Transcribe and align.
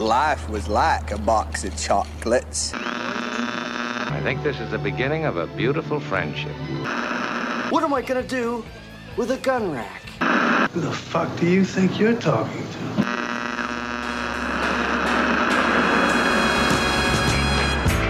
Life 0.00 0.48
was 0.48 0.66
like 0.66 1.10
a 1.10 1.18
box 1.18 1.62
of 1.62 1.76
chocolates. 1.76 2.72
I 2.72 4.18
think 4.22 4.42
this 4.42 4.58
is 4.58 4.70
the 4.70 4.78
beginning 4.78 5.26
of 5.26 5.36
a 5.36 5.46
beautiful 5.46 6.00
friendship. 6.00 6.56
What 7.70 7.84
am 7.84 7.92
I 7.92 8.00
gonna 8.00 8.22
do 8.22 8.64
with 9.18 9.30
a 9.30 9.36
gun 9.36 9.72
rack? 9.72 10.00
Who 10.70 10.80
the 10.80 10.90
fuck 10.90 11.38
do 11.38 11.46
you 11.46 11.66
think 11.66 12.00
you're 12.00 12.18
talking 12.18 12.62
to? 12.62 12.80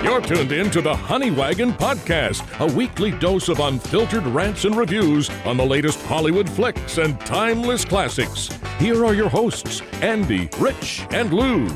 You're 0.04 0.20
tuned 0.20 0.52
in 0.52 0.70
to 0.70 0.80
the 0.80 0.94
Honey 0.94 1.32
Wagon 1.32 1.72
Podcast, 1.72 2.44
a 2.60 2.72
weekly 2.72 3.10
dose 3.10 3.48
of 3.48 3.58
unfiltered 3.58 4.26
rants 4.26 4.64
and 4.64 4.76
reviews 4.76 5.28
on 5.44 5.56
the 5.56 5.66
latest 5.66 6.00
Hollywood 6.06 6.48
flicks 6.48 6.98
and 6.98 7.20
timeless 7.22 7.84
classics. 7.84 8.48
Here 8.78 9.04
are 9.04 9.12
your 9.12 9.28
hosts, 9.28 9.82
Andie, 10.00 10.48
Rich, 10.58 11.06
and 11.10 11.32
Lu. 11.32 11.68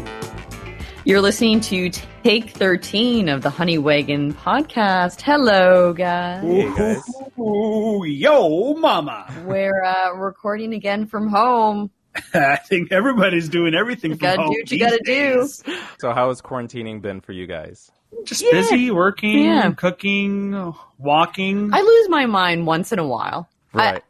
You're 1.07 1.21
listening 1.21 1.61
to 1.63 1.91
Take 2.23 2.51
13 2.51 3.29
of 3.29 3.43
the 3.43 3.51
Honey 3.51 3.77
Wagon 3.77 4.33
Podcast. 4.33 5.21
Hello, 5.21 5.93
guys. 5.93 6.43
Hey, 6.43 6.75
guys. 6.75 7.03
Ooh, 7.39 8.05
yo, 8.07 8.73
mama. 8.75 9.27
We're 9.45 9.83
uh, 9.85 10.13
recording 10.15 10.73
again 10.73 11.05
from 11.07 11.29
home. 11.29 11.91
I 12.35 12.57
think 12.57 12.91
everybody's 12.91 13.51
doing 13.51 13.75
everything 13.75 14.13
You 14.13 14.17
from 14.17 14.23
gotta 14.29 14.43
home 14.43 14.53
do 14.53 14.59
what 14.61 14.71
you 14.71 14.79
these 14.79 14.81
gotta 14.81 15.03
do. 15.05 15.13
days. 15.41 15.63
So 15.99 16.13
how 16.13 16.29
has 16.29 16.41
quarantining 16.41 17.03
been 17.03 17.21
for 17.21 17.33
you 17.33 17.47
guys? 17.47 17.91
Just 18.25 18.43
Yeah. 18.43 18.53
busy, 18.53 18.91
working, 18.91 19.45
Yeah. 19.45 19.73
cooking, 19.73 20.73
walking. 20.99 21.71
I 21.75 21.81
lose 21.83 22.09
my 22.09 22.25
mind 22.27 22.67
once 22.67 22.93
in 22.93 22.99
a 22.99 23.07
while. 23.07 23.49
I- 23.75 23.93
Right. 23.95 24.03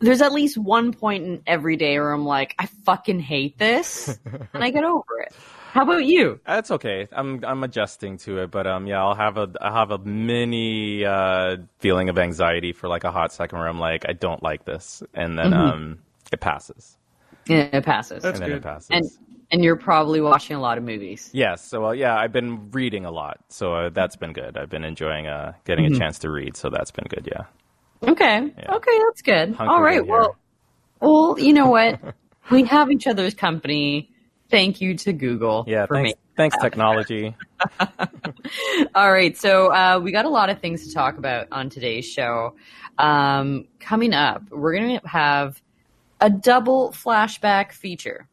there's 0.00 0.20
at 0.20 0.32
least 0.32 0.58
one 0.58 0.92
point 0.92 1.24
in 1.24 1.42
every 1.46 1.76
day 1.76 1.98
where 1.98 2.12
I'm 2.12 2.26
like, 2.26 2.54
I 2.58 2.66
fucking 2.84 3.20
hate 3.20 3.56
this, 3.56 4.18
and 4.52 4.62
I 4.62 4.68
get 4.70 4.84
over 4.84 5.20
it. 5.20 5.32
How 5.72 5.82
about 5.82 6.04
you? 6.04 6.40
That's 6.44 6.72
okay. 6.72 7.06
I'm 7.12 7.44
I'm 7.44 7.62
adjusting 7.62 8.18
to 8.18 8.38
it, 8.42 8.50
but 8.50 8.66
um 8.66 8.86
yeah, 8.88 9.00
I'll 9.00 9.14
have 9.14 9.36
a 9.36 9.48
I 9.60 9.72
have 9.78 9.92
a 9.92 9.98
mini 9.98 11.04
uh 11.04 11.58
feeling 11.78 12.08
of 12.08 12.18
anxiety 12.18 12.72
for 12.72 12.88
like 12.88 13.04
a 13.04 13.12
hot 13.12 13.32
second 13.32 13.58
where 13.58 13.68
I'm 13.68 13.78
like 13.78 14.04
I 14.08 14.12
don't 14.12 14.42
like 14.42 14.64
this, 14.64 15.02
and 15.14 15.38
then 15.38 15.52
Mm-hmm. 15.52 15.52
um 15.52 15.98
it 16.32 16.40
passes, 16.40 16.98
Yeah, 17.46 17.68
it 17.72 17.84
passes. 17.84 18.22
That's 18.22 18.32
and 18.32 18.42
then 18.42 18.50
good. 18.50 18.52
it 18.52 18.62
passes. 18.62 18.90
and 18.90 19.10
and 19.50 19.62
you're 19.64 19.76
probably 19.76 20.20
watching 20.20 20.56
a 20.56 20.60
lot 20.60 20.78
of 20.78 20.84
movies. 20.84 21.34
Yes, 21.34 21.64
so 21.66 21.86
uh, 21.86 21.92
yeah, 21.92 22.16
I've 22.16 22.32
been 22.32 22.70
reading 22.72 23.04
a 23.06 23.10
lot, 23.10 23.40
so 23.48 23.74
uh, 23.74 23.88
that's 23.88 24.16
been 24.16 24.32
good. 24.34 24.56
I've 24.58 24.68
been 24.68 24.84
enjoying 24.84 25.26
uh 25.26 25.54
getting 25.64 25.86
Mm-hmm. 25.86 25.94
a 25.94 25.98
chance 25.98 26.18
to 26.20 26.30
read, 26.30 26.56
so 26.56 26.68
that's 26.70 26.90
been 26.90 27.06
good. 27.08 27.26
Yeah. 27.30 27.44
Okay. 28.06 28.52
Yeah. 28.56 28.74
Okay, 28.76 28.98
that's 29.06 29.22
good. 29.22 29.54
Hunkered 29.54 29.66
All 29.66 29.82
right. 29.82 30.04
in. 30.04 30.06
Well, 30.06 30.36
well, 31.00 31.36
you 31.38 31.54
know 31.54 31.68
what? 31.68 32.00
we 32.50 32.64
have 32.64 32.90
each 32.92 33.08
other's 33.08 33.34
company. 33.34 34.11
Thank 34.52 34.80
you 34.82 34.94
to 34.98 35.12
Google 35.14 35.64
Yeah. 35.66 35.86
for 35.86 35.94
Thanks. 35.96 36.10
me. 36.10 36.14
Thanks, 36.36 36.56
technology. 36.60 37.34
All 38.94 39.10
right, 39.12 39.36
so 39.36 39.72
uh, 39.72 39.98
we 40.02 40.12
got 40.12 40.26
a 40.26 40.30
lot 40.30 40.50
of 40.50 40.60
things 40.60 40.86
to 40.86 40.94
talk 40.94 41.18
about 41.18 41.48
on 41.50 41.70
today's 41.70 42.04
show. 42.04 42.54
Um, 42.98 43.66
coming 43.80 44.12
up, 44.12 44.42
we're 44.50 44.74
going 44.74 45.00
to 45.00 45.08
have 45.08 45.60
a 46.20 46.30
double 46.30 46.92
flashback 46.92 47.72
feature. 47.72 48.28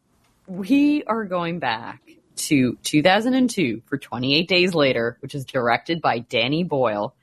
We 0.45 1.03
are 1.05 1.25
going 1.25 1.59
back 1.59 2.01
to 2.35 2.77
2002 2.83 3.81
for 3.85 3.97
28 3.97 4.47
Days 4.47 4.73
Later, 4.73 5.17
which 5.21 5.35
is 5.35 5.45
directed 5.45 6.01
by 6.01 6.19
Danny 6.19 6.63
Boyle. 6.63 7.15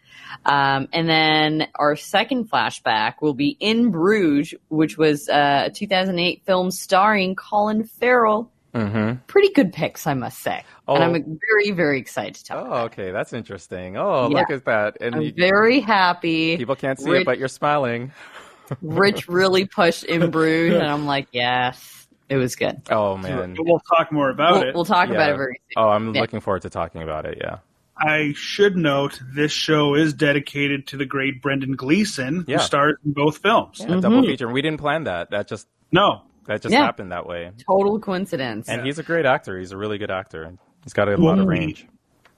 Um, 0.44 0.88
and 0.92 1.08
then 1.08 1.68
our 1.74 1.96
second 1.96 2.50
flashback 2.50 3.20
will 3.20 3.34
be 3.34 3.56
In 3.60 3.90
Bruges, 3.90 4.54
which 4.68 4.96
was 4.98 5.28
uh, 5.28 5.64
a 5.66 5.70
2008 5.70 6.42
film 6.46 6.70
starring 6.70 7.34
Colin 7.34 7.84
Farrell. 7.84 8.50
Mm-hmm. 8.78 9.14
Pretty 9.26 9.50
good 9.52 9.72
picks, 9.72 10.06
I 10.06 10.14
must 10.14 10.40
say. 10.40 10.56
And 10.56 10.64
Oh. 10.88 10.94
I'm 11.02 11.12
very, 11.50 11.70
very 11.72 11.98
excited 11.98 12.34
to 12.36 12.44
talk 12.44 12.58
Oh, 12.58 12.66
about 12.66 12.82
it. 12.82 12.84
okay, 13.00 13.10
that's 13.10 13.32
interesting. 13.32 13.96
Oh, 13.96 14.28
Yeah. 14.30 14.38
look 14.40 14.50
at 14.50 14.64
that, 14.66 14.98
and 15.00 15.14
I'm 15.16 15.22
you- 15.22 15.32
very 15.36 15.80
happy. 15.80 16.56
people 16.56 16.76
can't 16.76 16.98
see 16.98 17.10
Rich, 17.10 17.22
it, 17.22 17.24
but 17.26 17.38
you're 17.38 17.48
smiling. 17.48 18.12
Rich 18.82 19.28
really 19.28 19.64
pushed 19.66 20.04
in 20.04 20.30
Bruges, 20.30 20.74
and 20.80 20.86
I'm 20.88 21.06
like, 21.06 21.28
yes, 21.32 22.08
it 22.28 22.36
was 22.36 22.56
good. 22.56 22.82
Oh 22.90 23.16
man. 23.16 23.54
We'll 23.58 23.80
talk 23.96 24.10
more 24.10 24.30
about 24.30 24.54
We'll, 24.54 24.62
it. 24.62 24.74
we'll 24.74 24.84
talk 24.84 25.08
about 25.08 25.28
Yeah. 25.28 25.34
it 25.34 25.36
very 25.36 25.60
soon. 25.72 25.84
Oh, 25.84 25.88
I'm 25.90 26.14
Yeah. 26.14 26.20
looking 26.20 26.40
forward 26.40 26.62
to 26.62 26.70
talking 26.70 27.02
about 27.02 27.24
it. 27.26 27.38
Yeah. 27.40 27.58
I 27.98 28.32
should 28.36 28.76
note 28.76 29.20
this 29.34 29.52
show 29.52 29.94
is 29.94 30.12
dedicated 30.12 30.86
to 30.88 30.96
the 30.98 31.06
great 31.06 31.40
Brendan 31.40 31.76
Gleeson, 31.76 32.44
Yeah. 32.46 32.58
who 32.58 32.62
stars 32.64 32.96
in 33.06 33.12
both 33.12 33.38
films. 33.38 33.80
A 33.80 34.00
double 34.00 34.22
feature. 34.22 34.48
We 34.48 34.60
didn't 34.60 34.80
plan 34.80 35.04
that. 35.04 35.30
That 35.30 35.48
just 35.48 35.66
No, 35.92 36.22
that 36.46 36.62
just. 36.62 36.72
Yeah. 36.72 36.84
happened 36.84 37.12
that 37.12 37.26
way. 37.26 37.50
Total 37.66 37.98
coincidence. 38.00 38.68
And 38.68 38.84
he's 38.86 38.98
a 38.98 39.02
great 39.02 39.26
actor. 39.26 39.58
He's 39.58 39.72
a 39.72 39.76
really 39.76 39.98
good 39.98 40.10
actor. 40.10 40.56
He's 40.84 40.92
got 40.92 41.08
a 41.08 41.16
lot 41.16 41.38
of 41.38 41.44
Ooh. 41.46 41.48
range. 41.48 41.86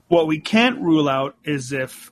what 0.08 0.26
we 0.26 0.41
can't 0.41 0.80
rule 0.80 1.08
out 1.08 1.36
is 1.44 1.72
if 1.72 2.10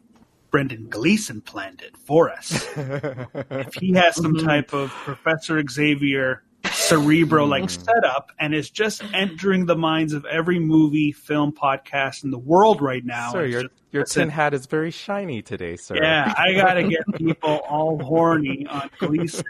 Brendan 0.51 0.89
Gleeson 0.89 1.41
planned 1.41 1.81
it 1.83 1.97
for 1.97 2.31
us. 2.31 2.67
if 2.77 3.75
he 3.75 3.93
has 3.95 4.17
some 4.17 4.35
Mm-hmm. 4.35 4.47
type 4.47 4.73
of 4.73 4.91
Professor 4.91 5.63
Xavier 5.69 6.43
cerebral 6.89 7.47
like 7.47 7.69
setup 7.71 8.31
and 8.39 8.55
is 8.55 8.71
just 8.71 9.03
entering 9.13 9.67
the 9.67 9.77
minds 9.77 10.13
of 10.13 10.25
every 10.27 10.59
movie, 10.59 11.13
film, 11.13 11.53
podcast 11.53 12.25
in 12.25 12.31
the 12.31 12.39
world 12.39 12.81
right 12.81 13.05
now. 13.05 13.33
Sir, 13.33 13.45
your 13.47 13.63
just- 13.63 13.75
your 13.93 14.03
listen, 14.03 14.23
tin 14.23 14.29
hat 14.31 14.53
is 14.53 14.67
very 14.67 14.91
shiny 14.91 15.41
today, 15.41 15.77
sir. 15.77 15.97
Yeah, 15.97 16.35
I 16.37 16.53
gotta 16.55 16.83
get 16.83 17.01
people 17.17 17.61
all 17.69 17.99
horny 18.03 18.67
on 18.69 18.91
Gleeson. 18.99 19.45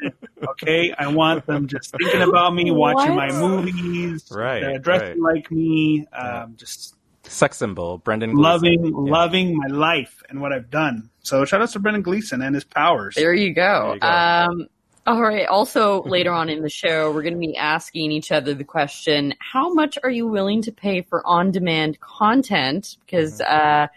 Okay, 0.48 0.92
I 0.96 1.08
want 1.08 1.46
them 1.46 1.66
just 1.66 1.90
thinking 1.98 2.22
about 2.22 2.54
me, 2.54 2.70
watching 2.70 3.16
my 3.16 3.32
movies, 3.32 4.24
Right, 4.30 4.62
uh, 4.62 4.78
dressing 4.78 5.20
like 5.20 5.50
me, 5.50 6.06
um, 6.12 6.54
just 6.56 6.94
Sex 7.24 7.56
symbol, 7.56 7.98
Brendan 7.98 8.34
Gleeson. 8.34 8.42
loving, 8.42 8.84
Yeah. 8.84 8.92
loving 9.12 9.56
my 9.56 9.66
life 9.66 10.22
and 10.28 10.40
what 10.40 10.52
I've 10.52 10.70
done. 10.70 11.10
So 11.24 11.44
shout 11.44 11.60
out 11.60 11.70
to 11.70 11.80
Brendan 11.80 12.02
Gleeson 12.02 12.40
and 12.40 12.54
his 12.54 12.62
powers. 12.62 13.16
there 13.16 13.34
you 13.34 13.52
go. 13.52 13.82
There 13.86 13.94
you 13.94 14.00
go. 14.00 14.06
Um, 14.06 14.66
all 15.06 15.22
right. 15.22 15.46
Also, 15.46 16.02
later 16.06 16.32
on 16.32 16.48
in 16.48 16.62
the 16.62 16.70
show, 16.70 17.12
we're 17.12 17.22
going 17.22 17.34
to 17.34 17.40
be 17.40 17.56
asking 17.56 18.12
each 18.12 18.32
other 18.32 18.54
the 18.54 18.64
question: 18.64 19.34
How 19.38 19.72
much 19.72 19.98
are 20.02 20.10
you 20.10 20.26
willing 20.26 20.62
to 20.62 20.72
pay 20.72 21.02
for 21.02 21.26
on-demand 21.26 22.00
content? 22.00 22.96
Because, 23.04 23.40
uh, 23.40 23.88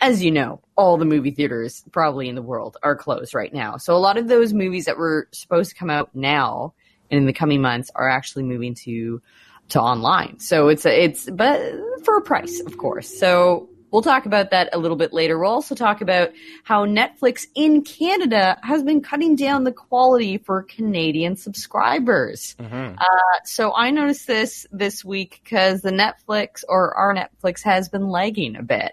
as 0.00 0.22
you 0.22 0.30
know, 0.30 0.60
all 0.76 0.96
the 0.96 1.04
movie 1.04 1.30
theaters 1.30 1.84
probably 1.92 2.28
in 2.28 2.34
the 2.34 2.42
world 2.42 2.76
are 2.82 2.96
closed 2.96 3.34
right 3.34 3.52
now. 3.52 3.76
So 3.76 3.94
a 3.94 3.98
lot 3.98 4.16
of 4.16 4.28
those 4.28 4.52
movies 4.52 4.86
that 4.86 4.96
were 4.96 5.28
supposed 5.32 5.70
to 5.70 5.76
come 5.76 5.90
out 5.90 6.10
now 6.14 6.74
and 7.10 7.18
in 7.18 7.26
the 7.26 7.32
coming 7.32 7.60
months 7.60 7.90
are 7.94 8.08
actually 8.08 8.44
moving 8.44 8.74
to 8.74 9.20
to 9.70 9.80
online. 9.80 10.38
So 10.38 10.68
it's 10.68 10.84
a, 10.84 11.04
it's 11.04 11.30
but 11.30 11.60
for 12.04 12.16
a 12.16 12.22
price, 12.22 12.60
of 12.60 12.76
course. 12.78 13.18
So 13.18 13.68
we'll 13.92 14.02
talk 14.02 14.26
about 14.26 14.50
that 14.50 14.70
a 14.72 14.78
little 14.78 14.96
bit 14.96 15.12
later. 15.12 15.38
We'll 15.38 15.50
also 15.50 15.74
talk 15.76 16.00
about 16.00 16.30
how 16.64 16.84
Netflix 16.84 17.46
in 17.54 17.82
Canada 17.82 18.58
has 18.62 18.82
been 18.82 19.00
cutting 19.00 19.36
down 19.36 19.64
the 19.64 19.72
quality 19.72 20.38
for 20.38 20.62
Canadian 20.62 21.36
subscribers. 21.36 22.56
Mhm. 22.58 22.98
Uh, 22.98 23.04
so 23.44 23.72
I 23.74 23.90
noticed 23.90 24.26
this 24.26 24.66
this 24.72 25.04
week 25.04 25.40
because 25.44 25.82
the 25.82 25.92
Netflix 25.92 26.64
or 26.68 26.94
our 26.94 27.14
Netflix 27.14 27.62
has 27.62 27.88
been 27.88 28.08
lagging 28.08 28.56
a 28.56 28.62
bit. 28.62 28.92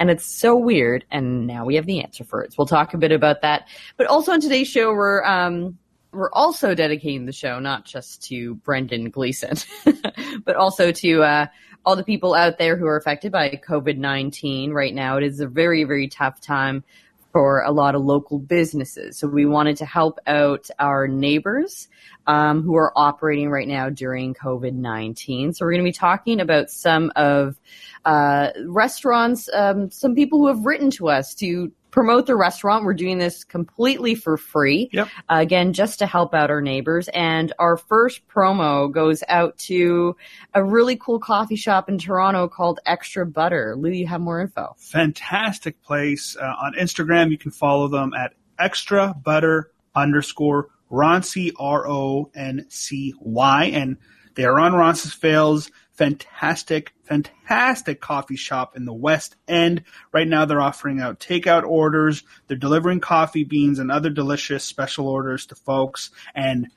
And 0.00 0.10
it's 0.10 0.24
so 0.24 0.56
weird, 0.56 1.04
and 1.10 1.48
now 1.48 1.64
we 1.64 1.74
have 1.74 1.84
the 1.84 2.00
answer 2.00 2.22
for 2.22 2.44
it. 2.44 2.52
So 2.52 2.56
we'll 2.58 2.66
talk 2.66 2.94
a 2.94 2.98
bit 2.98 3.10
about 3.10 3.42
that. 3.42 3.66
But 3.96 4.06
also 4.06 4.30
on 4.30 4.40
today's 4.40 4.68
show, 4.68 4.92
we're 4.92 5.24
um, 5.24 5.76
we're 6.12 6.30
also 6.32 6.74
dedicating 6.74 7.26
the 7.26 7.32
show 7.32 7.58
not 7.58 7.84
just 7.84 8.22
to 8.28 8.54
Brendan 8.56 9.10
Gleeson, 9.10 9.56
but 10.44 10.56
also 10.56 10.92
to 10.92 11.22
uh, 11.22 11.46
all 11.84 11.96
the 11.96 12.04
people 12.04 12.34
out 12.34 12.58
there 12.58 12.76
who 12.76 12.86
are 12.86 12.96
affected 12.96 13.32
by 13.32 13.60
COVID 13.66 13.98
19 13.98 14.72
right 14.72 14.94
now. 14.94 15.16
It 15.16 15.24
is 15.24 15.40
a 15.40 15.46
very, 15.46 15.84
very 15.84 16.08
tough 16.08 16.40
time 16.40 16.84
for 17.32 17.62
a 17.62 17.70
lot 17.70 17.94
of 17.94 18.02
local 18.02 18.38
businesses. 18.38 19.18
So 19.18 19.28
we 19.28 19.44
wanted 19.44 19.76
to 19.78 19.84
help 19.84 20.18
out 20.26 20.68
our 20.78 21.06
neighbors 21.06 21.88
um, 22.26 22.62
who 22.62 22.74
are 22.76 22.92
operating 22.96 23.50
right 23.50 23.68
now 23.68 23.90
during 23.90 24.34
COVID 24.34 24.72
19. 24.72 25.52
So 25.52 25.64
we're 25.64 25.72
going 25.72 25.84
to 25.84 25.88
be 25.88 25.92
talking 25.92 26.40
about 26.40 26.70
some 26.70 27.12
of 27.16 27.56
uh, 28.04 28.50
restaurants, 28.66 29.48
um, 29.52 29.90
some 29.90 30.14
people 30.14 30.38
who 30.38 30.48
have 30.48 30.64
written 30.64 30.90
to 30.92 31.08
us 31.08 31.34
to 31.36 31.72
promote 31.90 32.26
the 32.26 32.36
restaurant. 32.36 32.84
We're 32.84 32.94
doing 32.94 33.18
this 33.18 33.44
completely 33.44 34.14
for 34.14 34.36
free. 34.36 34.90
Yep. 34.92 35.08
Uh, 35.30 35.36
again, 35.40 35.72
just 35.72 35.98
to 36.00 36.06
help 36.06 36.34
out 36.34 36.50
our 36.50 36.60
neighbors. 36.60 37.08
And 37.14 37.52
our 37.58 37.76
first 37.76 38.26
promo 38.28 38.90
goes 38.92 39.22
out 39.28 39.56
to 39.58 40.16
a 40.54 40.62
really 40.64 40.96
cool 40.96 41.18
coffee 41.18 41.56
shop 41.56 41.88
in 41.88 41.98
Toronto 41.98 42.48
called 42.48 42.80
Extra 42.86 43.26
Butter. 43.26 43.74
Lu, 43.76 43.90
you 43.90 44.06
have 44.06 44.20
more 44.20 44.40
info. 44.40 44.74
Fantastic 44.78 45.82
place. 45.82 46.36
Uh, 46.36 46.44
on 46.44 46.74
Instagram, 46.74 47.30
you 47.30 47.38
can 47.38 47.50
follow 47.50 47.88
them 47.88 48.12
at 48.14 48.34
extra 48.58 49.14
butter 49.24 49.70
underscore 49.94 50.68
Roncy, 50.90 51.52
R 51.58 51.88
O 51.88 52.30
N 52.34 52.66
C 52.68 53.14
Y. 53.20 53.64
And 53.66 53.96
they 54.34 54.44
are 54.44 54.58
on 54.60 54.72
Roncesvalles. 54.72 55.70
Fantastic, 55.98 56.94
fantastic 57.02 58.00
coffee 58.00 58.36
shop 58.36 58.76
in 58.76 58.84
the 58.84 58.92
West 58.92 59.34
End. 59.48 59.82
Right 60.12 60.28
now, 60.28 60.44
they're 60.44 60.60
offering 60.60 61.00
out 61.00 61.18
takeout 61.18 61.64
orders. 61.64 62.22
They're 62.46 62.56
delivering 62.56 63.00
coffee 63.00 63.42
beans 63.42 63.80
and 63.80 63.90
other 63.90 64.08
delicious 64.08 64.62
special 64.62 65.08
orders 65.08 65.46
to 65.46 65.56
folks. 65.56 66.10
And 66.36 66.68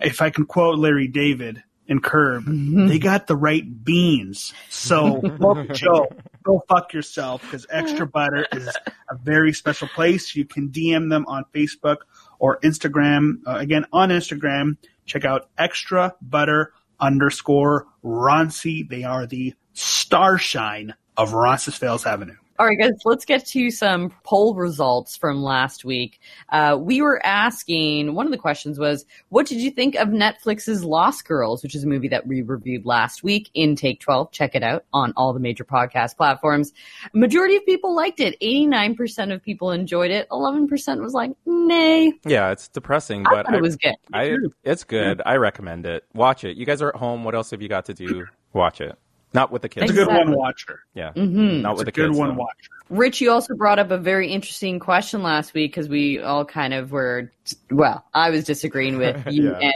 if 0.00 0.20
I 0.20 0.30
can 0.30 0.44
quote 0.44 0.76
Larry 0.76 1.06
David, 1.06 1.62
and 1.88 2.02
Curb, 2.02 2.44
they 2.88 2.98
got 2.98 3.26
the 3.26 3.36
right 3.36 3.84
beans. 3.84 4.54
So, 4.70 5.20
Joe, 5.72 6.08
go 6.42 6.64
fuck 6.66 6.94
yourself 6.94 7.42
because 7.42 7.66
Extra 7.70 8.06
Butter 8.06 8.46
is 8.52 8.66
a 9.10 9.14
very 9.16 9.52
special 9.52 9.88
place. 9.88 10.34
You 10.34 10.46
can 10.46 10.70
DM 10.70 11.10
them 11.10 11.26
on 11.28 11.44
Facebook 11.54 11.98
or 12.38 12.58
Instagram. 12.60 13.34
Uh, 13.46 13.56
again, 13.58 13.84
on 13.92 14.08
Instagram, 14.08 14.78
check 15.04 15.24
out 15.24 15.50
Extra 15.58 16.14
Butter 16.22 16.72
underscore 17.04 17.86
Roncy. 18.04 18.88
They 18.88 19.04
are 19.04 19.26
the 19.26 19.54
starshine 19.74 20.94
of 21.16 21.32
Roncesvalles 21.32 22.06
Avenue. 22.06 22.36
All 22.56 22.66
right, 22.66 22.78
guys, 22.78 22.92
let's 23.04 23.24
get 23.24 23.44
to 23.46 23.70
some 23.72 24.12
poll 24.22 24.54
results 24.54 25.16
from 25.16 25.42
last 25.42 25.84
week. 25.84 26.20
Uh, 26.50 26.78
we 26.80 27.02
were 27.02 27.20
asking, 27.26 28.14
one 28.14 28.26
of 28.26 28.30
the 28.32 28.38
questions 28.38 28.78
was, 28.78 29.04
what 29.30 29.46
did 29.46 29.60
you 29.60 29.72
think 29.72 29.96
of 29.96 30.08
Netflix's 30.08 30.84
Lost 30.84 31.24
Girls, 31.24 31.64
which 31.64 31.74
is 31.74 31.82
a 31.82 31.88
movie 31.88 32.06
that 32.06 32.28
we 32.28 32.42
reviewed 32.42 32.86
last 32.86 33.24
week 33.24 33.50
in 33.54 33.74
Take 33.74 33.98
12. 33.98 34.30
Check 34.30 34.54
it 34.54 34.62
out 34.62 34.84
on 34.92 35.12
all 35.16 35.32
the 35.32 35.40
major 35.40 35.64
podcast 35.64 36.16
platforms. 36.16 36.72
Majority 37.12 37.56
of 37.56 37.66
people 37.66 37.92
liked 37.92 38.20
it. 38.20 38.38
89% 38.40 39.32
of 39.34 39.42
people 39.42 39.72
enjoyed 39.72 40.12
it. 40.12 40.28
11% 40.28 41.00
was 41.00 41.12
like, 41.12 41.32
nay. 41.46 42.12
Yeah, 42.24 42.52
it's 42.52 42.68
depressing, 42.68 43.26
I 43.26 43.30
but 43.30 43.46
thought 43.46 43.56
it 43.56 43.62
was 43.62 43.74
good. 43.74 43.96
I, 44.12 44.36
it's 44.62 44.84
good. 44.84 45.20
I 45.26 45.38
recommend 45.38 45.86
it. 45.86 46.04
Watch 46.14 46.44
it. 46.44 46.56
You 46.56 46.66
guys 46.66 46.80
are 46.82 46.90
at 46.90 46.96
home. 46.96 47.24
What 47.24 47.34
else 47.34 47.50
have 47.50 47.62
you 47.62 47.68
got 47.68 47.86
to 47.86 47.94
do? 47.94 48.26
Watch 48.52 48.80
it. 48.80 48.96
Not 49.34 49.50
with 49.50 49.62
the 49.62 49.68
kids. 49.68 49.84
It's 49.84 49.90
a 49.90 49.94
good 49.94 50.08
Exactly. 50.08 50.30
one 50.32 50.38
watcher. 50.38 50.80
Yeah. 50.94 51.12
Mhm. 51.14 51.60
Not 51.62 51.72
It's 51.72 51.78
with 51.80 51.82
a 51.82 51.84
the 51.86 51.92
good 51.92 52.06
kids. 52.10 52.18
one 52.18 52.28
though. 52.30 52.34
watcher. 52.42 52.70
Rich, 52.88 53.20
you 53.20 53.30
also 53.32 53.54
brought 53.56 53.78
up 53.80 53.90
a 53.90 53.98
very 53.98 54.30
interesting 54.30 54.78
question 54.78 55.22
last 55.22 55.54
week 55.54 55.72
because 55.72 55.88
we 55.88 56.20
all 56.20 56.44
kind 56.44 56.72
of 56.72 56.92
were, 56.92 57.30
well, 57.70 58.04
I 58.14 58.30
was 58.30 58.44
disagreeing 58.44 58.98
with 58.98 59.26
you 59.30 59.52
and 59.54 59.74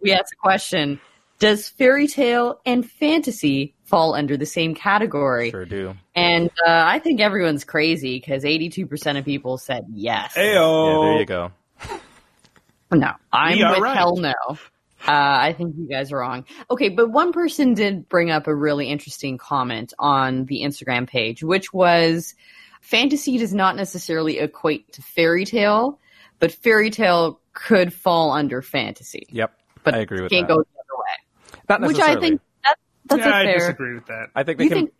we 0.00 0.12
asked 0.12 0.30
the 0.30 0.36
question, 0.40 0.98
does 1.40 1.68
fairy 1.68 2.06
tale 2.06 2.60
and 2.64 2.88
fantasy 2.88 3.74
fall 3.84 4.14
under 4.14 4.36
the 4.36 4.46
same 4.46 4.74
category? 4.74 5.50
Sure 5.50 5.64
do. 5.66 5.94
And 6.14 6.48
uh, 6.66 6.70
I 6.86 7.00
think 7.00 7.20
everyone's 7.20 7.64
crazy 7.64 8.18
because 8.18 8.44
82% 8.44 9.18
of 9.18 9.24
people 9.24 9.58
said 9.58 9.84
yes. 9.92 10.34
Ayo. 10.36 11.02
Yeah, 11.02 11.08
there 11.10 11.18
you 11.20 11.26
go. 11.26 11.52
No, 12.92 13.10
I'm 13.32 13.58
with 13.58 13.80
right. 13.80 13.96
hell 13.96 14.16
no. 14.16 14.32
Uh, 15.06 15.10
I 15.12 15.52
think 15.52 15.74
you 15.76 15.86
guys 15.88 16.12
are 16.12 16.18
wrong. 16.18 16.44
Okay, 16.70 16.88
but 16.88 17.10
one 17.10 17.32
person 17.32 17.74
did 17.74 18.08
bring 18.08 18.30
up 18.30 18.46
a 18.46 18.54
really 18.54 18.88
interesting 18.88 19.36
comment 19.38 19.92
on 19.98 20.46
the 20.46 20.62
Instagram 20.62 21.06
page, 21.06 21.42
which 21.42 21.72
was 21.72 22.34
fantasy 22.80 23.36
does 23.38 23.52
not 23.52 23.76
necessarily 23.76 24.38
equate 24.38 24.92
to 24.92 25.02
fairy 25.02 25.44
tale, 25.44 26.00
but 26.38 26.52
fairy 26.52 26.90
tale 26.90 27.40
could 27.52 27.92
fall 27.92 28.32
under 28.32 28.62
fantasy. 28.62 29.26
Yep. 29.30 29.52
But 29.82 29.94
I 29.94 29.98
agree 29.98 30.22
with 30.22 30.30
can't 30.32 30.48
that. 30.48 30.54
go 30.54 30.62
the 30.62 30.78
other 30.80 30.98
way. 30.98 31.62
Not 31.68 31.80
Which. 31.82 31.98
I 32.00 32.18
think 32.18 32.40
that, 32.64 32.76
that's 33.06 33.20
yeah, 33.20 33.28
a 33.30 33.34
I 33.34 33.44
fair. 33.44 33.58
disagree 33.58 33.94
with 33.94 34.06
that. 34.06 34.30
I 34.34 34.42
think 34.42 34.58
they 34.58 34.64
You 34.64 34.70
can. 34.70 34.78
think 34.86 34.94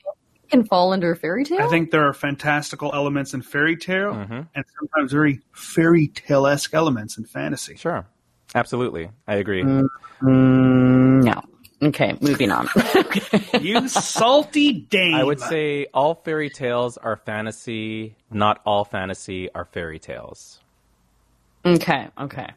can 0.51 0.65
fall 0.65 0.93
under 0.93 1.15
fairy 1.15 1.45
tale? 1.45 1.62
I 1.62 1.69
think 1.69 1.91
there 1.91 2.06
are 2.06 2.12
fantastical 2.12 2.91
elements 2.95 3.33
in 3.33 3.41
fairy 3.41 3.77
tale 3.79 4.12
Mhm. 4.12 4.47
and 4.55 4.65
sometimes 4.79 5.11
very 5.12 5.41
fairy 5.53 6.09
tale 6.09 6.47
esque 6.47 6.75
elements 6.75 7.17
in 7.17 7.25
fantasy. 7.25 7.77
Sure. 7.77 8.06
Absolutely. 8.55 9.11
I 9.27 9.37
agree. 9.37 9.62
Mm, 9.62 11.25
no. 11.25 11.43
Okay, 11.83 12.17
moving 12.21 12.51
on. 12.51 12.69
You 13.61 13.89
salty 13.89 14.73
dame. 14.73 15.15
I 15.15 15.25
would 15.25 15.41
say 15.41 15.87
all 15.95 16.15
fairy 16.15 16.51
tales 16.51 16.97
are 16.97 17.17
fantasy. 17.17 18.17
Not 18.31 18.61
all 18.65 18.85
fantasy 18.85 19.53
are 19.55 19.65
fairy 19.65 19.99
tales. 19.99 20.61
Okay, 21.65 22.09
okay. 22.19 22.51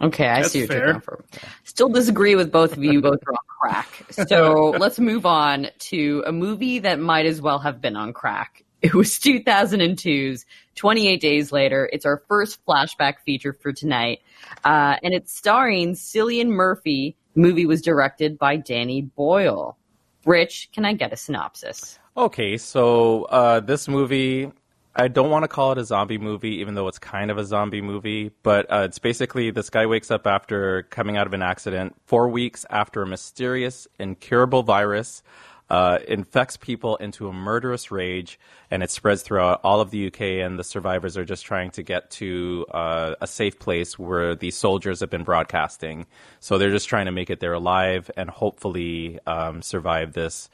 Okay, 0.00 0.28
I 0.28 0.42
That's 0.42 0.52
see 0.52 0.60
what 0.62 0.68
fair. 0.68 0.78
you're 0.78 0.86
going 0.92 1.00
for. 1.00 1.24
Still 1.64 1.88
disagree 1.88 2.34
with 2.36 2.52
both 2.52 2.76
of 2.76 2.84
you. 2.84 3.00
Both 3.00 3.20
are 3.26 3.32
on 3.32 3.38
crack. 3.60 4.06
So 4.28 4.70
let's 4.78 4.98
move 4.98 5.24
on 5.24 5.68
to 5.78 6.22
a 6.26 6.32
movie 6.32 6.80
that 6.80 7.00
might 7.00 7.26
as 7.26 7.40
well 7.40 7.58
have 7.58 7.80
been 7.80 7.96
on 7.96 8.12
crack. 8.12 8.64
It 8.86 8.94
was 8.94 9.08
2002's 9.18 10.46
28 10.76 11.20
Days 11.20 11.50
Later. 11.50 11.90
It's 11.92 12.06
our 12.06 12.22
first 12.28 12.64
flashback 12.64 13.14
feature 13.24 13.52
for 13.52 13.72
tonight. 13.72 14.20
Uh, 14.64 14.94
and 15.02 15.12
it's 15.12 15.36
starring 15.36 15.94
Cillian 15.94 16.50
Murphy. 16.50 17.16
The 17.34 17.40
movie 17.40 17.66
was 17.66 17.82
directed 17.82 18.38
by 18.38 18.56
Danny 18.56 19.02
Boyle. 19.02 19.76
Rich, 20.24 20.68
can 20.72 20.84
I 20.84 20.92
get 20.92 21.12
a 21.12 21.16
synopsis? 21.16 21.98
Okay, 22.16 22.56
so 22.58 23.24
uh, 23.24 23.58
this 23.58 23.88
movie, 23.88 24.52
I 24.94 25.08
don't 25.08 25.30
want 25.30 25.42
to 25.42 25.48
call 25.48 25.72
it 25.72 25.78
a 25.78 25.84
zombie 25.84 26.18
movie, 26.18 26.60
even 26.60 26.74
though 26.74 26.86
it's 26.86 27.00
kind 27.00 27.32
of 27.32 27.38
a 27.38 27.44
zombie 27.44 27.82
movie. 27.82 28.30
But 28.44 28.70
uh, 28.70 28.82
it's 28.84 29.00
basically 29.00 29.50
this 29.50 29.68
guy 29.68 29.86
wakes 29.86 30.12
up 30.12 30.28
after 30.28 30.84
coming 30.84 31.16
out 31.16 31.26
of 31.26 31.32
an 31.32 31.42
accident, 31.42 31.96
four 32.06 32.28
weeks 32.28 32.64
after 32.70 33.02
a 33.02 33.06
mysterious, 33.06 33.88
incurable 33.98 34.62
virus 34.62 35.24
uh, 35.68 35.98
infects 36.06 36.56
people 36.56 36.96
into 36.96 37.28
a 37.28 37.32
murderous 37.32 37.90
rage, 37.90 38.38
and 38.70 38.82
it 38.82 38.90
spreads 38.90 39.22
throughout 39.22 39.60
all 39.64 39.80
of 39.80 39.90
the 39.90 40.06
UK. 40.06 40.20
And 40.44 40.58
the 40.58 40.64
survivors 40.64 41.16
are 41.16 41.24
just 41.24 41.44
trying 41.44 41.70
to 41.72 41.82
get 41.82 42.10
to 42.12 42.66
uh, 42.72 43.14
a 43.20 43.26
safe 43.26 43.58
place 43.58 43.98
where 43.98 44.34
the 44.34 44.50
soldiers 44.50 45.00
have 45.00 45.10
been 45.10 45.24
broadcasting. 45.24 46.06
So 46.40 46.58
they're 46.58 46.70
just 46.70 46.88
trying 46.88 47.06
to 47.06 47.12
make 47.12 47.30
it 47.30 47.40
there 47.40 47.52
alive 47.54 48.10
and 48.16 48.30
hopefully 48.30 49.18
um, 49.26 49.62
survive 49.62 50.12
this 50.12 50.48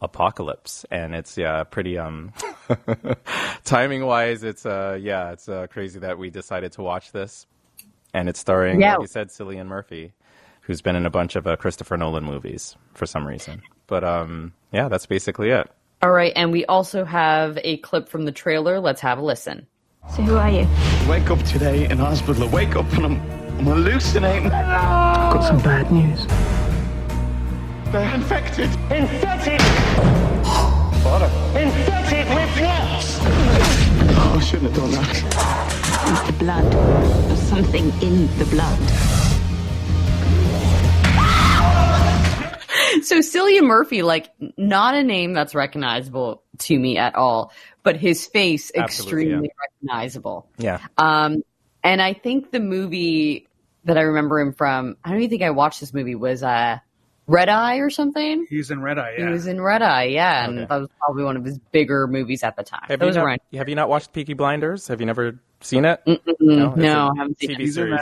apocalypse 0.00 0.86
and 0.92 1.12
it's 1.12 1.36
yeah 1.36 1.64
pretty 1.64 1.98
um 1.98 2.32
timing 3.64 4.06
wise 4.06 4.44
it's 4.44 4.64
uh 4.64 4.96
yeah 5.00 5.32
it's 5.32 5.48
uh 5.48 5.66
crazy 5.68 5.98
that 5.98 6.16
we 6.16 6.30
decided 6.30 6.70
to 6.70 6.82
watch 6.82 7.10
this 7.10 7.46
and 8.14 8.28
it's 8.28 8.38
starring 8.38 8.80
Yeah. 8.80 8.92
like 8.92 9.00
you 9.00 9.06
said 9.08 9.28
Cillian 9.28 9.66
Murphy 9.66 10.12
who's 10.60 10.82
been 10.82 10.94
in 10.94 11.04
a 11.04 11.10
bunch 11.10 11.34
of 11.34 11.48
uh, 11.48 11.56
Christopher 11.56 11.96
Nolan 11.96 12.22
movies 12.24 12.76
for 12.94 13.06
some 13.06 13.26
reason 13.26 13.60
but 13.88 14.04
um 14.04 14.52
yeah 14.72 14.88
that's 14.88 15.06
basically 15.06 15.50
it 15.50 15.68
All 16.00 16.12
right, 16.12 16.32
and 16.36 16.52
we 16.52 16.64
also 16.66 17.04
have 17.04 17.58
a 17.64 17.78
clip 17.78 18.08
from 18.08 18.24
the 18.24 18.30
trailer. 18.30 18.78
Let's 18.78 19.00
have 19.00 19.18
a 19.18 19.22
listen. 19.22 19.66
So 20.14 20.22
who 20.22 20.36
are 20.36 20.48
you? 20.48 20.66
Wake 21.10 21.28
up 21.28 21.42
today 21.42 21.90
in 21.90 21.98
hospital. 21.98 22.44
I 22.44 22.50
wake 22.52 22.76
up 22.76 22.86
and 22.92 23.04
I'm, 23.04 23.16
I'm 23.58 23.66
hallucinating. 23.66 24.46
I've 24.52 25.32
got 25.34 25.42
some 25.42 25.58
bad 25.58 25.90
news. 25.90 26.24
They're 27.90 28.14
infected. 28.14 28.70
Infected! 28.94 29.60
Father. 31.02 31.30
Infected 31.58 32.26
with 32.36 32.54
what? 32.62 33.04
Oh, 34.20 34.36
I 34.38 34.40
shouldn't 34.40 34.70
have 34.70 34.76
done 34.78 34.92
that. 34.92 35.14
It's 36.12 36.22
The 36.30 36.36
blood. 36.44 36.72
There's 37.28 37.40
something 37.42 37.86
in 38.00 38.28
the 38.38 38.44
blood. 38.54 39.07
So 43.02 43.18
Cillian 43.18 43.64
Murphy, 43.64 44.02
like, 44.02 44.28
not 44.56 44.94
a 44.94 45.02
name 45.02 45.32
that's 45.32 45.54
recognizable 45.54 46.42
to 46.60 46.78
me 46.78 46.98
at 46.98 47.14
all, 47.14 47.52
but 47.82 47.96
his 47.96 48.26
face 48.26 48.70
Absolutely, 48.76 49.22
extremely 49.22 49.50
recognizable. 49.82 50.48
yeah 50.58 50.78
Um, 50.96 51.42
and 51.84 52.02
I 52.02 52.12
think 52.14 52.50
the 52.50 52.60
movie 52.60 53.46
that 53.84 53.96
I 53.96 54.02
remember 54.02 54.40
him 54.40 54.52
from, 54.52 54.96
I 55.04 55.10
don't 55.10 55.18
even 55.18 55.30
think 55.30 55.42
I 55.42 55.50
watched 55.50 55.80
this 55.80 55.94
movie, 55.94 56.14
was 56.14 56.42
uh, 56.42 56.78
Red 57.26 57.48
Eye 57.48 57.76
or 57.76 57.90
something. 57.90 58.46
He's 58.48 58.70
in 58.70 58.80
Red 58.82 58.98
Eye, 58.98 59.14
He 59.16 59.24
was 59.24 59.46
in 59.46 59.60
Red 59.60 59.82
Eye, 59.82 60.04
yeah, 60.04 60.44
and 60.44 60.58
Okay. 60.58 60.66
that 60.68 60.80
was 60.80 60.88
probably 60.98 61.24
one 61.24 61.36
of 61.36 61.44
his 61.44 61.58
bigger 61.72 62.06
movies 62.06 62.42
at 62.42 62.56
the 62.56 62.62
time. 62.64 62.80
have 62.88 62.98
that 62.98 63.00
you 63.00 63.06
was 63.06 63.16
not, 63.16 63.24
around. 63.26 63.38
have 63.54 63.68
you 63.68 63.74
not 63.74 63.88
watched 63.88 64.12
Peaky 64.12 64.34
Blinders 64.34 64.88
have 64.88 65.00
you 65.00 65.06
never 65.06 65.40
seen 65.60 65.84
it 65.84 66.00
Mm, 66.06 66.18
it's 66.24 66.76
no, 66.76 67.08
a 67.08 67.10
I 67.10 67.16
haven't 67.16 67.38
seen 67.38 67.50
TV 67.50 67.54
it. 67.54 67.60
He's 67.60 67.74
series 67.74 68.00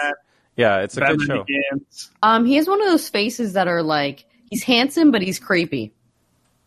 yeah 0.57 0.79
it's 0.81 0.97
a 0.97 1.01
Batman 1.01 1.19
good 1.19 1.27
show 1.27 1.45
Begins. 1.45 2.11
Um, 2.23 2.45
he 2.45 2.57
has 2.57 2.69
one 2.69 2.81
of 2.81 2.89
those 2.89 3.09
faces 3.09 3.55
that 3.55 3.67
are 3.69 3.83
like 3.83 4.25
he's 4.51 4.63
handsome, 4.63 5.11
but 5.11 5.23
he's 5.23 5.39
creepy. 5.39 5.93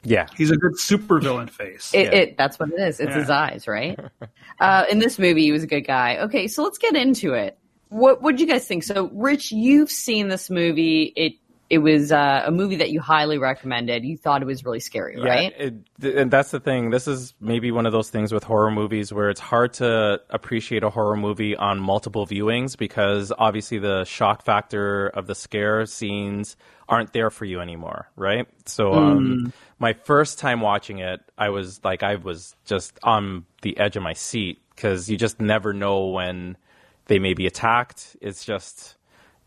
yeah 0.03 0.27
He's 0.37 0.51
a 0.51 0.57
good 0.57 0.73
supervillain 0.73 1.49
face. 1.49 1.91
It, 1.93 2.05
Yeah. 2.05 2.19
it 2.19 2.37
that's 2.37 2.57
what 2.59 2.69
it 2.69 2.79
is. 2.79 2.99
It's 2.99 3.09
Yeah. 3.11 3.19
his 3.19 3.29
eyes, 3.29 3.67
right? 3.67 3.99
uh, 4.59 4.85
in 4.89 4.99
this 4.99 5.19
movie, 5.19 5.43
he 5.43 5.51
was 5.51 5.63
a 5.63 5.67
good 5.67 5.85
guy. 5.85 6.17
Okay, 6.19 6.47
so 6.47 6.63
let's 6.63 6.77
get 6.77 6.95
into 6.95 7.33
it. 7.33 7.57
What 7.89 8.21
what 8.21 8.35
do 8.37 8.43
you 8.43 8.49
guys 8.49 8.65
think? 8.67 8.83
So, 8.83 9.09
Rich, 9.13 9.51
you've 9.51 9.89
seen 9.91 10.27
this 10.29 10.49
movie. 10.49 11.11
It 11.15 11.33
it 11.71 11.79
was 11.79 12.11
uh, 12.11 12.43
a 12.47 12.51
movie 12.51 12.77
that 12.77 12.89
you 12.89 12.99
highly 12.99 13.37
recommended. 13.37 14.03
You 14.03 14.17
thought 14.17 14.41
it 14.41 14.45
was 14.45 14.65
really 14.65 14.79
scary, 14.79 15.17
right? 15.21 15.53
Yeah, 15.59 15.69
it, 16.01 16.15
and 16.17 16.31
that's 16.31 16.49
the 16.49 16.59
thing. 16.59 16.89
This 16.89 17.07
is 17.07 17.35
maybe 17.39 17.71
one 17.71 17.85
of 17.85 17.91
those 17.91 18.09
things 18.09 18.31
with 18.33 18.43
horror 18.43 18.71
movies 18.71 19.13
where 19.13 19.29
it's 19.29 19.39
hard 19.39 19.73
to 19.73 20.19
appreciate 20.31 20.83
a 20.83 20.89
horror 20.89 21.15
movie 21.15 21.55
on 21.55 21.79
multiple 21.79 22.25
viewings 22.25 22.75
because 22.75 23.31
obviously 23.37 23.77
the 23.77 24.03
shock 24.05 24.43
factor 24.43 25.07
of 25.09 25.27
the 25.27 25.35
scare 25.35 25.85
scenes 25.85 26.57
aren't 26.89 27.13
there 27.13 27.29
for 27.29 27.45
you 27.45 27.61
anymore, 27.61 28.09
right? 28.15 28.47
So, 28.65 28.93
um, 28.93 29.53
my 29.77 29.93
first 29.93 30.39
time 30.39 30.59
watching 30.59 30.99
it, 30.99 31.21
I 31.37 31.49
was 31.49 31.79
like, 31.83 32.03
I 32.03 32.15
was 32.15 32.55
just 32.65 32.99
on 33.03 33.45
the 33.61 33.77
edge 33.77 33.95
of 33.95 34.03
my 34.03 34.13
seat 34.13 34.59
because 34.75 35.09
you 35.09 35.17
just 35.17 35.39
never 35.39 35.71
know 35.71 36.07
when 36.07 36.57
they 37.05 37.19
may 37.19 37.33
be 37.33 37.45
attacked. 37.47 38.17
It's 38.21 38.43
just 38.43 38.95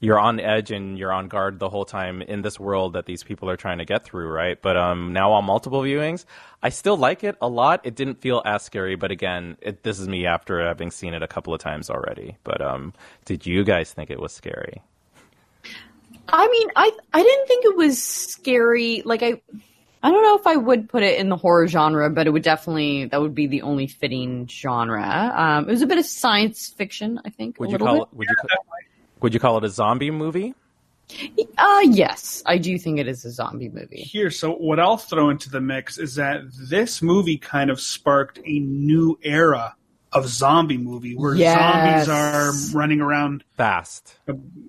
you're 0.03 0.19
on 0.19 0.41
edge 0.41 0.73
and 0.73 0.99
you're 0.99 1.13
on 1.13 1.29
guard 1.29 1.61
the 1.61 1.69
whole 1.69 1.85
time 1.85 2.23
in 2.23 2.43
this 2.43 2.59
world 2.59 2.95
that 2.95 3.07
these 3.07 3.23
people 3.23 3.49
are 3.49 3.57
trying 3.57 3.79
to 3.79 3.85
get 3.85 4.05
through, 4.05 4.29
right? 4.29 4.61
But 4.61 4.77
um, 4.77 5.13
now 5.13 5.33
on 5.33 5.45
multiple 5.45 5.81
viewings, 5.83 6.25
I 6.61 6.71
still 6.71 6.97
like 6.97 7.23
it 7.23 7.37
a 7.41 7.49
lot. 7.49 7.81
It 7.85 7.95
didn't 7.95 8.21
feel 8.21 8.43
as 8.45 8.63
scary, 8.63 8.97
but 8.97 9.13
again, 9.13 9.57
it, 9.61 9.85
this 9.85 10.01
is 10.01 10.09
me 10.09 10.27
after 10.27 10.61
having 10.61 10.91
seen 10.91 11.15
it 11.15 11.23
a 11.23 11.29
couple 11.29 11.55
of 11.55 11.61
times 11.61 11.89
already. 11.89 12.37
But 12.43 12.61
um, 12.61 12.95
did 13.27 13.47
you 13.47 13.63
guys 13.63 13.93
think 13.93 14.11
it 14.11 14.21
was 14.21 14.33
scary? 14.33 14.83
I 16.29 16.49
mean, 16.49 16.69
I 16.77 16.91
I 17.13 17.23
didn't 17.23 17.47
think 17.49 17.65
it 17.65 17.77
was 17.77 18.03
scary. 18.03 19.03
Like 19.05 19.23
I, 19.23 19.41
I 20.03 20.11
don't 20.11 20.23
know 20.23 20.37
if 20.37 20.47
I 20.47 20.57
would 20.57 20.89
put 20.89 21.03
it 21.03 21.19
in 21.19 21.29
the 21.29 21.37
horror 21.37 21.67
genre, 21.69 22.11
but 22.11 22.27
it 22.27 22.31
would 22.31 22.43
definitely 22.43 23.07
that 23.07 23.21
would 23.21 23.35
be 23.35 23.47
the 23.47 23.63
only 23.63 23.87
fitting 23.87 24.47
genre. 24.47 25.33
Um, 25.35 25.69
it 25.69 25.73
was 25.73 25.83
a 25.83 25.87
bit 25.87 25.99
of 25.99 26.07
science 26.07 26.69
fiction, 26.71 27.21
I 27.25 27.31
think. 27.31 27.59
Would 27.61 27.71
a 27.71 27.73
you 27.73 27.79
call 27.79 27.95
bit. 27.95 28.03
it? 28.03 28.17
Would 28.17 28.29
you 28.29 28.37
would 29.21 29.35
you 29.35 29.41
call 29.41 29.59
it 29.59 29.65
a 29.65 29.69
zombie 29.69 30.11
movie? 30.11 30.55
Uh 31.59 31.81
yes, 31.85 32.43
I 32.47 32.57
do 32.59 32.79
think 32.79 32.99
it 32.99 33.07
is 33.07 33.25
a 33.25 33.31
zombie 33.31 33.69
movie. 33.69 34.01
Here, 34.01 34.31
so 34.31 34.53
what 34.53 34.81
I'll 34.81 34.97
throw 34.97 35.29
into 35.29 35.51
the 35.51 35.61
mix 35.61 35.99
is 35.99 36.15
that 36.15 36.41
this 36.71 37.03
movie 37.03 37.37
kind 37.37 37.71
of 37.71 37.81
sparked 37.81 38.39
a 38.45 38.59
new 38.61 39.19
era 39.23 39.75
of 40.13 40.29
zombie 40.29 40.79
movie 40.79 41.15
where 41.17 41.35
Yes. 41.35 42.07
zombies 42.07 42.09
are 42.09 42.77
running 42.79 43.01
around 43.01 43.45
Fast. 43.57 44.19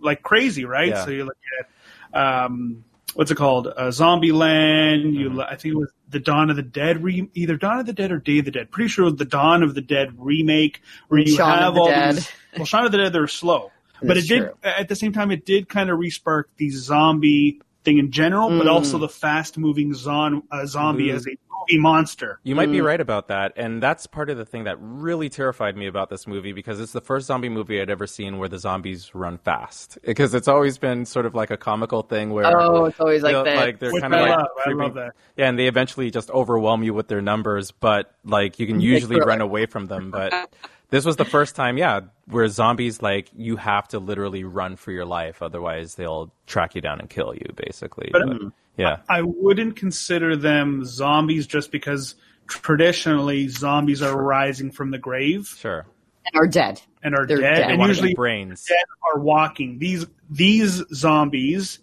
like 0.01 0.23
crazy, 0.23 0.65
right? 0.65 0.89
Yeah. 0.89 1.05
So 1.05 1.11
you 1.11 1.25
look 1.25 1.37
at 1.59 2.17
um, 2.45 2.83
what's 3.15 3.31
it 3.31 3.35
called? 3.35 3.67
Uh, 3.67 3.91
Zombie 3.91 4.31
Land. 4.31 5.13
You, 5.15 5.29
Mm-hmm. 5.31 5.39
I 5.41 5.55
think 5.55 5.73
it 5.73 5.77
was 5.77 5.91
the 6.09 6.19
Dawn 6.19 6.49
of 6.49 6.55
the 6.55 6.61
Dead, 6.61 7.03
re- 7.03 7.29
either 7.33 7.55
Dawn 7.57 7.79
of 7.79 7.85
the 7.85 7.93
Dead 7.93 8.11
or 8.11 8.19
Day 8.19 8.39
of 8.39 8.45
the 8.45 8.51
Dead. 8.51 8.69
Pretty 8.71 8.87
sure 8.87 9.05
it 9.05 9.11
was 9.11 9.17
the 9.19 9.25
Dawn 9.25 9.63
of 9.63 9.73
the 9.73 9.81
Dead 9.81 10.13
remake 10.17 10.81
where 11.07 11.19
you 11.19 11.35
Shaun 11.35 11.57
have 11.57 11.73
the 11.73 11.79
all 11.81 11.87
Dead. 11.87 12.15
these. 12.17 12.31
Well, 12.55 12.65
Shaun 12.65 12.85
of 12.85 12.91
the 12.91 12.99
Dead, 12.99 13.13
they're 13.13 13.27
slow, 13.27 13.71
but 14.01 14.17
it 14.17 14.27
did 14.27 14.41
true. 14.41 14.53
at 14.63 14.87
the 14.89 14.95
same 14.95 15.11
time 15.11 15.31
it 15.31 15.43
did 15.45 15.67
kind 15.69 15.89
of 15.89 15.97
respark 15.97 16.43
the 16.57 16.69
zombie 16.69 17.59
thing 17.83 17.97
in 17.97 18.11
general, 18.11 18.49
but 18.49 18.67
Mm. 18.67 18.71
also 18.71 18.97
the 18.99 19.09
fast 19.09 19.57
moving 19.57 19.93
zon- 19.95 20.43
uh, 20.51 20.65
zombie 20.67 21.07
Mhm. 21.07 21.15
as 21.15 21.27
a 21.27 21.35
movie 21.69 21.79
monster. 21.81 22.39
You 22.43 22.55
might 22.55 22.71
be 22.71 22.79
Mm. 22.79 22.85
right 22.85 23.01
about 23.01 23.27
that, 23.29 23.53
and 23.55 23.81
that's 23.81 24.07
part 24.07 24.29
of 24.29 24.37
the 24.37 24.45
thing 24.45 24.63
that 24.65 24.77
really 24.79 25.29
terrified 25.29 25.75
me 25.77 25.87
about 25.87 26.09
this 26.09 26.27
movie 26.27 26.51
because 26.53 26.79
it's 26.79 26.91
the 26.91 27.01
first 27.01 27.27
zombie 27.27 27.49
movie 27.49 27.81
I'd 27.81 27.89
ever 27.89 28.07
seen 28.07 28.37
where 28.37 28.49
the 28.49 28.59
zombies 28.59 29.13
run 29.13 29.37
fast. 29.37 29.97
Because 30.05 30.33
it's 30.33 30.47
always 30.47 30.77
been 30.77 31.05
sort 31.05 31.25
of 31.25 31.35
like 31.35 31.51
a 31.51 31.57
comical 31.57 32.01
thing 32.03 32.31
where 32.31 32.45
Oh, 32.45 32.85
it's 32.85 32.99
always 32.99 33.23
like 33.23 33.33
they'll- 33.33 33.43
that. 33.45 33.55
like 33.57 33.79
they're 33.79 33.91
Which 33.91 34.01
kind 34.01 34.13
of 34.13 34.19
I 34.19 34.29
like 34.29 34.37
love. 34.37 34.47
I 34.65 34.71
love 34.71 34.93
that. 34.95 35.11
Yeah, 35.37 35.49
and 35.49 35.57
they 35.57 35.67
eventually 35.67 36.11
just 36.11 36.29
overwhelm 36.31 36.83
you 36.83 36.93
with 36.93 37.07
their 37.07 37.21
numbers, 37.21 37.71
but 37.71 38.11
like 38.25 38.59
you 38.59 38.67
can 38.67 38.79
usually 38.81 39.19
run 39.19 39.41
away 39.41 39.65
from 39.65 39.87
them. 39.87 40.11
But 40.11 40.33
this 40.93 41.05
was 41.05 41.15
the 41.15 41.25
first 41.25 41.55
time, 41.55 41.75
yeah, 41.79 42.01
where 42.27 42.47
zombies 42.47 43.01
like 43.01 43.27
you 43.35 43.55
have 43.55 43.87
to 43.87 43.97
literally 43.97 44.43
run 44.43 44.75
for 44.75 44.91
your 44.91 45.05
life, 45.05 45.41
otherwise 45.41 45.95
they'll 45.95 46.31
track 46.45 46.75
you 46.75 46.81
down 46.81 46.99
and 46.99 47.09
kill 47.09 47.33
you, 47.33 47.47
basically. 47.55 48.09
But- 48.11 48.27
But, 48.27 48.37
yeah, 48.77 48.97
I 49.09 49.21
wouldn't 49.23 49.75
consider 49.75 50.35
them 50.35 50.85
zombies 50.85 51.47
just 51.47 51.71
because 51.71 52.13
traditionally 52.47 53.47
zombies 53.47 54.03
are 54.03 54.15
rising 54.15 54.71
from 54.71 54.91
the 54.91 54.99
grave 54.99 55.47
sure. 55.57 55.87
and 56.25 56.35
are 56.39 56.47
dead. 56.47 56.79
and 57.01 57.15
are 57.15 57.25
They're 57.25 57.37
dead, 57.37 57.55
dead. 57.55 57.71
and 57.71 57.81
usually 57.81 58.13
brains. 58.13 58.65
dead 58.65 58.77
are 59.13 59.19
walking. 59.19 59.79
These 59.79 60.05
these 60.29 60.83
zombies, 60.93 61.79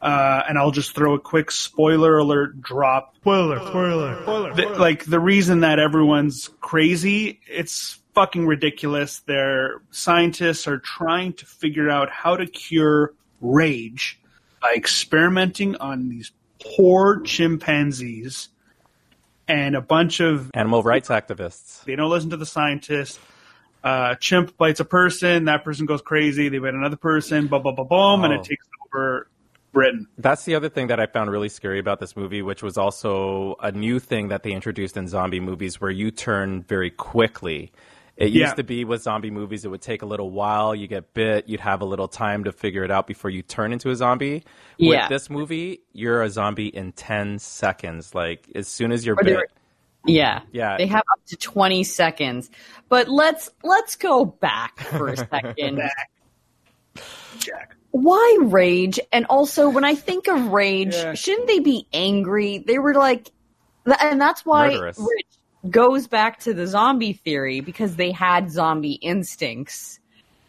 uh, 0.00 0.42
and 0.48 0.56
I'll 0.58 0.70
just 0.70 0.94
throw 0.94 1.12
a 1.14 1.20
quick 1.20 1.50
spoiler 1.50 2.16
alert 2.18 2.60
drop. 2.62 3.14
Spoiler, 3.16 3.58
spoiler, 3.66 4.22
spoiler. 4.22 4.54
The, 4.54 4.66
like 4.78 5.04
the 5.04 5.20
reason 5.20 5.60
that 5.60 5.78
everyone's 5.78 6.48
crazy, 6.60 7.40
it's 7.46 7.98
fucking 8.14 8.46
ridiculous. 8.46 9.20
Their 9.20 9.82
scientists 9.90 10.66
are 10.68 10.78
trying 10.78 11.32
to 11.34 11.46
figure 11.46 11.90
out 11.90 12.10
how 12.10 12.36
to 12.36 12.46
cure 12.46 13.12
rage 13.40 14.18
by 14.62 14.74
experimenting 14.76 15.76
on 15.76 16.08
these 16.08 16.32
poor 16.76 17.20
chimpanzees 17.20 18.48
and 19.46 19.76
a 19.76 19.80
bunch 19.80 20.20
of 20.20 20.50
Animal 20.54 20.82
rights 20.82 21.08
activists. 21.10 21.84
they 21.84 21.96
don't 21.96 22.10
listen 22.10 22.30
to 22.30 22.36
the 22.36 22.46
scientists. 22.46 23.18
Uh, 23.82 24.14
chimp 24.14 24.56
bites 24.56 24.80
a 24.80 24.84
person, 24.84 25.44
that 25.44 25.62
person 25.62 25.84
goes 25.84 26.00
crazy. 26.00 26.48
They 26.48 26.56
bite 26.58 26.72
another 26.72 26.96
person, 26.96 27.48
boom, 27.48 27.62
boom, 27.62 27.74
boom, 27.74 27.86
boom, 27.88 28.24
and 28.24 28.32
Oh. 28.32 28.36
it 28.40 28.44
takes 28.44 28.64
over 28.86 29.28
Britain. 29.74 30.06
That's 30.16 30.44
the 30.46 30.54
other 30.54 30.70
thing 30.70 30.86
that 30.86 30.98
I 31.00 31.04
found 31.04 31.30
really 31.30 31.50
scary 31.50 31.78
about 31.78 32.00
this 32.00 32.16
movie, 32.16 32.40
which 32.40 32.62
was 32.62 32.78
also 32.78 33.56
a 33.60 33.72
new 33.72 33.98
thing 33.98 34.28
that 34.28 34.42
they 34.42 34.52
introduced 34.52 34.96
in 34.96 35.06
zombie 35.08 35.40
movies 35.40 35.78
where 35.82 35.90
you 35.90 36.10
turn 36.10 36.62
very 36.62 36.88
quickly. 36.90 37.72
It 38.16 38.26
used 38.26 38.36
Yeah. 38.50 38.54
to 38.54 38.62
be 38.64 38.84
with 38.84 39.02
zombie 39.02 39.30
movies, 39.30 39.64
it 39.64 39.68
would 39.68 39.82
take 39.82 40.02
a 40.02 40.06
little 40.06 40.30
while. 40.30 40.72
You 40.74 40.86
get 40.86 41.12
bit, 41.14 41.48
you'd 41.48 41.60
have 41.60 41.80
a 41.80 41.84
little 41.84 42.06
time 42.06 42.44
to 42.44 42.52
figure 42.52 42.84
it 42.84 42.90
out 42.90 43.06
before 43.08 43.30
you 43.30 43.42
turn 43.42 43.72
into 43.72 43.90
a 43.90 43.96
zombie. 43.96 44.44
Yeah. 44.78 45.00
With 45.02 45.08
this 45.08 45.28
movie, 45.30 45.80
you're 45.92 46.22
a 46.22 46.30
zombie 46.30 46.68
in 46.68 46.92
10 46.92 47.38
seconds. 47.40 48.14
Like, 48.14 48.46
as 48.54 48.68
soon 48.68 48.92
as 48.92 49.04
you're 49.04 49.16
Or 49.18 49.24
bit. 49.24 49.40
Yeah. 50.06 50.42
Yeah. 50.52 50.76
They 50.76 50.86
have 50.86 51.02
up 51.12 51.24
to 51.26 51.36
20 51.36 51.82
seconds. 51.82 52.50
But 52.88 53.08
let's 53.08 53.50
let's 53.64 53.96
go 53.96 54.24
back 54.26 54.78
for 54.78 55.08
a 55.08 55.16
second. 55.16 55.76
Back. 55.76 56.10
Jack. 57.38 57.74
Why 57.90 58.38
rage? 58.42 59.00
And 59.12 59.26
also 59.26 59.68
when 59.68 59.84
I 59.84 59.94
think 59.94 60.28
of 60.28 60.48
rage, 60.52 60.94
Yeah. 60.94 61.14
shouldn't 61.14 61.48
they 61.48 61.58
be 61.60 61.86
angry? 61.92 62.58
They 62.58 62.78
were 62.78 62.94
like 62.94 63.30
and 64.00 64.20
that's 64.20 64.44
why 64.46 64.68
Murderous. 64.70 64.98
rage 64.98 65.26
goes 65.68 66.06
back 66.06 66.40
to 66.40 66.54
the 66.54 66.66
zombie 66.66 67.12
theory 67.14 67.60
because 67.60 67.96
they 67.96 68.12
had 68.12 68.50
zombie 68.50 68.92
instincts. 68.94 69.98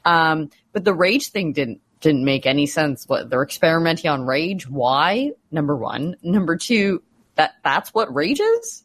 Um, 0.04 0.50
but 0.74 0.84
the 0.84 0.94
rage 0.94 1.30
thing 1.30 1.54
didn't 1.54 1.82
didn't 2.02 2.26
make 2.26 2.46
any 2.46 2.66
sense. 2.68 3.06
What 3.08 3.30
they're 3.30 3.42
experimenting 3.44 4.12
on 4.12 4.26
rage? 4.26 4.68
Why? 4.70 5.32
Number 5.52 5.76
one. 5.76 6.16
Number 6.22 6.56
two. 6.58 7.02
That 7.36 7.56
that's 7.64 7.94
what 7.94 8.14
rage 8.14 8.40
is. 8.40 8.84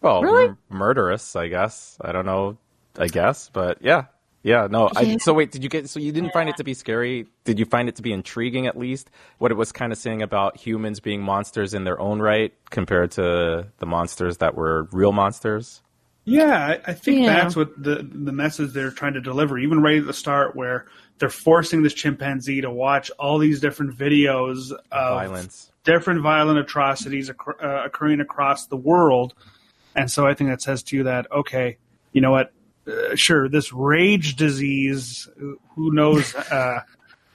Well, 0.00 0.22
Really? 0.22 0.48
m- 0.48 0.58
murderous, 0.70 1.36
I 1.36 1.48
guess. 1.48 1.98
I 2.00 2.12
don't 2.12 2.26
know. 2.26 2.56
I 2.98 3.06
guess, 3.06 3.50
but 3.52 3.78
yeah, 3.82 4.06
yeah. 4.42 4.66
No. 4.70 4.90
I, 4.96 5.16
so 5.18 5.32
wait, 5.34 5.50
did 5.52 5.62
you 5.62 5.68
get? 5.68 5.88
So 5.88 6.00
you 6.00 6.12
didn't 6.12 6.32
find 6.32 6.48
it 6.48 6.56
to 6.56 6.64
be 6.64 6.74
scary? 6.74 7.26
Did 7.44 7.58
you 7.58 7.64
find 7.64 7.88
it 7.88 7.96
to 7.96 8.02
be 8.02 8.12
intriguing 8.12 8.66
at 8.66 8.76
least? 8.78 9.10
What 9.38 9.50
it 9.50 9.56
was 9.56 9.72
kind 9.72 9.92
of 9.92 9.98
saying 9.98 10.22
about 10.22 10.56
humans 10.56 11.00
being 11.00 11.22
monsters 11.22 11.74
in 11.74 11.84
their 11.84 12.00
own 12.00 12.20
right 12.20 12.52
compared 12.70 13.10
to 13.12 13.66
the 13.78 13.86
monsters 13.86 14.38
that 14.38 14.54
were 14.54 14.88
real 14.92 15.12
monsters. 15.12 15.82
Yeah, 16.24 16.76
I, 16.86 16.90
I 16.90 16.92
think 16.92 17.24
Yeah. 17.24 17.34
that's 17.34 17.56
what 17.56 17.82
the 17.82 18.06
the 18.10 18.32
message 18.32 18.72
they're 18.72 18.90
trying 18.90 19.14
to 19.14 19.20
deliver. 19.20 19.58
Even 19.58 19.80
right 19.80 19.98
at 19.98 20.06
the 20.06 20.12
start, 20.12 20.54
where 20.54 20.86
they're 21.18 21.28
forcing 21.30 21.82
this 21.82 21.94
chimpanzee 21.94 22.60
to 22.60 22.70
watch 22.70 23.10
all 23.18 23.38
these 23.38 23.58
different 23.60 23.96
videos 23.96 24.70
of 24.92 25.14
Violence. 25.16 25.70
different 25.84 26.22
violent 26.22 26.58
atrocities 26.58 27.28
occur, 27.30 27.56
uh, 27.62 27.84
occurring 27.86 28.20
across 28.20 28.66
the 28.66 28.76
world, 28.76 29.34
and 29.96 30.10
so 30.10 30.26
I 30.26 30.34
think 30.34 30.50
that 30.50 30.62
says 30.62 30.82
to 30.84 30.96
you 30.96 31.04
that 31.04 31.26
okay, 31.32 31.78
you 32.12 32.20
know 32.20 32.30
what? 32.30 32.52
Uh, 32.86 33.14
sure, 33.14 33.48
this 33.48 33.72
rage 33.72 34.36
disease, 34.36 35.28
who 35.74 35.92
knows 35.92 36.34
uh, 36.34 36.80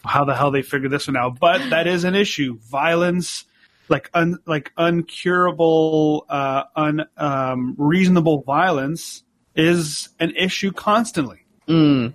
how 0.03 0.25
the 0.25 0.35
hell 0.35 0.51
they 0.51 0.61
figured 0.61 0.91
this 0.91 1.07
one 1.07 1.15
out, 1.17 1.39
but 1.39 1.69
that 1.69 1.87
is 1.87 2.03
an 2.03 2.15
issue. 2.15 2.57
Violence 2.69 3.45
like 3.87 4.09
un, 4.13 4.39
like 4.47 4.71
uncurable, 4.77 6.21
uh, 6.29 6.63
un, 6.75 7.05
um, 7.17 7.75
reasonable 7.77 8.41
violence 8.41 9.23
is 9.55 10.09
an 10.19 10.31
issue 10.35 10.71
constantly. 10.71 11.45
Mm. 11.67 12.13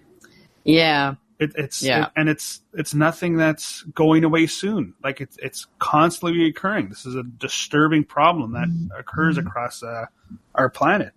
Yeah. 0.65 1.15
It, 1.39 1.53
it's 1.57 1.83
Yeah. 1.83 2.07
it- 2.07 2.13
and 2.17 2.29
it's 2.29 2.61
it's 2.75 2.93
nothing 2.95 3.37
that's 3.37 3.83
going 3.95 4.25
away 4.25 4.47
soon. 4.47 4.95
Like 5.03 5.21
it's 5.21 5.37
it's 5.39 5.67
constantly 5.79 6.47
occurring. 6.47 6.89
This 6.89 7.07
is 7.07 7.15
a 7.15 7.23
disturbing 7.23 8.05
problem 8.05 8.53
that 8.53 8.69
occurs 8.99 9.39
across 9.39 9.83
uh, 9.83 10.07
our 10.55 10.69
planet. 10.69 11.13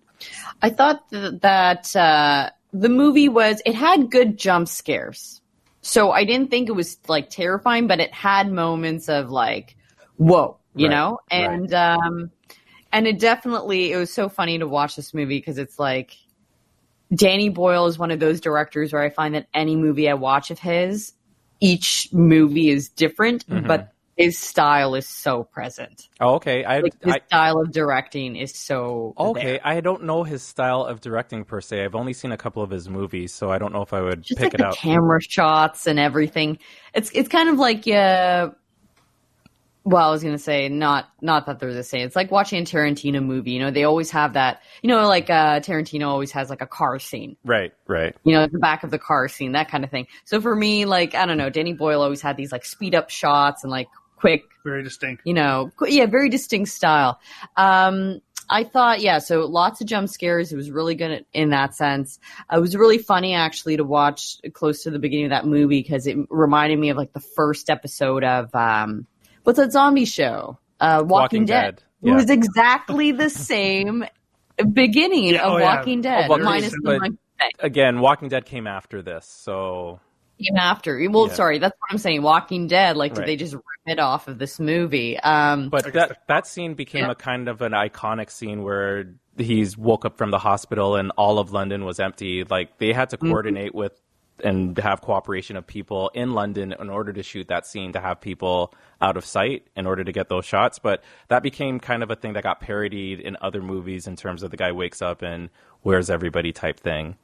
I 0.62 0.70
thought 0.70 1.08
th- 1.10 1.40
that 1.42 1.94
uh, 1.96 2.50
the 2.72 2.88
movie 2.88 3.28
was 3.28 3.60
it 3.66 3.74
had 3.74 4.10
good 4.10 4.36
jump 4.38 4.68
scares, 4.68 5.40
so 5.82 6.10
I 6.12 6.24
didn't 6.24 6.50
think 6.50 6.68
it 6.68 6.72
was 6.72 6.98
like 7.08 7.30
terrifying, 7.30 7.86
but 7.86 8.00
it 8.00 8.12
had 8.12 8.50
moments 8.50 9.08
of 9.08 9.30
like, 9.30 9.76
whoa, 10.16 10.58
you 10.74 10.88
Right, 10.88 10.90
know, 10.90 11.18
and 11.30 11.72
um, 11.74 12.30
and 12.92 13.06
it 13.06 13.18
definitely 13.18 13.92
it 13.92 13.96
was 13.96 14.12
so 14.12 14.28
funny 14.28 14.58
to 14.58 14.66
watch 14.68 14.96
this 14.96 15.14
movie 15.14 15.38
because 15.38 15.58
it's 15.58 15.78
like 15.78 16.16
Danny 17.14 17.48
Boyle 17.48 17.86
is 17.86 17.98
one 17.98 18.10
of 18.10 18.20
those 18.20 18.40
directors 18.40 18.92
where 18.92 19.02
I 19.02 19.10
find 19.10 19.34
that 19.34 19.48
any 19.54 19.76
movie 19.76 20.08
I 20.08 20.14
watch 20.14 20.50
of 20.50 20.58
his, 20.58 21.12
each 21.60 22.08
movie 22.12 22.70
is 22.70 22.88
different, 22.88 23.44
Mm-hmm. 23.50 23.66
but 23.66 23.93
his 24.16 24.38
style 24.38 24.94
is 24.94 25.08
so 25.08 25.44
present. 25.44 26.08
Oh, 26.20 26.34
okay. 26.34 26.64
I, 26.64 26.80
Like 26.80 26.94
his 27.02 27.14
I 27.14 27.20
style 27.26 27.60
of 27.60 27.72
directing 27.72 28.36
is 28.36 28.54
so 28.56 29.14
okay. 29.18 29.44
there. 29.44 29.60
I 29.64 29.80
don't 29.80 30.04
know 30.04 30.22
his 30.22 30.42
style 30.42 30.84
of 30.84 31.00
directing 31.00 31.44
per 31.44 31.60
se. 31.60 31.84
I've 31.84 31.94
only 31.94 32.12
seen 32.12 32.32
a 32.32 32.36
couple 32.36 32.62
of 32.62 32.70
his 32.70 32.88
movies, 32.88 33.32
so 33.32 33.50
I 33.50 33.58
don't 33.58 33.72
know 33.72 33.82
if 33.82 33.92
I 33.92 34.00
would 34.00 34.22
just 34.22 34.38
pick 34.38 34.52
like 34.52 34.54
it 34.54 34.60
out. 34.60 34.76
camera 34.76 35.20
shots 35.20 35.86
and 35.86 35.98
everything. 35.98 36.58
It's 36.94 37.10
it's 37.12 37.28
kind 37.28 37.48
of 37.48 37.58
like 37.58 37.86
uh 37.88 38.50
well, 39.86 40.08
I 40.08 40.10
was 40.10 40.22
gonna 40.22 40.38
say 40.38 40.70
not 40.70 41.10
not 41.20 41.44
that 41.46 41.58
they're 41.58 41.74
the 41.74 41.84
same. 41.84 42.06
It's 42.06 42.16
like 42.16 42.30
watching 42.30 42.62
a 42.62 42.64
Tarantino 42.64 43.22
movie. 43.22 43.50
You 43.50 43.60
know, 43.60 43.70
they 43.70 43.84
always 43.84 44.10
have 44.12 44.32
that. 44.32 44.62
You 44.82 44.88
know, 44.88 45.06
like 45.06 45.28
uh, 45.28 45.60
Tarantino 45.60 46.08
always 46.08 46.32
has 46.32 46.48
like 46.48 46.62
a 46.62 46.66
car 46.66 46.98
scene. 46.98 47.36
Right, 47.44 47.72
right. 47.86 48.16
You 48.24 48.32
know, 48.34 48.46
the 48.46 48.58
back 48.58 48.82
of 48.82 48.90
the 48.90 48.98
car 48.98 49.28
scene, 49.28 49.52
that 49.52 49.68
kind 49.70 49.84
of 49.84 49.90
thing. 49.90 50.06
So 50.24 50.40
for 50.40 50.56
me, 50.56 50.86
like 50.86 51.14
I 51.14 51.26
don't 51.26 51.36
know, 51.36 51.50
Danny 51.50 51.74
Boyle 51.74 52.00
always 52.00 52.22
had 52.22 52.38
these 52.38 52.50
like 52.50 52.64
speed 52.64 52.94
up 52.94 53.10
shots 53.10 53.62
and 53.62 53.70
like 53.70 53.88
quick 54.24 54.44
Very 54.64 54.82
distinct. 54.82 55.22
you 55.26 55.34
know, 55.34 55.70
qu- 55.76 55.88
yeah, 55.90 56.06
very 56.06 56.28
distinct 56.30 56.70
style. 56.70 57.20
Um, 57.56 58.20
I 58.50 58.64
thought, 58.64 59.00
yeah, 59.00 59.18
so 59.18 59.40
lots 59.46 59.80
of 59.80 59.86
jump 59.86 60.08
scares. 60.08 60.52
It 60.52 60.56
was 60.56 60.70
really 60.70 60.94
good 60.94 61.24
in 61.32 61.50
that 61.50 61.74
sense. 61.74 62.18
It 62.52 62.60
was 62.60 62.76
really 62.76 62.98
funny 62.98 63.34
actually 63.34 63.76
to 63.78 63.84
watch 63.84 64.36
close 64.52 64.82
to 64.82 64.90
the 64.90 64.98
beginning 64.98 65.26
of 65.26 65.30
that 65.30 65.46
movie 65.46 65.80
because 65.82 66.06
it 66.06 66.16
reminded 66.30 66.78
me 66.78 66.90
of 66.90 66.96
like 66.96 67.12
the 67.14 67.20
first 67.36 67.70
episode 67.70 68.22
of 68.24 68.54
um, 68.54 69.06
what's 69.44 69.58
that 69.58 69.72
zombie 69.72 70.04
show? 70.04 70.58
Uh, 70.80 71.02
Walking, 71.06 71.08
Walking 71.08 71.44
Dead. 71.46 71.76
Dead, 72.02 72.10
It 72.10 72.14
was 72.14 72.28
exactly 72.28 73.12
the 73.12 73.30
same 73.54 74.04
beginning 74.72 75.24
Yeah, 75.24 75.46
of 75.46 75.52
oh, 75.54 75.56
yeah. 75.58 75.76
Walking 75.76 76.00
Dead, 76.02 76.28
well, 76.28 76.38
minus 76.38 76.72
the 76.72 76.80
but- 77.00 77.12
Again, 77.60 78.00
Walking 78.00 78.28
Dead 78.28 78.44
came 78.46 78.66
after 78.66 79.02
this, 79.02 79.26
so 79.26 80.00
Came 80.42 80.56
after. 80.56 80.98
Well, 81.10 81.28
Yeah. 81.28 81.34
sorry, 81.34 81.58
that's 81.58 81.76
what 81.78 81.92
I'm 81.92 81.98
saying. 81.98 82.22
Walking 82.22 82.66
Dead. 82.66 82.96
Like, 82.96 83.12
did 83.14 83.20
Right. 83.20 83.26
they 83.26 83.36
just 83.36 83.54
rip 83.54 83.62
it 83.86 83.98
off 84.00 84.26
of 84.28 84.38
this 84.38 84.58
movie? 84.58 85.18
Um, 85.20 85.68
But 85.68 85.92
that 85.92 86.22
that 86.28 86.46
scene 86.46 86.74
became 86.74 87.04
Yeah. 87.04 87.12
a 87.12 87.14
kind 87.14 87.48
of 87.48 87.62
an 87.62 87.72
iconic 87.72 88.30
scene 88.30 88.62
where 88.62 89.14
he's 89.38 89.76
woke 89.78 90.04
up 90.04 90.16
from 90.18 90.30
the 90.30 90.38
hospital 90.38 90.96
and 90.96 91.12
all 91.16 91.38
of 91.38 91.52
London 91.52 91.84
was 91.84 92.00
empty. 92.00 92.44
Like 92.44 92.78
they 92.78 92.92
had 92.92 93.10
to 93.10 93.16
Mm-hmm. 93.16 93.28
coordinate 93.30 93.74
with 93.74 94.00
and 94.42 94.76
have 94.78 95.00
cooperation 95.00 95.56
of 95.56 95.64
people 95.64 96.10
in 96.12 96.32
London 96.32 96.74
in 96.80 96.90
order 96.90 97.12
to 97.12 97.22
shoot 97.22 97.46
that 97.46 97.64
scene 97.64 97.92
to 97.92 98.00
have 98.00 98.20
people 98.20 98.74
out 99.00 99.16
of 99.16 99.24
sight 99.24 99.68
in 99.76 99.86
order 99.86 100.02
to 100.02 100.10
get 100.10 100.28
those 100.28 100.44
shots. 100.44 100.80
But 100.80 101.04
that 101.28 101.44
became 101.44 101.78
kind 101.78 102.02
of 102.02 102.10
a 102.10 102.16
thing 102.16 102.32
that 102.32 102.42
got 102.42 102.60
parodied 102.60 103.20
in 103.20 103.36
other 103.40 103.62
movies 103.62 104.08
in 104.08 104.16
terms 104.16 104.42
of 104.42 104.50
the 104.50 104.56
guy 104.56 104.72
wakes 104.72 105.00
up 105.00 105.22
and 105.22 105.50
where's 105.82 106.10
everybody 106.10 106.50
type 106.52 106.80
thing. 106.80 107.14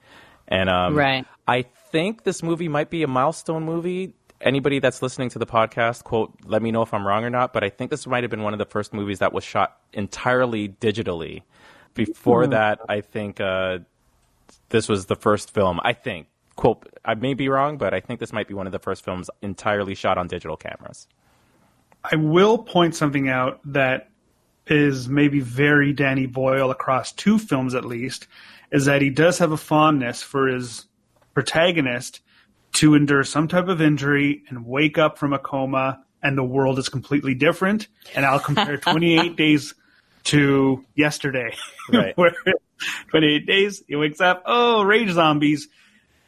And 0.47 0.71
um, 0.71 0.95
Right. 0.97 1.27
I 1.49 1.65
think 1.91 2.25
this 2.25 2.43
movie 2.43 2.69
might 2.69 2.91
be 2.91 3.03
a 3.03 3.09
milestone 3.09 3.65
movie. 3.65 4.15
Anybody 4.41 4.79
that's 4.79 5.03
listening 5.03 5.29
to 5.31 5.39
the 5.39 5.47
podcast, 5.47 6.05
quote, 6.05 6.33
let 6.45 6.63
me 6.63 6.71
know 6.71 6.83
if 6.83 6.95
I'm 6.95 7.07
wrong 7.07 7.25
or 7.25 7.31
not, 7.31 7.53
but 7.53 7.63
I 7.63 7.69
think 7.69 7.91
this 7.91 8.07
might 8.07 8.25
have 8.25 8.31
been 8.31 8.43
one 8.43 8.55
of 8.55 8.59
the 8.59 8.65
first 8.65 8.95
movies 8.95 9.19
that 9.19 9.33
was 9.33 9.45
shot 9.45 9.79
entirely 9.93 10.69
digitally. 10.69 11.43
Before 11.93 12.47
that, 12.47 12.81
I 12.89 13.03
think 13.03 13.41
uh, 13.41 13.81
this 14.71 14.89
was 14.89 15.07
the 15.07 15.17
first 15.17 15.53
film, 15.53 15.81
I 15.83 15.93
think, 15.93 16.29
quote, 16.57 16.89
I 17.05 17.15
may 17.15 17.35
be 17.35 17.49
wrong, 17.49 17.77
but 17.77 17.93
I 17.93 18.01
think 18.01 18.21
this 18.21 18.33
might 18.33 18.49
be 18.49 18.55
one 18.55 18.67
of 18.67 18.73
the 18.73 18.79
first 18.79 19.05
films 19.05 19.29
entirely 19.43 19.95
shot 19.95 20.17
on 20.17 20.27
digital 20.29 20.57
cameras. 20.57 21.07
I 22.05 22.17
will 22.17 22.59
point 22.59 22.95
something 22.95 23.29
out 23.29 23.61
that 23.65 24.09
is 24.67 25.09
maybe 25.09 25.41
very 25.41 25.93
Danny 25.93 26.27
Boyle 26.27 26.71
across 26.71 27.13
two 27.13 27.39
films 27.39 27.75
at 27.75 27.85
least, 27.85 28.27
is 28.73 28.85
that 28.85 29.03
he 29.03 29.11
does 29.11 29.39
have 29.39 29.53
a 29.53 29.57
fondness 29.57 30.23
for 30.23 30.47
his 30.47 30.87
protagonist 31.35 32.21
to 32.73 32.95
endure 32.95 33.25
some 33.25 33.49
type 33.49 33.69
of 33.69 33.81
injury 33.81 34.45
and 34.49 34.67
wake 34.67 34.99
up 34.99 35.19
from 35.19 35.33
a 35.33 35.39
coma 35.39 36.05
and 36.23 36.37
the 36.37 36.45
world 36.45 36.79
is 36.79 36.89
completely 36.89 37.35
different. 37.35 37.89
And 38.15 38.25
I'll 38.25 38.41
compare 38.41 38.77
28 38.79 39.37
days 39.37 39.75
to 40.25 40.85
yesterday. 40.95 41.55
Right. 41.93 42.15
Where 42.17 42.33
28 43.09 43.47
days, 43.47 43.83
he 43.87 43.97
wakes 43.97 44.21
up, 44.21 44.43
oh, 44.47 44.83
rage 44.83 45.11
zombies. 45.11 45.69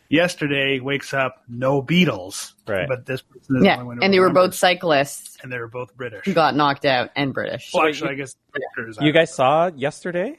Yesterday 0.09 0.79
wakes 0.79 1.15
up, 1.15 1.43
no 1.49 1.83
Beatles. 1.83 2.53
Right. 2.67 2.87
But 2.87 3.07
this 3.07 3.23
person 3.23 3.57
is 3.57 3.63
the 3.63 3.65
yeah, 3.65 3.75
only 3.77 3.87
one 3.87 3.97
who 3.97 4.03
and 4.03 4.13
they 4.13 4.21
were 4.21 4.29
both 4.29 4.55
cyclists 4.55 5.39
and 5.43 5.51
they 5.51 5.59
were 5.59 5.69
both 5.69 5.97
British. 5.97 6.27
who 6.27 6.35
got 6.35 6.55
knocked 6.55 6.85
out 6.85 7.11
and 7.17 7.33
British. 7.33 7.71
Well, 7.73 7.87
actually, 7.87 8.11
I 8.11 8.15
guess 8.15 8.37
actors. 8.55 8.99
You 9.01 9.13
guys 9.13 9.33
saw 9.35 9.71
yesterday? 9.75 10.39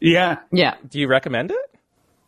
Yeah. 0.00 0.38
Yeah. 0.50 0.74
Do 0.88 0.98
you 0.98 1.06
recommend 1.06 1.52
it? 1.52 1.76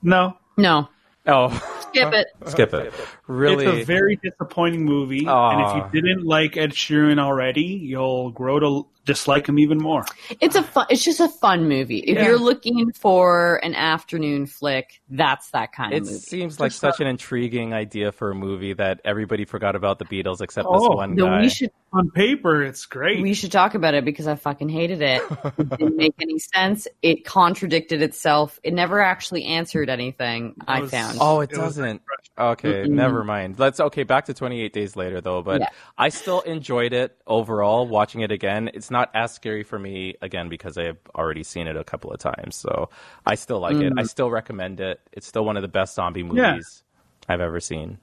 No. 0.00 0.36
No. 0.56 0.88
Oh, 1.26 1.48
Skip 1.96 2.12
it. 2.12 2.26
skip 2.46 2.74
it. 2.74 2.92
Really? 3.26 3.66
It's 3.66 3.82
a 3.82 3.84
very 3.84 4.16
disappointing 4.16 4.84
movie, 4.84 5.26
and 5.26 5.60
if 5.60 5.76
you 5.76 5.82
ah. 5.82 5.90
didn't 5.92 6.24
like 6.24 6.56
Ed 6.56 6.72
Sheeran 6.72 7.18
already, 7.18 7.62
you'll 7.62 8.30
grow 8.30 8.60
to 8.60 8.86
dislike 9.06 9.48
him 9.48 9.58
even 9.58 9.78
more. 9.78 10.04
It's 10.40 10.54
a 10.56 10.62
fun. 10.62 10.86
It's 10.90 11.02
just 11.02 11.20
a 11.20 11.28
fun 11.28 11.66
movie. 11.68 12.00
If 12.00 12.16
Yeah. 12.16 12.26
you're 12.26 12.38
looking 12.38 12.92
for 12.92 13.58
an 13.62 13.74
afternoon 13.74 14.44
flick, 14.46 15.00
that's 15.08 15.50
that 15.52 15.72
kind 15.72 15.94
It 15.94 15.98
of 15.98 16.02
movie. 16.04 16.16
It 16.16 16.22
seems 16.22 16.60
like 16.60 16.72
such 16.72 17.00
an 17.00 17.06
intriguing 17.06 17.72
idea 17.72 18.12
for 18.12 18.30
a 18.30 18.34
movie 18.34 18.74
that 18.74 19.00
everybody 19.04 19.44
forgot 19.46 19.74
about 19.76 19.98
the 19.98 20.04
Beatles 20.04 20.42
except 20.42 20.66
this 20.70 20.82
Oh, 20.82 20.96
one 20.96 21.14
No, 21.14 21.26
guy. 21.26 21.40
we 21.42 21.48
should 21.48 21.70
On 21.92 22.10
paper, 22.10 22.62
it's 22.62 22.84
great. 22.84 23.22
we 23.22 23.32
should 23.32 23.52
talk 23.52 23.74
about 23.74 23.94
it 23.94 24.04
because 24.04 24.26
I 24.26 24.34
fucking 24.34 24.68
hated 24.68 25.00
it. 25.00 25.22
It 25.58 25.68
didn't 25.70 25.96
make 25.96 26.14
any 26.20 26.38
sense. 26.38 26.86
It 27.00 27.24
contradicted 27.24 28.02
itself. 28.02 28.58
It 28.62 28.74
never 28.74 29.00
actually 29.00 29.44
answered 29.44 29.88
anything. 29.88 30.54
I 30.68 30.84
found. 30.86 31.18
Oh, 31.20 31.40
it, 31.40 31.50
It 31.52 31.56
doesn't. 31.56 32.02
Okay, 32.38 32.86
never 32.86 33.24
mind. 33.24 33.58
Let's 33.58 33.80
okay. 33.80 34.02
Back 34.02 34.26
to 34.26 34.34
28 34.34 34.72
days 34.74 34.94
later, 34.96 35.22
though. 35.22 35.40
But 35.42 35.60
Yeah. 35.62 35.68
I 35.96 36.10
still 36.10 36.40
enjoyed 36.42 36.92
it 36.92 37.16
overall. 37.26 37.86
Watching 37.86 38.20
it 38.20 38.30
again, 38.30 38.68
it's 38.74 38.90
not 38.90 38.95
as 39.14 39.32
scary 39.34 39.62
for 39.62 39.78
me 39.78 40.14
again 40.22 40.48
because 40.48 40.76
I 40.78 40.84
have 40.84 40.98
already 41.14 41.42
seen 41.42 41.66
it 41.66 41.76
a 41.76 41.84
couple 41.84 42.10
of 42.12 42.18
times. 42.18 42.56
So 42.56 42.90
I 43.24 43.34
still 43.34 43.60
like 43.60 43.76
it. 43.76 43.92
I 43.96 44.02
still 44.04 44.30
recommend 44.30 44.80
it. 44.80 45.00
It's 45.12 45.26
still 45.26 45.44
one 45.44 45.56
of 45.56 45.62
the 45.62 45.68
best 45.68 45.94
zombie 45.94 46.22
movies 46.22 46.82
I've 47.28 47.40
ever 47.40 47.60
seen. 47.60 47.98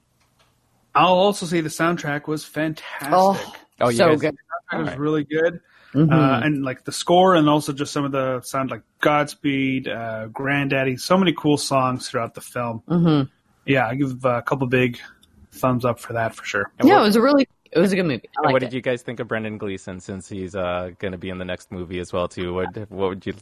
I'll 0.96 1.08
also 1.14 1.46
say 1.46 1.62
the 1.62 1.70
soundtrack 1.70 2.28
was 2.28 2.46
fantastic. 2.46 3.10
Oh, 3.12 3.54
Oh, 3.82 3.90
you 3.90 3.98
so 3.98 4.10
guys- 4.10 4.22
good. 4.22 4.34
it 4.36 4.76
was 4.78 4.80
Alright. 4.88 5.00
really 5.00 5.24
good. 5.24 5.60
Mm-hmm. 5.96 6.12
Uh, 6.12 6.40
and 6.40 6.64
like 6.64 6.86
the 6.86 6.92
score, 6.92 7.36
and 7.36 7.48
also 7.50 7.72
just 7.74 7.92
some 7.94 8.04
of 8.06 8.12
the 8.12 8.42
sound 8.42 8.72
like 8.72 8.82
Godspeed, 9.02 9.88
uh, 9.88 10.28
Grandaddy, 10.32 11.00
so 11.00 11.18
many 11.18 11.34
cool 11.34 11.58
songs 11.58 12.10
throughout 12.10 12.34
the 12.34 12.42
film. 12.42 12.82
Mhm. 12.90 13.30
Yeah, 13.66 13.88
I 13.88 13.96
give 13.96 14.26
uh, 14.26 14.30
a 14.38 14.42
couple 14.42 14.66
big 14.68 15.00
thumbs 15.52 15.86
up 15.86 16.00
for 16.00 16.14
that 16.14 16.34
for 16.36 16.44
sure. 16.46 16.72
Yeah, 16.84 17.00
it 17.00 17.04
was 17.04 17.16
a 17.16 17.22
really, 17.22 17.48
it 17.76 17.80
was 17.80 17.92
a 17.92 17.96
good 17.96 18.06
movie. 18.06 18.30
What 18.40 18.54
liked 18.54 18.60
did 18.62 18.74
you 18.74 18.82
guys 18.82 19.02
think 19.02 19.20
of 19.20 19.28
Brendan 19.28 19.58
Gleeson 19.58 20.00
since 20.00 20.28
he's 20.30 20.56
uh, 20.56 20.92
going 21.00 21.12
to 21.14 21.18
be 21.18 21.30
in 21.30 21.38
the 21.38 21.46
next 21.46 21.72
movie 21.72 22.00
as 22.00 22.12
well 22.14 22.28
too? 22.28 22.54
What 22.54 22.76
what 22.90 23.10
would 23.10 23.26
you 23.26 23.34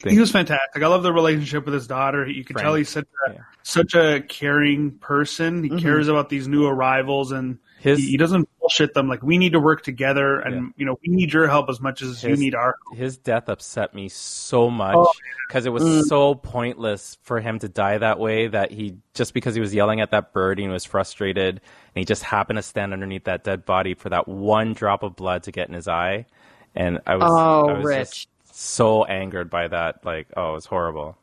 think? 0.00 0.12
He 0.12 0.18
was 0.20 0.30
fantastic. 0.30 0.82
I 0.82 0.86
love 0.86 1.02
the 1.02 1.12
relationship 1.12 1.64
with 1.64 1.74
his 1.74 1.86
daughter. 1.86 2.26
You 2.28 2.44
can 2.44 2.54
Friend. 2.54 2.64
tell 2.66 2.74
he's 2.74 2.88
such 2.88 3.06
a 3.28 3.32
Yeah. 3.32 3.40
such 3.62 3.94
a 3.94 4.20
caring 4.28 4.92
person. 4.98 5.62
He 5.64 5.80
cares 5.80 6.08
about 6.08 6.28
these 6.28 6.46
new 6.48 6.66
arrivals 6.66 7.32
and 7.32 7.58
His- 7.80 7.98
he, 7.98 8.10
he 8.12 8.16
doesn't 8.16 8.48
bullshit 8.60 8.94
them. 8.94 9.08
Like 9.08 9.22
we 9.22 9.38
need 9.38 9.52
to 9.52 9.60
work 9.60 9.82
together, 9.82 10.40
and 10.40 10.72
you 10.76 10.84
know 10.84 10.98
we 11.02 11.14
need 11.14 11.32
your 11.32 11.48
help 11.48 11.70
as 11.70 11.80
much 11.80 12.02
as 12.02 12.22
you 12.22 12.36
need 12.36 12.54
our. 12.54 12.76
his 12.94 13.16
death 13.16 13.48
upset 13.48 13.94
me 13.94 14.08
so 14.08 14.68
much 14.68 14.96
Oh, 14.96 15.12
because 15.46 15.64
it 15.64 15.70
was 15.70 15.82
mm. 15.82 16.02
so 16.04 16.34
pointless 16.34 17.18
for 17.22 17.40
him 17.40 17.58
to 17.60 17.68
die 17.68 17.98
that 17.98 18.18
way 18.18 18.48
that 18.48 18.70
he 18.70 18.96
just 19.14 19.32
because 19.34 19.54
he 19.54 19.60
was 19.60 19.74
yelling 19.74 20.00
at 20.00 20.10
that 20.10 20.32
bird 20.32 20.58
and 20.58 20.68
he 20.68 20.72
was 20.72 20.84
frustrated 20.84 21.56
and 21.56 21.60
he 21.94 22.04
just 22.04 22.22
happened 22.22 22.56
to 22.56 22.62
stand 22.62 22.92
underneath 22.92 23.24
that 23.24 23.44
dead 23.44 23.64
body 23.64 23.94
for 23.94 24.08
that 24.08 24.26
one 24.28 24.72
drop 24.74 25.02
of 25.02 25.16
blood 25.16 25.44
to 25.44 25.52
get 25.52 25.68
in 25.68 25.74
his 25.74 25.88
eye 25.88 26.26
and 26.74 27.00
i 27.06 27.14
was, 27.16 27.24
Oh, 27.26 27.68
I 27.68 27.72
was 27.74 27.84
Rich. 27.86 28.28
just 28.44 28.56
so 28.56 29.04
angered 29.04 29.48
by 29.50 29.68
that 29.68 30.04
like 30.04 30.26
oh 30.36 30.50
it 30.50 30.54
was 30.54 30.66
horrible 30.66 31.16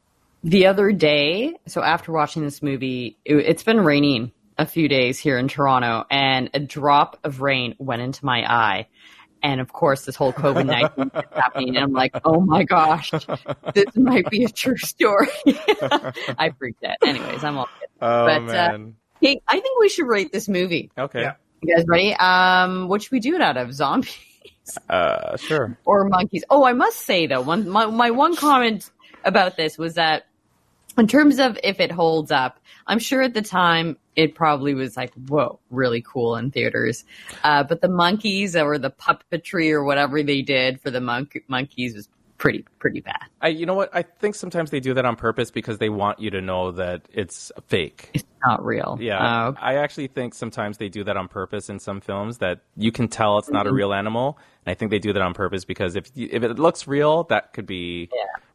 the 0.43 0.67
other 0.67 0.91
day, 0.91 1.55
so 1.65 1.81
after 1.81 2.11
watching 2.11 2.43
this 2.43 2.61
movie, 2.61 3.17
it, 3.25 3.35
it's 3.37 3.63
been 3.63 3.79
raining 3.79 4.31
a 4.57 4.65
few 4.65 4.87
days 4.87 5.19
here 5.19 5.37
in 5.37 5.47
Toronto, 5.47 6.05
and 6.09 6.49
a 6.53 6.59
drop 6.59 7.19
of 7.23 7.41
rain 7.41 7.75
went 7.77 8.01
into 8.01 8.25
my 8.25 8.45
eye. 8.51 8.87
And 9.43 9.61
of 9.61 9.71
course, 9.71 10.05
this 10.05 10.15
whole 10.15 10.33
COVID 10.33 10.65
19 10.65 11.11
is 11.13 11.23
happening. 11.33 11.75
And 11.75 11.77
I'm 11.77 11.93
like, 11.93 12.15
oh 12.25 12.39
my 12.41 12.63
gosh, 12.63 13.11
this 13.73 13.95
might 13.95 14.29
be 14.29 14.43
a 14.45 14.49
true 14.49 14.77
story. 14.77 15.27
I 15.47 16.51
freaked 16.57 16.83
out. 16.83 16.97
Anyways, 17.03 17.43
I'm 17.43 17.57
all 17.57 17.69
good. 17.79 17.89
oh 18.01 18.25
But, 18.25 18.41
uh, 18.49 18.71
man 18.71 18.95
Hey, 19.21 19.41
I 19.47 19.59
think 19.59 19.79
we 19.79 19.89
should 19.89 20.07
rate 20.07 20.31
this 20.31 20.49
movie. 20.49 20.91
okay 20.97 21.21
Yeah. 21.21 21.33
You 21.61 21.75
guys 21.75 21.85
ready? 21.87 22.13
Um, 22.15 22.89
what 22.89 23.01
should 23.01 23.11
we 23.11 23.19
do 23.19 23.35
it 23.35 23.41
out 23.41 23.57
of? 23.57 23.73
Zombies 23.73 24.15
uh 24.89 25.37
sure 25.37 25.77
or 25.85 26.05
monkeys? 26.05 26.43
Oh, 26.49 26.65
I 26.65 26.73
must 26.73 27.01
say 27.01 27.27
though, 27.27 27.41
one 27.41 27.69
my 27.69 27.85
my 27.87 28.11
one 28.11 28.35
comment 28.35 28.89
about 29.23 29.57
this 29.57 29.77
was 29.77 29.95
that 29.95 30.27
in 30.97 31.07
terms 31.07 31.39
of 31.39 31.57
if 31.63 31.79
it 31.79 31.91
holds 31.91 32.31
up, 32.31 32.59
I'm 32.87 32.99
sure 32.99 33.21
at 33.21 33.33
the 33.33 33.41
time 33.41 33.97
it 34.15 34.35
probably 34.35 34.73
was 34.73 34.95
like, 34.95 35.13
whoa, 35.27 35.59
really 35.69 36.01
cool 36.01 36.35
in 36.37 36.51
theaters. 36.51 37.03
Uh, 37.43 37.63
but 37.63 37.81
the 37.81 37.87
monkeys 37.87 38.55
or 38.55 38.77
the 38.77 38.91
puppetry 38.91 39.71
or 39.71 39.83
whatever 39.83 40.23
they 40.23 40.41
did 40.41 40.79
for 40.79 40.89
the 40.89 41.01
monk- 41.01 41.43
monkeys 41.47 41.95
was 41.95 42.07
pretty 42.37 42.65
pretty 42.79 42.99
bad. 43.01 43.23
I, 43.41 43.47
you 43.49 43.65
know 43.65 43.73
what 43.73 43.89
i 43.95 44.01
think 44.01 44.35
sometimes 44.35 44.69
they 44.69 44.79
do 44.79 44.93
that 44.95 45.05
on 45.05 45.15
purpose 45.15 45.51
because 45.51 45.77
they 45.77 45.89
want 45.89 46.19
you 46.19 46.31
to 46.31 46.41
know 46.41 46.71
that 46.73 47.07
it's 47.13 47.51
fake 47.67 48.09
It's 48.13 48.25
not 48.45 48.63
real. 48.63 48.97
Yeah, 49.01 49.17
Uh, 49.19 49.53
I 49.59 49.75
actually 49.77 50.07
think 50.07 50.35
sometimes 50.35 50.77
they 50.77 50.87
do 50.89 51.03
that 51.05 51.17
on 51.17 51.27
purpose 51.27 51.69
in 51.69 51.79
some 51.79 51.99
films 51.99 52.37
that 52.39 52.61
you 52.77 52.91
can 52.91 53.07
tell 53.07 53.39
it's 53.39 53.49
not 53.49 53.65
a 53.65 53.73
real 53.73 53.91
animal, 53.91 54.37
and 54.65 54.71
I 54.71 54.75
think 54.75 54.91
they 54.91 54.99
do 54.99 55.13
that 55.13 55.21
on 55.21 55.33
purpose 55.33 55.65
because 55.65 55.95
if 55.95 56.11
if 56.15 56.43
it 56.43 56.59
looks 56.59 56.87
real, 56.87 57.23
that 57.25 57.53
could 57.53 57.65
be 57.65 58.09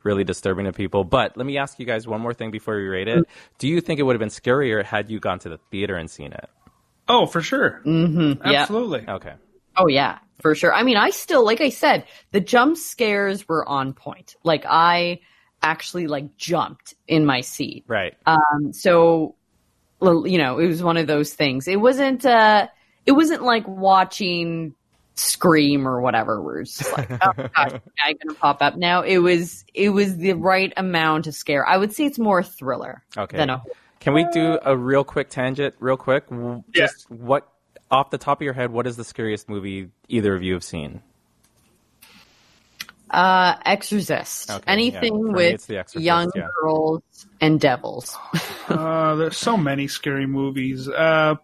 really 0.05 0.23
disturbing 0.23 0.67
to 0.67 0.73
people. 0.73 1.03
But 1.03 1.37
let 1.37 1.45
me 1.45 1.59
ask 1.59 1.81
you 1.81 1.87
guys 1.87 2.07
one 2.07 2.21
more 2.21 2.33
thing 2.35 2.53
before 2.53 2.77
we 2.77 2.87
rate 2.87 3.09
it: 3.09 3.27
Do 3.59 3.67
you 3.67 3.81
think 3.81 3.99
it 3.99 4.05
would 4.05 4.15
have 4.15 4.21
been 4.21 4.29
scarier 4.29 4.85
had 4.85 5.11
you 5.11 5.19
gone 5.19 5.41
to 5.41 5.49
the 5.49 5.59
theater 5.73 5.97
and 5.97 6.09
seen 6.09 6.33
it? 6.33 6.49
Oh, 7.09 7.27
for 7.27 7.43
sure. 7.43 7.83
Mm-hmm. 7.85 8.47
Yeah. 8.49 8.61
Absolutely. 8.63 9.05
Okay, 9.09 9.35
Oh 9.77 9.89
yeah, 9.89 10.19
for 10.41 10.55
sure. 10.55 10.73
I 10.75 10.83
mean, 10.83 10.97
I 10.97 11.11
still, 11.11 11.45
like 11.45 11.61
I 11.61 11.69
said, 11.71 12.05
the 12.33 12.41
jump 12.41 12.77
scares 12.77 13.47
were 13.49 13.69
on 13.69 13.93
point. 13.93 14.37
Like 14.43 14.65
I 14.69 15.21
actually 15.63 16.07
like 16.07 16.37
jumped 16.37 16.95
in 17.07 17.25
my 17.27 17.41
seat. 17.43 17.85
right. 17.87 18.15
Um, 18.27 18.73
so, 18.73 19.35
you 20.03 20.39
know, 20.39 20.59
it 20.59 20.67
was 20.67 20.83
one 20.83 20.97
of 20.97 21.07
those 21.07 21.35
things. 21.35 21.69
It 21.69 21.81
wasn't, 21.81 22.25
uh, 22.25 22.69
it 23.07 23.13
wasn't 23.13 23.43
like 23.43 23.67
watching 23.69 24.75
scream 25.15 25.87
or 25.87 26.01
whatever. 26.01 26.41
We're 26.43 26.63
just 26.65 26.91
like, 26.97 27.11
oh 27.11 27.33
gosh, 27.37 27.73
guy 27.73 28.13
gonna 28.25 28.35
pop 28.39 28.63
up. 28.63 28.77
Now 28.77 29.03
it 29.03 29.19
was 29.19 29.65
it 29.75 29.91
was 29.91 30.17
the 30.17 30.33
right 30.33 30.73
amount 30.79 31.27
of 31.27 31.35
scare. 31.35 31.67
I 31.67 31.77
would 31.77 31.93
say 31.93 32.07
it's 32.07 32.19
more 32.19 32.39
a 32.39 32.45
thriller 32.45 33.03
Okay. 33.17 33.37
than 33.37 33.51
a 33.51 33.63
Can 34.01 34.15
we 34.15 34.25
do 34.33 34.59
a 34.65 34.75
real 34.77 35.05
quick 35.05 35.29
tangent, 35.29 35.75
real 35.79 35.99
quick? 35.99 36.29
W- 36.31 36.63
Just 36.71 37.11
what, 37.11 37.49
off 37.91 38.11
the 38.11 38.19
top 38.19 38.41
of 38.41 38.45
your 38.45 38.55
head, 38.55 38.71
what 38.71 38.87
is 38.87 38.97
the 38.97 39.05
scariest 39.05 39.49
movie 39.49 39.91
either 40.09 40.35
of 40.35 40.43
you 40.43 40.55
have 40.55 40.65
seen? 40.65 41.03
uh 43.11 43.57
Exorcist. 43.65 44.51
Okay, 44.51 44.65
Anything 44.67 45.15
yeah. 45.15 45.21
For 45.21 45.27
me, 45.27 45.35
with 45.35 45.67
The 45.67 45.79
Exorcist, 45.79 46.05
young 46.05 46.31
yeah. 46.35 46.47
girls 46.63 47.03
and 47.41 47.61
devils. 47.61 48.17
Uh, 48.71 49.17
there's 49.17 49.37
so 49.37 49.57
many 49.57 49.89
scary 49.89 50.27
movies. 50.27 50.89
Uh, 50.89 51.35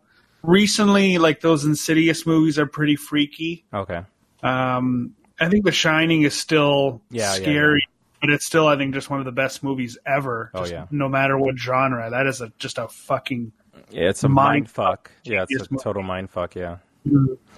recently, 0.44 1.18
like 1.18 1.40
those 1.40 1.64
Insidious 1.64 2.24
movies 2.24 2.56
are 2.56 2.66
pretty 2.66 2.94
freaky. 2.94 3.64
Okay. 3.74 4.02
Um, 4.44 5.16
I 5.40 5.48
think 5.48 5.64
The 5.64 5.72
Shining 5.72 6.22
is 6.22 6.34
still 6.34 7.02
Yeah, 7.10 7.32
yeah, 7.34 7.42
scary, 7.42 7.88
but 8.20 8.30
it's 8.30 8.46
still, 8.46 8.68
I 8.68 8.76
think, 8.76 8.94
just 8.94 9.10
one 9.10 9.18
of 9.18 9.24
the 9.24 9.32
best 9.32 9.64
movies 9.64 9.98
ever. 10.06 10.52
Oh, 10.54 10.64
yeah. 10.66 10.86
No 10.92 11.08
matter 11.08 11.36
what 11.36 11.58
genre, 11.58 12.08
that 12.10 12.28
is 12.28 12.40
a 12.40 12.52
just 12.60 12.78
a 12.78 12.86
fucking 12.86 13.50
Yeah, 13.90 14.08
it's 14.10 14.24
a 14.24 14.28
Mind 14.28 14.36
mind 14.36 14.70
fuck. 14.70 15.10
Yeah, 15.24 15.44
it's 15.48 15.54
a 15.68 15.72
movie. 15.72 15.82
total 15.82 16.02
mind 16.02 16.30
fuck. 16.30 16.54
Yeah. 16.56 16.78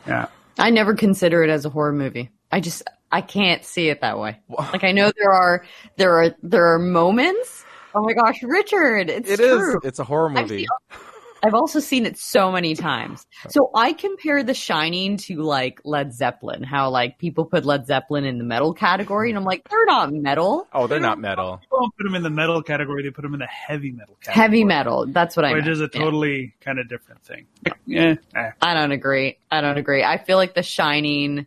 yeah. 0.07 0.27
I 0.59 0.71
never 0.71 0.95
consider 0.95 1.43
it 1.43 1.51
as 1.51 1.65
a 1.65 1.71
horror 1.71 1.93
movie. 1.93 2.31
I 2.53 2.61
just 2.61 2.83
I 3.11 3.21
can't 3.23 3.65
see 3.65 3.89
it 3.89 4.01
that 4.03 4.19
way. 4.19 4.39
Like 4.51 4.85
I 4.85 4.93
know 4.93 5.11
there 5.19 5.33
are 5.33 5.65
there 5.97 6.17
are 6.23 6.35
there 6.43 6.67
are 6.75 6.79
moments. 6.79 7.65
Oh 7.95 8.03
my 8.03 8.13
gosh, 8.13 8.43
Richard, 8.43 9.09
it's 9.09 9.31
It 9.31 9.41
is. 9.41 9.57
true. 9.57 9.81
It's 9.85 9.99
a 9.99 10.05
horror 10.05 10.29
I've 10.31 10.43
movie. 10.49 10.59
seen- 10.91 11.01
I've 11.45 11.55
also 11.55 11.79
seen 11.79 12.05
it 12.05 12.19
so 12.19 12.51
many 12.51 12.75
times. 12.75 13.25
So 13.49 13.71
I 13.75 13.93
compare 13.93 14.43
The 14.43 14.55
Shining 14.55 15.17
to 15.19 15.37
like 15.43 15.81
Led 15.85 16.13
Zeppelin. 16.13 16.63
How 16.63 16.91
like 16.91 17.19
people 17.19 17.45
put 17.45 17.65
Led 17.65 17.87
Zeppelin 17.87 18.25
in 18.25 18.39
the 18.39 18.45
metal 18.45 18.75
category, 18.75 19.31
and 19.31 19.39
I'm 19.39 19.45
like, 19.45 19.69
they're 19.69 19.85
not 19.87 20.13
metal. 20.13 20.67
Oh, 20.73 20.87
they're 20.87 20.99
not 21.01 21.21
metal. 21.21 21.59
They 21.61 21.67
don't 21.71 21.97
put 21.97 22.05
them 22.05 22.15
in 22.15 22.23
the 22.23 22.31
metal 22.31 22.63
category; 22.63 23.03
they 23.03 23.11
put 23.11 23.23
them 23.23 23.35
in 23.35 23.41
the 23.41 23.47
heavy 23.47 23.93
metal 23.93 24.17
category, 24.21 24.43
Heavy 24.43 24.65
metal. 24.65 25.07
That's 25.07 25.37
what 25.37 25.45
I 25.45 25.53
which 25.53 25.65
meant. 25.65 25.73
is 25.73 25.81
a 25.81 25.91
Yeah. 25.93 26.01
totally 26.01 26.55
kind 26.61 26.79
of 26.79 26.89
different 26.89 27.23
thing. 27.23 27.47
Yeah, 27.87 28.15
eh. 28.35 28.51
I 28.61 28.75
don't 28.75 28.93
agree. 28.93 29.39
I 29.51 29.61
don't 29.61 29.79
agree. 29.79 30.03
I 30.03 30.19
feel 30.19 30.37
like 30.39 30.55
The 30.55 30.63
Shining, 30.63 31.47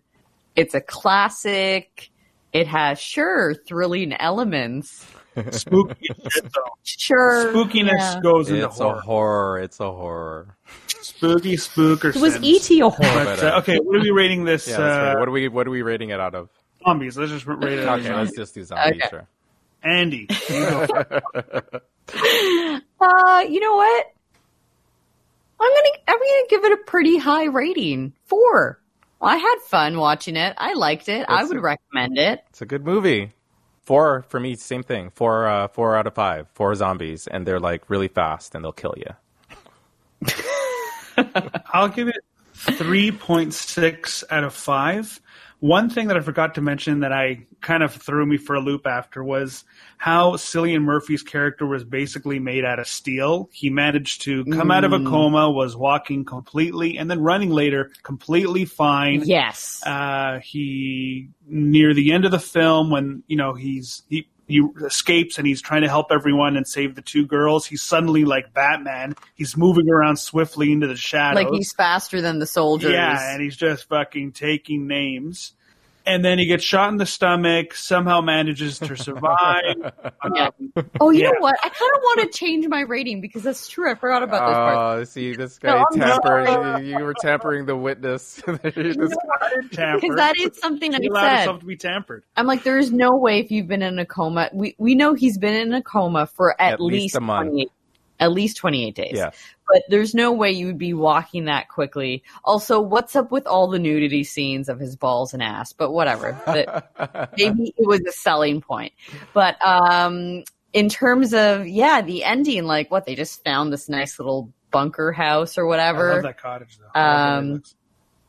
it's 0.56 0.73
a 0.73 0.82
classic. 0.82 2.10
It 2.54 2.67
has 2.67 2.99
sure 2.99 3.54
thrilling 3.54 4.13
elements. 4.13 5.06
Spooky. 5.51 6.07
Sure, 6.83 7.53
Spookiness 7.53 7.91
yeah. 7.97 8.19
goes 8.21 8.49
into 8.49 8.65
It's 8.65 8.79
a 8.79 8.83
horror. 8.83 9.01
horror. 9.01 9.59
It's 9.59 9.79
a 9.79 9.91
horror. 9.91 10.55
Spooky 10.87 11.55
spooker. 11.55 12.13
Was 12.19 12.33
sense. 12.33 12.69
ET 12.71 12.79
a 12.79 12.89
horror? 12.89 13.23
But, 13.25 13.43
uh, 13.43 13.59
okay, 13.59 13.77
what 13.77 13.95
are 13.97 14.01
we 14.01 14.11
rating 14.11 14.43
this? 14.45 14.67
Yeah, 14.67 14.77
uh, 14.79 15.19
What 15.19 15.27
are 15.27 15.31
we 15.31 15.47
What 15.47 15.67
are 15.67 15.71
we 15.71 15.81
rating 15.83 16.09
it 16.09 16.19
out 16.19 16.35
of? 16.35 16.49
zombies. 16.85 17.17
Let's 17.17 17.31
just 17.31 17.45
rate 17.45 17.79
it. 17.79 17.87
Okay, 17.87 18.13
let's 18.13 18.35
just 18.35 18.53
do 18.55 18.63
zombies. 18.63 19.01
Okay. 19.03 19.09
Sure. 19.09 19.27
Andie, 19.83 20.27
you 20.49 20.65
go. 20.65 20.87
Uh, 22.99 23.39
you 23.49 23.59
know 23.59 23.75
what? 23.75 24.05
I'm 25.59 25.69
gonna 25.69 25.89
I'm 26.07 26.17
gonna 26.17 26.47
give 26.49 26.65
it 26.65 26.71
a 26.73 26.77
pretty 26.85 27.17
high 27.17 27.45
rating. 27.45 28.13
Four. 28.25 28.79
I 29.21 29.37
had 29.37 29.55
fun 29.65 29.97
watching 29.97 30.35
it. 30.35 30.53
I 30.57 30.73
liked 30.73 31.07
it. 31.09 31.25
I 31.29 31.43
would 31.43 31.57
a- 31.57 31.61
recommend 31.61 32.17
it. 32.17 32.41
It's 32.49 32.61
a 32.61 32.65
good 32.65 32.83
movie. 32.85 33.33
Four 33.91 34.23
for 34.30 34.39
me, 34.39 34.56
same 34.56 34.84
thing. 34.84 35.10
Four, 35.10 35.49
uh, 35.49 35.67
four 35.67 35.97
out 35.97 36.08
of 36.08 36.13
five. 36.13 36.47
Four 36.54 36.73
zombies, 36.75 37.27
and 37.27 37.45
they're 37.45 37.60
like 37.60 37.89
really 37.89 38.08
fast, 38.08 38.56
and 38.56 38.63
they'll 38.63 38.71
kill 38.71 38.95
you. 38.95 40.32
I'll 41.73 41.89
give 41.89 42.08
it 42.08 42.23
3.6 42.56 44.23
out 44.30 44.45
of 44.45 44.54
5. 44.54 45.19
One 45.62 45.91
thing 45.91 46.08
that 46.08 46.17
I 46.17 46.21
forgot 46.21 46.56
to 46.56 46.62
mention 46.62 47.02
that 47.02 47.13
I 47.13 47.45
kind 47.62 47.84
of 47.84 47.93
threw 47.93 48.26
me 48.26 48.38
for 48.38 48.56
a 48.56 48.60
loop 48.60 48.88
after 48.88 49.24
was 49.24 49.63
how 49.97 50.32
Cillian 50.32 50.82
Murphy's 50.82 51.21
character 51.21 51.67
was 51.67 51.84
basically 51.84 52.39
made 52.39 52.65
out 52.65 52.80
of 52.80 52.88
steel. 52.88 53.47
He 53.54 53.69
managed 53.69 54.24
to 54.24 54.43
come 54.45 54.71
out 54.71 54.84
of 54.84 54.91
a 54.91 54.97
coma, 54.97 55.52
was 55.52 55.78
walking 55.78 56.26
completely, 56.26 56.97
and 56.97 57.12
then 57.12 57.21
running 57.21 57.52
later 57.52 57.91
completely 58.02 58.65
fine. 58.65 59.21
Yes. 59.24 59.84
Uh, 59.86 60.39
he 60.39 61.30
near 61.45 61.93
the 61.93 62.12
end 62.12 62.26
of 62.26 62.32
the 62.32 62.39
film 62.39 62.89
when 62.89 63.21
you 63.28 63.38
know 63.38 63.54
he's 63.54 64.02
he 64.10 64.28
he 64.47 64.62
escapes 64.84 65.38
and 65.38 65.47
he's 65.47 65.62
trying 65.62 65.82
to 65.82 65.88
help 65.88 66.12
everyone 66.12 66.58
and 66.58 66.67
save 66.67 66.95
the 66.95 67.01
two 67.01 67.25
girls. 67.25 67.65
He's 67.65 67.82
suddenly 67.82 68.25
like 68.25 68.54
Batman. 68.54 69.15
He's 69.36 69.56
moving 69.56 69.89
around 69.89 70.17
swiftly 70.17 70.71
into 70.71 70.88
the 70.88 70.95
shadows. 70.95 71.43
like 71.43 71.54
he's 71.54 71.73
faster 71.73 72.21
than 72.21 72.39
the 72.39 72.45
soldiers. 72.45 72.91
Yeah, 72.91 73.34
and 73.34 73.41
he's 73.41 73.56
just 73.56 73.88
fucking 73.88 74.34
taking 74.34 74.88
names. 74.88 75.54
And 76.05 76.25
then 76.25 76.39
he 76.39 76.45
gets 76.45 76.63
shot 76.63 76.89
in 76.91 76.97
the 76.97 77.05
stomach, 77.05 77.73
somehow 77.75 78.21
manages 78.21 78.79
to 78.79 78.95
survive. 78.97 79.75
Yeah. 80.35 80.49
Um, 80.75 80.89
Oh, 80.99 81.09
you 81.09 81.21
Yeah. 81.21 81.31
know 81.31 81.39
what? 81.39 81.55
I 81.63 81.69
kind 81.69 81.91
of 81.95 82.01
want 82.03 82.31
to 82.31 82.37
change 82.37 82.67
my 82.67 82.81
rating 82.81 83.21
because 83.21 83.43
that's 83.43 83.67
true. 83.67 83.91
I 83.91 83.95
forgot 83.95 84.21
about 84.23 84.47
this 84.47 84.55
parts. 84.55 84.79
Oh, 84.81 85.03
see, 85.03 85.33
this 85.35 85.57
guy 85.59 85.83
No, 85.93 86.19
tampering. 86.19 86.85
you, 86.85 86.97
you 86.97 87.03
were 87.03 87.13
tampering 87.15 87.65
the 87.65 87.75
witness. 87.75 88.41
This 88.47 88.95
Because 89.71 90.15
that 90.15 90.33
is 90.39 90.57
something 90.59 90.93
I 90.93 90.99
he 91.01 91.09
said. 91.13 91.37
himself 91.37 91.59
to 91.61 91.65
be 91.65 91.75
tampered. 91.75 92.23
I'm 92.37 92.45
like, 92.47 92.63
there 92.63 92.77
is 92.77 92.91
no 92.91 93.15
way 93.17 93.39
if 93.39 93.51
you've 93.51 93.67
been 93.67 93.81
in 93.81 93.99
a 93.99 94.05
coma. 94.05 94.49
We 94.53 94.75
we 94.77 94.95
know 94.95 95.13
he's 95.13 95.37
been 95.37 95.55
in 95.55 95.73
a 95.73 95.81
coma 95.81 96.27
for 96.27 96.59
at, 96.61 96.73
At 96.73 96.81
least 96.81 97.15
a 97.15 97.21
month. 97.21 97.67
28, 98.21 98.25
at 98.25 98.31
least 98.31 98.57
28 98.57 98.95
days. 98.95 99.13
Yeah. 99.13 99.31
But 99.67 99.84
there's 99.89 100.13
no 100.13 100.31
way 100.31 100.51
you 100.51 100.67
would 100.67 100.77
be 100.77 100.93
walking 100.93 101.45
that 101.45 101.69
quickly. 101.69 102.23
Also, 102.43 102.79
what's 102.79 103.15
up 103.15 103.31
with 103.31 103.47
all 103.47 103.67
the 103.67 103.79
nudity 103.79 104.23
scenes 104.23 104.69
of 104.69 104.79
his 104.79 104.95
balls 104.95 105.34
and 105.34 105.41
ass? 105.41 105.73
But 105.73 105.91
whatever. 105.91 106.39
That- 106.45 107.31
maybe 107.38 107.73
it 107.77 107.88
was 107.88 108.01
a 108.01 108.12
selling 108.12 108.62
point. 108.62 108.93
But 109.34 109.63
um, 109.65 110.43
in 110.73 110.89
terms 110.89 111.34
of 111.34 111.67
yeah, 111.67 112.01
the 112.01 112.23
ending, 112.23 112.65
like 112.65 112.91
what 112.91 113.05
they 113.05 113.15
just 113.15 113.43
found 113.43 113.71
this 113.71 113.89
nice 113.89 114.19
little 114.19 114.51
bunker 114.71 115.12
house 115.12 115.57
or 115.57 115.65
I 115.65 115.67
whatever. 115.67 116.13
love 116.15 116.23
that 116.23 116.38
cottage 116.38 116.77
though. 116.77 116.88
I 116.93 117.01
love 117.01 117.43
the 117.43 117.49
way 117.49 117.55
it 117.55 117.55
Um. 117.55 117.63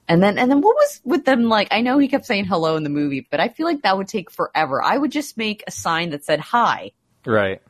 And 0.09 0.23
then 0.23 0.37
and 0.37 0.51
then 0.51 0.61
what 0.61 0.75
was 0.75 1.01
with 1.05 1.25
them 1.25 1.45
like 1.45 1.69
I 1.71 1.81
know 1.81 1.97
he 1.97 2.09
kept 2.09 2.27
saying 2.27 2.45
hello 2.45 2.77
in 2.77 2.83
the 2.83 2.91
movie, 2.91 3.27
but 3.31 3.41
I 3.41 3.49
feel 3.49 3.67
like 3.67 3.83
that 3.83 3.97
would 3.97 4.09
take 4.09 4.31
forever. 4.31 4.83
I 4.83 4.99
would 4.99 5.13
just 5.13 5.39
make 5.39 5.63
a 5.67 5.71
sign 5.71 6.11
that 6.11 6.25
said 6.25 6.41
hi 6.41 6.91
right. 7.25 7.63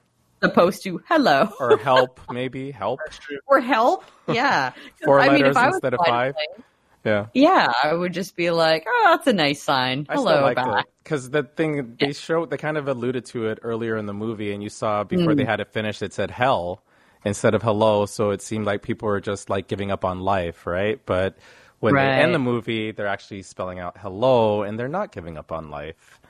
Opposed 0.43 0.83
to 0.85 1.01
hello 1.09 1.49
Or 1.61 1.77
help, 1.79 2.21
maybe 2.31 2.71
help. 2.71 3.01
or 3.47 3.61
help. 3.61 4.05
Yeah, 4.29 4.73
Four 5.05 5.21
I 5.21 5.29
mean, 5.29 5.43
letters 5.43 5.51
if 5.51 5.57
I 5.57 5.67
was 5.67 5.75
instead 5.77 5.95
of 5.95 6.01
five. 6.07 6.35
playing, 6.35 6.65
Yeah. 7.05 7.27
Yeah, 7.35 7.73
I 7.83 7.93
would 7.95 8.13
just 8.13 8.37
be 8.37 8.51
like, 8.51 8.85
"Oh, 8.87 9.09
that's 9.17 9.27
a 9.27 9.33
nice 9.33 9.63
sign. 9.63 10.07
Hello 10.09 10.33
still 10.33 10.43
liked 10.43 10.57
back." 10.57 10.85
it 10.85 10.93
because 11.03 11.31
the 11.31 11.43
thing 11.43 11.97
they 11.99 12.13
showed, 12.13 12.51
they 12.51 12.57
kind 12.57 12.77
of 12.79 12.87
alluded 12.89 13.25
to 13.27 13.47
it 13.49 13.59
earlier 13.63 13.97
in 13.97 14.07
the 14.07 14.15
movie, 14.15 14.53
and 14.53 14.63
you 14.63 14.69
saw 14.69 15.03
before 15.05 15.33
Mm. 15.33 15.37
they 15.39 15.45
had 15.45 15.59
it 15.61 15.69
finished, 15.73 16.01
it 16.03 16.13
said 16.13 16.31
hell 16.31 16.83
instead 17.25 17.55
of 17.55 17.63
hello, 17.63 18.07
so 18.07 18.31
it 18.31 18.41
seemed 18.43 18.67
like 18.67 18.83
people 18.83 19.07
were 19.09 19.21
just 19.21 19.51
like 19.51 19.67
giving 19.69 19.91
up 19.91 20.05
on 20.05 20.21
life, 20.21 20.67
right? 20.67 21.01
But 21.07 21.37
when 21.81 21.95
they 21.95 22.01
end 22.01 22.33
the 22.35 22.39
movie, 22.39 22.93
they're 22.93 23.07
actually 23.09 23.43
spelling 23.43 23.81
out 23.81 23.97
hello, 23.99 24.63
and 24.63 24.79
they're 24.79 24.87
not 24.89 25.11
giving 25.13 25.37
up 25.37 25.51
on 25.51 25.71
life. 25.71 26.21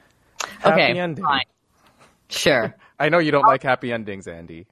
Okay, 0.64 0.98
ending. 0.98 1.22
fine. 1.24 1.44
Sure. 2.30 2.74
I 3.02 3.08
know 3.08 3.18
you 3.18 3.32
don't 3.32 3.46
like 3.46 3.62
happy 3.62 3.92
endings, 3.92 4.26
Andie. 4.28 4.66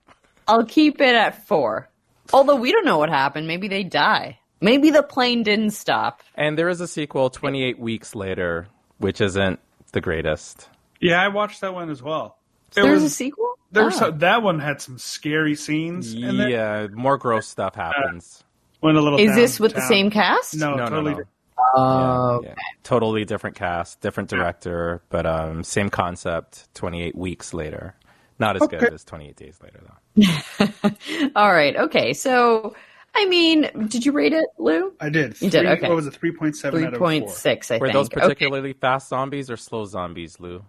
I'll 0.47 0.65
keep 0.65 1.01
it 1.01 1.15
at 1.15 1.47
4. 1.47 1.89
Although 2.33 2.57
we 2.57 2.71
don't 2.73 2.85
know 2.85 2.99
what 2.99 3.09
happened. 3.09 3.47
Maybe 3.49 3.67
they 3.69 3.83
die. 3.83 4.39
Maybe 4.61 4.91
the 4.91 5.03
plane 5.03 5.43
didn't 5.43 5.71
stop. 5.71 6.21
And 6.35 6.57
there 6.57 6.69
is 6.69 6.81
a 6.81 6.87
sequel 6.87 7.31
28 7.31 7.79
weeks 7.79 8.15
later, 8.15 8.69
which 8.99 9.21
isn't 9.21 9.59
the 9.93 10.01
greatest. 10.01 10.69
Yeah, 11.01 11.21
I 11.21 11.29
watched 11.29 11.61
that 11.63 11.75
one 11.75 11.91
as 11.91 12.03
well. 12.03 12.37
It 12.77 12.83
There's 12.83 13.03
was- 13.03 13.05
a 13.05 13.11
sequel? 13.11 13.55
There 13.73 13.85
was 13.85 13.97
Oh. 13.97 14.11
some- 14.11 14.19
that 14.19 14.43
one 14.43 14.59
had 14.61 14.81
some 14.81 14.99
scary 14.99 15.55
scenes. 15.55 16.13
in 16.15 16.37
there. 16.39 16.49
Yeah, 16.49 16.87
more 16.93 17.19
gross 17.19 17.47
stuff 17.49 17.75
happens. 17.75 18.45
Went 18.83 18.97
a 18.97 19.01
little. 19.01 19.19
Is 19.19 19.35
this 19.35 19.59
with 19.61 19.75
the 19.75 19.81
same 19.83 20.11
cast? 20.11 20.57
No, 20.57 20.75
no, 20.75 20.85
totally. 20.89 21.03
no, 21.03 21.03
no. 21.03 21.09
different. 21.11 21.29
Oh. 21.77 22.41
Yeah, 22.43 22.55
totally 22.83 23.25
different 23.25 23.55
cast, 23.57 24.01
different 24.01 24.29
director, 24.31 25.03
but 25.11 25.27
um, 25.27 25.63
same 25.63 25.91
concept. 25.91 26.69
Twenty 26.75 27.03
eight 27.03 27.15
weeks 27.15 27.53
later, 27.55 27.95
not 28.41 28.61
as 28.61 28.67
good 28.69 28.83
as 28.93 29.05
twenty 29.05 29.29
eight 29.29 29.37
days 29.37 29.59
later 29.63 29.81
though. 30.17 31.31
All 31.37 31.53
right. 31.53 31.77
Okay. 31.77 32.13
So, 32.15 32.75
I 33.15 33.27
mean, 33.27 33.71
did 33.89 34.05
you 34.05 34.13
rate 34.13 34.33
it, 34.33 34.47
Lu? 34.59 34.93
I 35.01 35.09
did. 35.11 35.41
You 35.41 35.51
did, 35.51 35.61
Three- 35.61 35.69
okay. 35.71 35.89
What 35.89 35.97
was 35.97 36.07
it? 36.07 36.15
Three 36.15 36.33
point 36.33 36.57
seven 36.57 36.85
out 36.85 36.95
of 36.95 36.99
four. 36.99 37.09
3.6, 37.09 37.17
I 37.17 37.21
Were 37.21 37.29
think. 37.29 37.81
Were 37.81 37.93
those 37.93 38.07
Okay. 38.07 38.21
particularly 38.21 38.73
fast 38.73 39.09
zombies 39.09 39.51
or 39.51 39.57
slow 39.57 39.85
zombies, 39.85 40.41
Lu? 40.41 40.65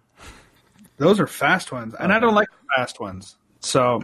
Those 0.98 1.20
are 1.20 1.28
fast 1.28 1.72
ones, 1.72 1.96
and 2.00 2.14
I 2.14 2.20
don't 2.20 2.36
like 2.36 2.48
fast 2.76 3.00
ones. 3.00 3.38
So 3.60 4.04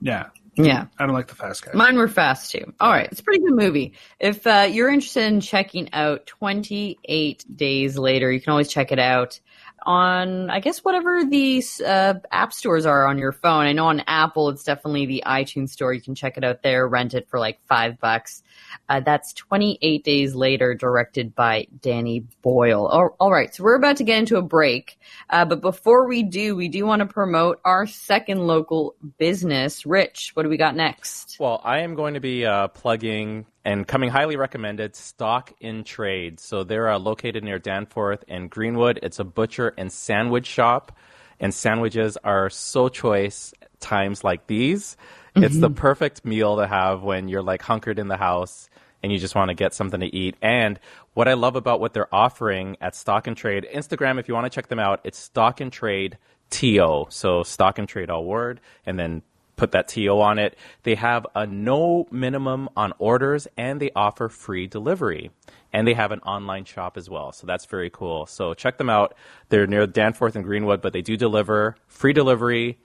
yeah, 0.00 0.26
Yeah. 0.56 0.86
I 0.98 1.06
don't 1.06 1.14
like 1.14 1.28
the 1.28 1.34
fast 1.34 1.64
guys. 1.64 1.74
Mine 1.74 1.96
were 1.96 2.08
fast 2.08 2.50
too. 2.50 2.72
All 2.80 2.90
right, 2.90 3.08
it's 3.10 3.20
a 3.20 3.24
pretty 3.24 3.44
good 3.44 3.54
movie. 3.54 3.92
If 4.18 4.44
uh, 4.46 4.66
you're 4.70 4.88
interested 4.88 5.24
in 5.24 5.40
checking 5.40 5.92
out 5.92 6.26
28 6.26 7.44
Days 7.56 7.98
Later, 7.98 8.30
you 8.32 8.40
can 8.40 8.50
always 8.52 8.68
check 8.68 8.90
it 8.92 8.98
out 8.98 9.38
on, 9.86 10.50
I 10.50 10.60
guess, 10.60 10.84
whatever 10.84 11.24
these 11.24 11.80
uh, 11.80 12.14
app 12.32 12.52
stores 12.52 12.84
are 12.84 13.06
on 13.06 13.18
your 13.18 13.32
phone. 13.32 13.64
I 13.64 13.72
know 13.72 13.86
on 13.86 14.02
Apple, 14.06 14.48
it's 14.50 14.64
definitely 14.64 15.06
the 15.06 15.22
iTunes 15.24 15.70
store. 15.70 15.94
You 15.94 16.02
can 16.02 16.14
check 16.14 16.36
it 16.36 16.44
out 16.44 16.62
there, 16.62 16.86
rent 16.88 17.14
it 17.14 17.28
for 17.28 17.38
like 17.38 17.60
five 17.66 17.98
bucks. 18.00 18.42
Uh, 18.88 19.00
that's 19.00 19.32
28 19.32 20.04
Days 20.04 20.34
Later, 20.34 20.74
directed 20.74 21.34
by 21.34 21.68
Danny 21.80 22.24
Boyle. 22.42 22.86
All, 22.86 23.16
all 23.20 23.32
right, 23.32 23.54
so 23.54 23.62
we're 23.62 23.76
about 23.76 23.96
to 23.98 24.04
get 24.04 24.18
into 24.18 24.36
a 24.36 24.42
break. 24.42 24.98
Uh, 25.30 25.44
but 25.44 25.60
before 25.60 26.08
we 26.08 26.22
do, 26.24 26.56
we 26.56 26.68
do 26.68 26.84
want 26.84 27.00
to 27.00 27.06
promote 27.06 27.60
our 27.64 27.86
second 27.86 28.46
local 28.46 28.96
business. 29.18 29.86
Rich, 29.86 30.32
what 30.34 30.42
do 30.42 30.48
we 30.48 30.56
got 30.56 30.74
next? 30.74 31.36
Well, 31.38 31.60
I 31.64 31.80
am 31.80 31.94
going 31.94 32.14
to 32.14 32.20
be 32.20 32.44
uh, 32.44 32.68
plugging 32.68 33.46
and 33.66 33.84
coming 33.84 34.10
highly 34.10 34.36
recommended 34.36 34.94
Stock 34.94 35.52
in 35.60 35.82
Trade. 35.82 36.38
So 36.38 36.62
they're 36.62 36.88
uh, 36.88 37.00
located 37.00 37.42
near 37.42 37.58
Danforth 37.58 38.24
and 38.28 38.48
Greenwood. 38.48 39.00
It's 39.02 39.18
a 39.18 39.24
butcher 39.24 39.74
and 39.76 39.92
sandwich 39.92 40.46
shop, 40.46 40.96
and 41.40 41.52
sandwiches 41.52 42.16
are 42.22 42.48
so 42.48 42.88
choice 42.88 43.52
times 43.80 44.22
like 44.22 44.46
these. 44.46 44.96
It's 45.34 45.58
the 45.58 45.68
perfect 45.68 46.24
meal 46.24 46.56
to 46.56 46.66
have 46.66 47.02
when 47.02 47.28
you're 47.28 47.42
like 47.42 47.60
hunkered 47.60 47.98
in 47.98 48.06
the 48.08 48.16
house 48.16 48.70
and 49.02 49.12
you 49.12 49.18
just 49.18 49.34
want 49.34 49.48
to 49.48 49.54
get 49.54 49.74
something 49.74 50.00
to 50.00 50.06
eat. 50.06 50.36
And 50.40 50.80
what 51.14 51.28
I 51.28 51.34
love 51.34 51.56
about 51.56 51.80
what 51.80 51.92
they're 51.92 52.14
offering 52.14 52.76
at 52.80 52.94
Stock 52.94 53.26
in 53.26 53.34
Trade, 53.34 53.66
Instagram, 53.70 54.18
if 54.18 54.28
you 54.28 54.34
want 54.34 54.46
to 54.46 54.50
check 54.50 54.68
them 54.68 54.78
out, 54.78 55.00
it's 55.04 55.18
Stock 55.18 55.60
in 55.60 55.70
Trade 55.70 56.16
TO. 56.50 57.06
So 57.10 57.42
Stock 57.42 57.78
in 57.78 57.86
Trade 57.86 58.10
all 58.10 58.24
word, 58.24 58.60
and 58.86 58.98
then 58.98 59.22
put 59.56 59.72
that 59.72 59.88
TO 59.88 60.20
on 60.20 60.38
it. 60.38 60.56
They 60.82 60.94
have 60.94 61.26
a 61.34 61.46
no 61.46 62.06
minimum 62.10 62.68
on 62.76 62.92
orders 62.98 63.48
and 63.56 63.80
they 63.80 63.90
offer 63.96 64.28
free 64.28 64.66
delivery. 64.66 65.30
And 65.72 65.86
they 65.86 65.94
have 65.94 66.12
an 66.12 66.20
online 66.20 66.64
shop 66.64 66.96
as 66.96 67.10
well. 67.10 67.32
So 67.32 67.46
that's 67.46 67.66
very 67.66 67.90
cool. 67.90 68.26
So 68.26 68.54
check 68.54 68.78
them 68.78 68.88
out. 68.88 69.14
They're 69.48 69.66
near 69.66 69.86
Danforth 69.86 70.34
and 70.34 70.44
Greenwood, 70.44 70.80
but 70.80 70.92
they 70.92 71.02
do 71.02 71.16
deliver 71.16 71.76
free 71.86 72.14
delivery, 72.14 72.78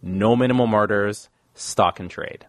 no 0.00 0.34
minimum 0.34 0.74
orders, 0.74 1.28
stock 1.54 2.00
in 2.00 2.08
trade. 2.08 2.46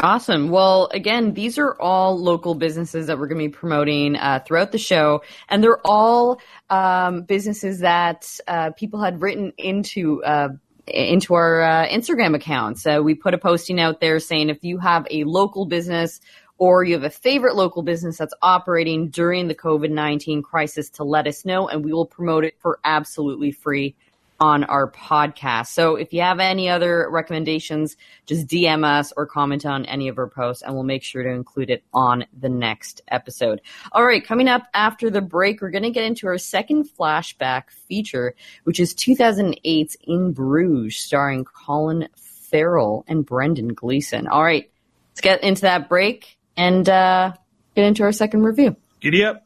Awesome. 0.00 0.50
Well, 0.50 0.90
again, 0.92 1.32
these 1.32 1.56
are 1.56 1.74
all 1.80 2.18
local 2.18 2.54
businesses 2.54 3.06
that 3.06 3.18
we're 3.18 3.28
going 3.28 3.40
to 3.40 3.48
be 3.48 3.52
promoting 3.52 4.16
uh, 4.16 4.40
throughout 4.46 4.72
the 4.72 4.78
show, 4.78 5.22
and 5.48 5.64
they're 5.64 5.80
all 5.86 6.40
um, 6.68 7.22
businesses 7.22 7.80
that 7.80 8.38
uh, 8.46 8.70
people 8.72 9.00
had 9.00 9.22
written 9.22 9.52
into. 9.56 10.22
Uh, 10.22 10.48
into 10.86 11.34
our 11.34 11.62
uh, 11.62 11.88
Instagram 11.88 12.34
accounts. 12.34 12.86
Uh, 12.86 13.00
we 13.02 13.14
put 13.14 13.34
a 13.34 13.38
posting 13.38 13.80
out 13.80 14.00
there 14.00 14.20
saying 14.20 14.48
if 14.48 14.62
you 14.62 14.78
have 14.78 15.06
a 15.10 15.24
local 15.24 15.66
business 15.66 16.20
or 16.58 16.84
you 16.84 16.94
have 16.94 17.04
a 17.04 17.10
favorite 17.10 17.54
local 17.54 17.82
business 17.82 18.18
that's 18.18 18.34
operating 18.40 19.08
during 19.08 19.48
the 19.48 19.54
COVID 19.54 19.90
19 19.90 20.42
crisis 20.42 20.88
to 20.90 21.04
let 21.04 21.26
us 21.26 21.44
know, 21.44 21.68
and 21.68 21.84
we 21.84 21.92
will 21.92 22.06
promote 22.06 22.44
it 22.44 22.54
for 22.58 22.78
absolutely 22.84 23.52
free 23.52 23.94
on 24.38 24.64
our 24.64 24.90
podcast. 24.90 25.68
So 25.68 25.96
if 25.96 26.12
you 26.12 26.20
have 26.22 26.40
any 26.40 26.68
other 26.68 27.08
recommendations, 27.10 27.96
just 28.26 28.46
DM 28.46 28.84
us 28.84 29.12
or 29.16 29.26
comment 29.26 29.64
on 29.64 29.86
any 29.86 30.08
of 30.08 30.18
our 30.18 30.28
posts 30.28 30.62
and 30.62 30.74
we'll 30.74 30.82
make 30.82 31.02
sure 31.02 31.22
to 31.22 31.30
include 31.30 31.70
it 31.70 31.84
on 31.92 32.26
the 32.38 32.48
next 32.48 33.02
episode. 33.08 33.60
All 33.92 34.04
right, 34.04 34.24
coming 34.24 34.48
up 34.48 34.64
after 34.74 35.10
the 35.10 35.22
break, 35.22 35.60
we're 35.60 35.70
going 35.70 35.84
to 35.84 35.90
get 35.90 36.04
into 36.04 36.26
our 36.26 36.38
second 36.38 36.88
flashback 36.98 37.70
feature, 37.70 38.34
which 38.64 38.80
is 38.80 38.94
2008's 38.94 39.96
In 40.02 40.32
Bruges, 40.32 40.96
starring 40.96 41.44
Colin 41.44 42.08
Farrell 42.16 43.04
and 43.08 43.24
Brendan 43.24 43.74
Gleeson. 43.74 44.26
All 44.26 44.42
right, 44.42 44.70
let's 45.10 45.20
get 45.20 45.42
into 45.42 45.62
that 45.62 45.88
break 45.88 46.38
and 46.56 46.88
uh, 46.88 47.32
get 47.74 47.84
into 47.84 48.02
our 48.02 48.12
second 48.12 48.42
review. 48.42 48.76
Giddy 49.00 49.24
up. 49.24 49.44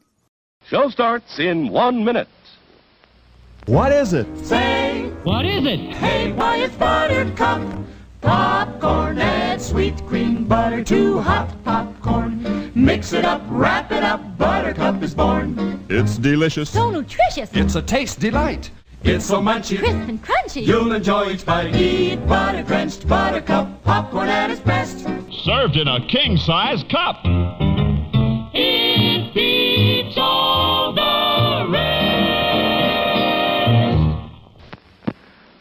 Show 0.67 0.89
starts 0.89 1.39
in 1.39 1.69
one 1.69 2.03
minute. 2.05 2.27
What 3.67 3.91
is 3.91 4.13
it? 4.13 4.27
Say, 4.43 5.09
what 5.23 5.45
is 5.45 5.65
it? 5.65 5.79
Hey, 5.93 6.31
why 6.31 6.57
it's 6.57 6.75
Buttercup 6.75 7.61
popcorn. 8.21 9.19
Add 9.19 9.61
sweet 9.61 10.03
cream 10.07 10.45
butter 10.45 10.83
to 10.85 11.19
hot 11.19 11.51
popcorn. 11.63 12.71
Mix 12.73 13.13
it 13.13 13.23
up, 13.25 13.41
wrap 13.47 13.91
it 13.91 14.03
up. 14.03 14.37
Buttercup 14.37 15.01
is 15.03 15.13
born. 15.13 15.83
It's 15.89 16.17
delicious. 16.17 16.69
So 16.69 16.89
nutritious. 16.89 17.49
It's 17.53 17.75
a 17.75 17.81
taste 17.81 18.19
delight. 18.19 18.71
It's 19.03 19.25
so 19.25 19.41
munchy, 19.41 19.79
Crisp 19.79 19.95
and 19.95 20.23
crunchy. 20.23 20.65
you'll 20.65 20.91
enjoy 20.91 21.31
each 21.31 21.45
bite. 21.45 21.75
Eat 21.75 22.17
butter 22.27 22.61
drenched 22.63 23.07
Buttercup 23.07 23.83
popcorn 23.83 24.29
at 24.29 24.51
its 24.51 24.61
best. 24.61 25.07
Served 25.43 25.75
in 25.77 25.87
a 25.87 26.05
king 26.07 26.37
size 26.37 26.83
cup. 26.89 27.23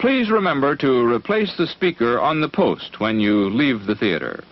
Please 0.00 0.30
remember 0.30 0.74
to 0.76 1.06
replace 1.06 1.54
the 1.58 1.66
speaker 1.66 2.18
on 2.18 2.40
the 2.40 2.48
post 2.48 3.00
when 3.00 3.20
you 3.20 3.50
leave 3.50 3.84
the 3.84 3.94
theater. 3.94 4.42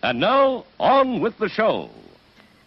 And 0.00 0.20
now, 0.20 0.64
on 0.78 1.20
with 1.20 1.36
the 1.38 1.48
show. 1.48 1.90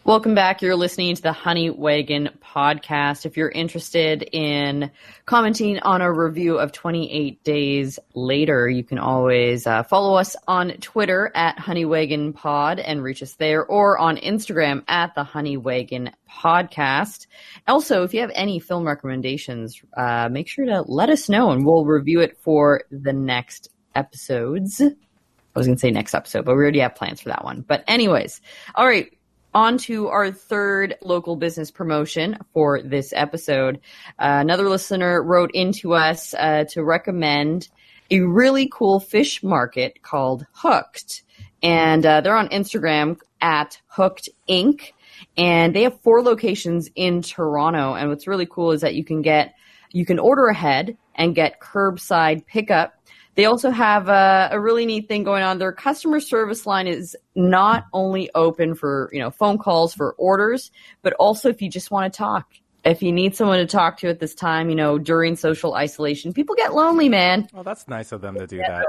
Welcome 0.04 0.34
back. 0.34 0.64
You're 0.64 0.76
listening 0.76 1.14
to 1.14 1.22
the 1.22 1.32
Honey 1.32 1.70
Wagon 1.70 2.32
podcast. 2.44 3.28
If 3.28 3.38
you're 3.38 3.52
interested 3.52 4.28
in 4.32 4.90
commenting 5.28 5.78
on 5.78 6.02
a 6.02 6.12
review 6.12 6.58
of 6.58 6.72
28 6.72 7.44
Days 7.44 8.00
Later, 8.16 8.68
you 8.68 8.84
can 8.84 8.98
always 8.98 9.68
uh, 9.68 9.84
follow 9.84 10.16
us 10.16 10.36
on 10.48 10.72
Twitter 10.82 11.32
at 11.36 11.60
Honey 11.60 11.86
Wagon 11.86 12.34
Pod 12.34 12.80
and 12.80 13.04
reach 13.04 13.22
us 13.22 13.34
there, 13.36 13.64
or 13.64 14.00
on 14.00 14.18
Instagram 14.18 14.84
at 14.88 15.14
the 15.14 15.24
Honey 15.24 15.56
Wagon 15.56 16.10
Podcast. 16.28 17.28
Also, 17.68 18.02
if 18.02 18.12
you 18.12 18.22
have 18.22 18.32
any 18.34 18.58
film 18.60 18.88
recommendations, 18.88 19.80
uh, 19.96 20.30
make 20.32 20.48
sure 20.48 20.66
to 20.66 20.82
let 20.82 21.12
us 21.12 21.30
know 21.30 21.52
and 21.52 21.64
we'll 21.64 21.86
review 21.86 22.22
it 22.22 22.40
for 22.40 22.86
the 22.90 23.14
next 23.14 23.70
episodes. 23.94 24.82
I 24.82 25.60
was 25.60 25.68
going 25.68 25.76
to 25.76 25.80
say 25.80 25.92
next 25.92 26.16
episode, 26.16 26.44
but 26.44 26.56
we 26.56 26.64
already 26.64 26.80
have 26.80 26.96
plans 26.96 27.22
for 27.22 27.30
that 27.30 27.44
one. 27.44 27.62
But 27.62 27.84
anyways, 27.88 28.42
all 28.74 28.88
right. 28.88 29.16
On 29.54 29.78
to 29.80 30.08
our 30.08 30.32
third 30.32 30.96
local 31.02 31.36
business 31.36 31.72
promotion 31.72 32.38
for 32.54 32.82
this 32.82 33.12
episode. 33.14 33.82
Uh, 34.18 34.40
another 34.40 34.70
listener 34.70 35.22
wrote 35.22 35.52
into 35.54 35.94
us 35.94 36.34
uh, 36.34 36.64
to 36.70 36.84
recommend 36.84 37.68
a 38.10 38.22
really 38.22 38.70
cool 38.72 39.02
fish 39.02 39.44
market 39.44 40.02
called 40.02 40.46
Hooked. 40.54 41.24
And 41.62 42.06
uh, 42.06 42.22
they're 42.22 42.36
on 42.36 42.48
Instagram 42.48 43.20
at 43.42 43.82
Hooked 43.88 44.30
Inc. 44.48 44.94
And 45.36 45.76
they 45.76 45.84
have 45.84 46.00
four 46.02 46.22
locations 46.22 46.90
in 46.96 47.22
Toronto. 47.22 47.94
And 47.94 48.10
what's 48.10 48.28
really 48.28 48.48
cool 48.48 48.72
is 48.72 48.82
that 48.82 48.96
you 48.96 49.04
can 49.04 49.22
get, 49.22 49.54
you 49.92 50.06
can 50.06 50.18
order 50.18 50.48
ahead 50.48 50.98
and 51.16 51.36
get 51.36 51.60
curbside 51.60 52.46
pickup 52.46 53.01
they 53.36 53.46
also 53.46 53.70
have 53.70 54.10
a, 54.10 54.50
a, 54.52 54.60
really 54.60 54.86
neat 54.86 55.08
thing 55.08 55.24
going 55.24 55.44
on. 55.44 55.58
Their 55.58 55.72
customer 55.72 56.20
service 56.20 56.66
line 56.66 56.88
is 56.88 57.16
not 57.36 57.86
only 57.94 58.30
open 58.36 58.76
for, 58.76 59.10
you 59.14 59.20
know, 59.20 59.32
phone 59.32 59.58
calls 59.58 59.94
for 59.94 60.14
orders, 60.14 60.72
but 61.02 61.14
also 61.14 61.50
if 61.50 61.62
you 61.62 61.70
just 61.70 61.92
want 61.92 62.12
to 62.12 62.18
talk. 62.18 62.48
If 62.84 63.04
you 63.04 63.12
need 63.12 63.36
someone 63.36 63.60
to 63.60 63.68
talk 63.68 63.98
to 64.00 64.10
at 64.10 64.20
this 64.20 64.34
time, 64.34 64.70
you 64.70 64.76
know, 64.76 64.98
during 64.98 65.36
social 65.36 65.76
isolation, 65.76 66.34
people 66.34 66.56
get 66.56 66.74
lonely, 66.74 67.10
man. 67.10 67.48
Well, 67.54 67.64
that's 67.64 67.88
nice 67.88 68.12
of 68.12 68.22
them 68.22 68.36
to 68.36 68.48
do 68.48 68.58
that. 68.58 68.86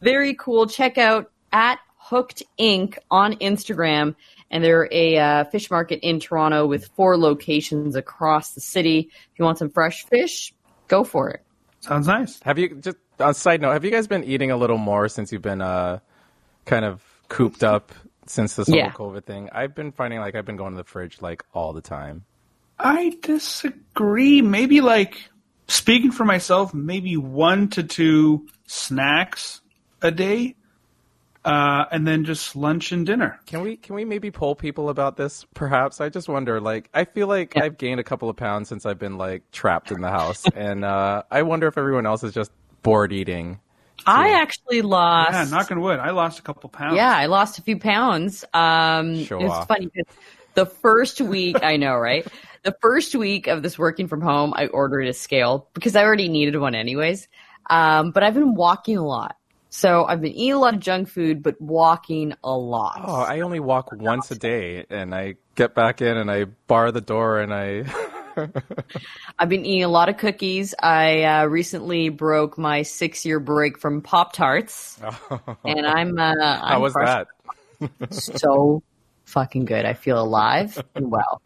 Very 0.00 0.34
cool. 0.34 0.66
Check 0.66 0.98
out 0.98 1.30
at 1.52 1.80
Hooked 1.96 2.44
Inc. 2.58 2.96
on 3.10 3.34
Instagram. 3.34 4.14
And 4.50 4.64
they're 4.64 4.88
a 4.90 5.18
uh, 5.18 5.44
fish 5.44 5.70
market 5.70 6.00
in 6.02 6.20
Toronto 6.20 6.66
with 6.66 6.86
four 6.96 7.18
locations 7.18 7.96
across 7.96 8.52
the 8.52 8.62
city. 8.62 9.10
If 9.10 9.38
you 9.38 9.44
want 9.44 9.58
some 9.58 9.68
fresh 9.68 10.06
fish, 10.06 10.54
go 10.86 11.04
for 11.04 11.28
it. 11.28 11.42
Sounds 11.80 12.06
nice. 12.06 12.40
Have 12.44 12.58
you 12.58 12.76
just 12.76 12.96
on 13.20 13.34
side 13.34 13.60
note? 13.60 13.72
Have 13.72 13.84
you 13.84 13.90
guys 13.90 14.06
been 14.06 14.24
eating 14.24 14.50
a 14.50 14.56
little 14.56 14.78
more 14.78 15.08
since 15.08 15.32
you've 15.32 15.42
been 15.42 15.60
uh, 15.60 15.98
kind 16.64 16.84
of 16.84 17.02
cooped 17.28 17.62
up 17.64 17.92
since 18.26 18.56
this 18.56 18.68
Yeah. 18.68 18.90
whole 18.90 19.12
COVID 19.12 19.24
thing? 19.24 19.48
I've 19.52 19.74
been 19.74 19.92
finding 19.92 20.20
like 20.20 20.34
I've 20.34 20.46
been 20.46 20.56
going 20.56 20.72
to 20.72 20.76
the 20.78 20.84
fridge 20.84 21.20
like 21.20 21.44
all 21.52 21.72
the 21.72 21.80
time. 21.80 22.24
I 22.78 23.16
disagree. 23.22 24.40
Maybe 24.42 24.80
like 24.80 25.30
speaking 25.66 26.12
for 26.12 26.24
myself, 26.24 26.72
maybe 26.72 27.16
one 27.16 27.68
to 27.70 27.82
two 27.82 28.46
snacks 28.66 29.60
a 30.00 30.10
day, 30.12 30.54
uh, 31.44 31.86
and 31.90 32.06
then 32.06 32.24
just 32.24 32.54
lunch 32.54 32.92
and 32.92 33.04
dinner. 33.06 33.40
Can 33.46 33.62
we 33.62 33.76
can 33.76 33.94
we 33.96 34.04
maybe 34.04 34.30
poll 34.30 34.54
people 34.54 34.90
about 34.90 35.16
this? 35.16 35.44
Perhaps 35.54 36.00
I 36.00 36.08
just 36.08 36.28
wonder. 36.28 36.60
Like 36.60 36.88
I 36.94 37.04
feel 37.04 37.26
like 37.26 37.56
I've 37.56 37.78
gained 37.78 37.98
a 38.00 38.04
couple 38.04 38.28
of 38.30 38.36
pounds 38.36 38.68
since 38.68 38.86
I've 38.86 38.98
been 38.98 39.18
like 39.18 39.50
trapped 39.50 39.90
in 39.90 40.00
the 40.00 40.10
house, 40.10 40.44
and 40.54 40.84
uh, 40.84 41.24
I 41.30 41.42
wonder 41.42 41.66
if 41.66 41.76
everyone 41.78 42.06
else 42.06 42.22
is 42.22 42.32
just 42.32 42.52
bored 42.82 43.12
eating. 43.12 43.60
I 44.06 44.40
actually 44.40 44.82
lost. 44.82 45.32
Yeah, 45.32 45.44
knock 45.50 45.70
on 45.70 45.80
wood. 45.80 45.98
I 45.98 46.10
lost 46.10 46.38
a 46.38 46.42
couple 46.42 46.70
pounds. 46.70 46.96
Yeah, 46.96 47.14
I 47.14 47.26
lost 47.26 47.58
a 47.58 47.62
few 47.62 47.78
pounds. 47.78 48.44
Um, 48.54 49.24
Show 49.24 49.40
it 49.40 49.42
was 49.44 49.52
off. 49.52 49.68
funny 49.68 49.86
'cause 49.88 50.04
The 50.54 50.66
first 50.66 51.20
week, 51.20 51.62
I 51.62 51.76
know, 51.76 51.94
right? 51.96 52.26
The 52.62 52.74
first 52.80 53.14
week 53.14 53.46
of 53.46 53.62
this 53.62 53.78
working 53.78 54.08
from 54.08 54.20
home, 54.20 54.52
I 54.56 54.66
ordered 54.68 55.06
a 55.06 55.12
scale 55.12 55.68
because 55.74 55.94
I 55.94 56.02
already 56.04 56.28
needed 56.28 56.56
one 56.58 56.74
anyways. 56.74 57.28
Um, 57.70 58.10
but 58.12 58.22
I've 58.22 58.34
been 58.34 58.54
walking 58.54 58.96
a 58.96 59.06
lot. 59.06 59.36
So 59.70 60.04
I've 60.06 60.20
been 60.22 60.32
eating 60.32 60.54
a 60.54 60.58
lot 60.58 60.74
of 60.74 60.80
junk 60.80 61.08
food, 61.08 61.42
but 61.42 61.60
walking 61.60 62.32
a 62.42 62.56
lot. 62.56 63.00
Oh, 63.04 63.20
I 63.20 63.40
only 63.40 63.60
walk 63.60 63.92
once 63.92 64.30
a 64.30 64.34
day, 64.38 64.86
and 64.88 65.14
I 65.14 65.34
get 65.54 65.74
back 65.74 66.00
in 66.00 66.16
and 66.16 66.30
I 66.30 66.44
bar 66.44 66.90
the 66.90 67.02
door 67.02 67.38
and 67.38 67.52
I. 67.52 67.84
I've 69.38 69.48
been 69.48 69.64
eating 69.66 69.84
a 69.84 69.88
lot 69.88 70.08
of 70.08 70.16
cookies. 70.18 70.74
I 70.80 71.22
uh, 71.24 71.44
recently 71.46 72.08
broke 72.08 72.58
my 72.58 72.82
six 72.82 73.24
year 73.26 73.40
break 73.40 73.78
from 73.78 74.00
Pop 74.02 74.32
Tarts, 74.32 74.98
and 75.64 75.86
I'm. 75.86 76.18
Uh, 76.18 76.34
How 76.40 76.60
I'm 76.76 76.80
was 76.82 76.92
crushed- 76.92 77.28
that? 77.80 78.12
so 78.38 78.82
fucking 79.24 79.64
good. 79.64 79.84
I 79.84 79.92
feel 79.94 80.20
alive 80.20 80.82
and 80.94 81.10
well. 81.10 81.40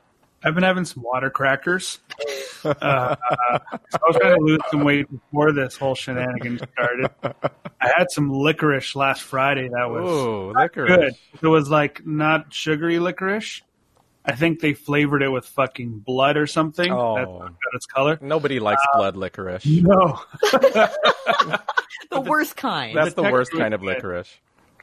I've 0.44 0.54
been 0.54 0.64
having 0.64 0.84
some 0.84 1.04
water 1.04 1.30
crackers. 1.30 2.00
Uh, 2.64 2.68
uh, 2.80 3.16
I 3.62 3.78
was 4.08 4.16
trying 4.16 4.36
to 4.36 4.40
lose 4.42 4.60
some 4.72 4.82
weight 4.82 5.08
before 5.08 5.52
this 5.52 5.76
whole 5.76 5.94
shenanigan 5.94 6.58
started. 6.72 7.10
I 7.80 7.88
had 7.96 8.10
some 8.10 8.28
licorice 8.28 8.96
last 8.96 9.22
Friday. 9.22 9.68
That 9.68 9.88
was 9.88 10.08
Ooh, 10.08 10.52
licorice. 10.52 10.88
good. 10.96 11.12
It 11.42 11.46
was 11.46 11.68
like 11.70 12.04
not 12.04 12.52
sugary 12.52 12.98
licorice. 12.98 13.62
I 14.24 14.36
think 14.36 14.60
they 14.60 14.74
flavored 14.74 15.22
it 15.22 15.28
with 15.28 15.46
fucking 15.46 16.00
blood 16.00 16.36
or 16.36 16.46
something. 16.46 16.92
Oh. 16.92 17.16
That's 17.16 17.28
got 17.28 17.74
its 17.74 17.86
color. 17.86 18.18
Nobody 18.20 18.60
likes 18.60 18.82
uh, 18.94 18.98
blood 18.98 19.16
licorice. 19.16 19.66
No, 19.66 20.20
The 22.12 22.20
worst 22.20 22.56
kind. 22.56 22.96
That's 22.96 23.14
the 23.14 23.22
the 23.22 23.32
worst 23.32 23.52
kind 23.52 23.74
of 23.74 23.82
licorice. 23.82 24.28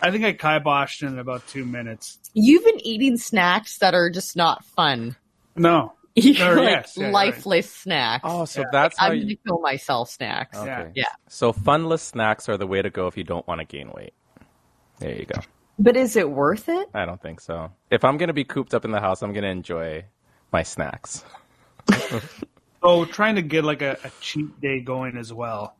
I 0.01 0.11
think 0.11 0.23
I 0.23 0.33
kiboshed 0.33 1.07
in 1.07 1.19
about 1.19 1.47
two 1.47 1.65
minutes. 1.65 2.19
You've 2.33 2.63
been 2.63 2.79
eating 2.85 3.17
snacks 3.17 3.77
that 3.79 3.93
are 3.93 4.09
just 4.09 4.35
not 4.35 4.63
fun. 4.63 5.15
No, 5.55 5.93
like 6.15 6.25
yes, 6.37 6.93
yeah, 6.97 7.05
right. 7.05 7.13
lifeless 7.13 7.71
snacks. 7.71 8.23
Oh, 8.25 8.45
so 8.45 8.63
that's 8.71 8.97
how 8.97 9.07
I'm 9.07 9.17
you. 9.17 9.21
gonna 9.21 9.35
kill 9.45 9.59
myself 9.59 10.09
snacks. 10.09 10.57
Okay. 10.57 10.91
Yeah. 10.95 11.05
So 11.27 11.53
funless 11.53 12.01
snacks 12.01 12.49
are 12.49 12.57
the 12.57 12.67
way 12.67 12.81
to 12.81 12.89
go 12.89 13.07
if 13.07 13.17
you 13.17 13.23
don't 13.23 13.47
want 13.47 13.59
to 13.59 13.65
gain 13.65 13.91
weight. 13.91 14.13
There 14.99 15.15
you 15.15 15.25
go. 15.25 15.39
But 15.79 15.95
is 15.95 16.15
it 16.17 16.29
worth 16.29 16.67
it? 16.67 16.89
I 16.93 17.05
don't 17.05 17.21
think 17.21 17.39
so. 17.39 17.71
If 17.89 18.03
I'm 18.03 18.17
gonna 18.17 18.33
be 18.33 18.43
cooped 18.43 18.73
up 18.73 18.83
in 18.85 18.91
the 18.91 18.99
house, 18.99 19.21
I'm 19.21 19.33
gonna 19.33 19.47
enjoy 19.47 20.05
my 20.51 20.63
snacks. 20.63 21.23
So 22.81 23.03
trying 23.05 23.35
to 23.35 23.41
get 23.41 23.65
like 23.65 23.81
a, 23.81 23.97
a 24.03 24.11
cheat 24.21 24.61
day 24.61 24.79
going 24.79 25.17
as 25.17 25.33
well. 25.33 25.75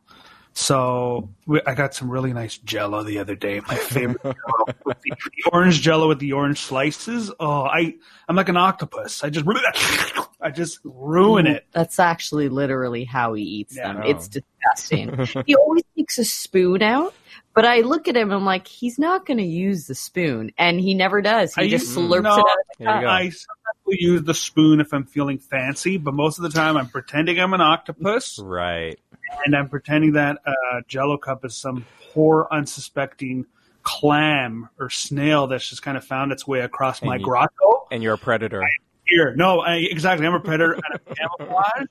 So 0.52 1.30
we, 1.46 1.60
I 1.66 1.74
got 1.74 1.94
some 1.94 2.10
really 2.10 2.32
nice 2.32 2.58
Jello 2.58 3.02
the 3.02 3.18
other 3.18 3.34
day. 3.34 3.60
My 3.68 3.74
favorite 3.76 4.20
Jello, 4.22 4.64
with 4.84 5.00
the, 5.02 5.10
the 5.10 5.50
orange 5.52 5.80
Jello 5.80 6.08
with 6.08 6.18
the 6.18 6.32
orange 6.32 6.60
slices. 6.60 7.30
Oh, 7.40 7.62
I 7.62 7.94
I'm 8.28 8.36
like 8.36 8.48
an 8.48 8.56
octopus. 8.56 9.22
I 9.24 9.30
just 9.30 9.46
I 10.42 10.50
just 10.50 10.80
ruin 10.84 11.46
mm, 11.46 11.54
it. 11.56 11.66
That's 11.72 11.98
actually 11.98 12.48
literally 12.48 13.04
how 13.04 13.34
he 13.34 13.42
eats 13.42 13.76
Yeah. 13.76 13.92
them. 13.92 14.02
It's 14.04 14.28
disgusting. 14.28 15.42
he 15.46 15.54
always 15.54 15.84
takes 15.96 16.18
a 16.18 16.24
spoon 16.24 16.82
out, 16.82 17.14
but 17.54 17.64
I 17.64 17.80
look 17.80 18.08
at 18.08 18.16
him 18.16 18.24
and 18.30 18.34
I'm 18.34 18.44
like, 18.44 18.66
he's 18.66 18.98
not 18.98 19.26
going 19.26 19.38
to 19.38 19.44
use 19.44 19.86
the 19.86 19.94
spoon, 19.94 20.50
and 20.58 20.80
he 20.80 20.94
never 20.94 21.20
does. 21.22 21.54
He 21.54 21.62
I 21.62 21.68
just 21.68 21.86
use- 21.88 21.96
slurps 21.96 22.22
no, 22.22 22.36
it 22.36 22.38
out 22.38 22.38
of 22.38 22.78
the 22.78 22.84
Here 22.84 22.86
you 22.88 22.92
cup. 22.94 23.02
go. 23.02 23.08
I 23.08 23.22
sometimes 23.24 24.00
use 24.00 24.22
the 24.22 24.34
spoon 24.34 24.80
if 24.80 24.92
I'm 24.94 25.04
feeling 25.04 25.38
fancy, 25.38 25.96
but 25.98 26.14
most 26.14 26.38
of 26.38 26.42
the 26.42 26.48
time 26.50 26.76
I'm 26.76 26.88
pretending 26.88 27.38
I'm 27.38 27.52
an 27.54 27.60
octopus 27.60 28.38
Right. 28.42 28.98
And 29.44 29.54
I'm 29.56 29.68
pretending 29.68 30.12
that 30.12 30.38
uh, 30.46 30.52
Jello 30.88 31.16
cup 31.18 31.44
is 31.44 31.56
some 31.56 31.84
poor, 32.12 32.48
unsuspecting 32.50 33.46
clam 33.82 34.68
or 34.78 34.90
snail 34.90 35.46
that's 35.46 35.68
just 35.68 35.82
kind 35.82 35.96
of 35.96 36.04
found 36.04 36.32
its 36.32 36.46
way 36.46 36.60
across 36.60 37.02
my 37.02 37.16
you- 37.16 37.24
grotto. 37.24 37.86
And 37.90 38.02
you're 38.02 38.14
a 38.14 38.18
predator. 38.18 38.62
Here, 39.04 39.34
no, 39.34 39.60
I, 39.60 39.76
exactly. 39.76 40.26
I'm 40.26 40.34
a 40.34 40.40
predator 40.40 40.74
and 40.74 40.82
I'm 41.08 41.14
camouflage. 41.16 41.86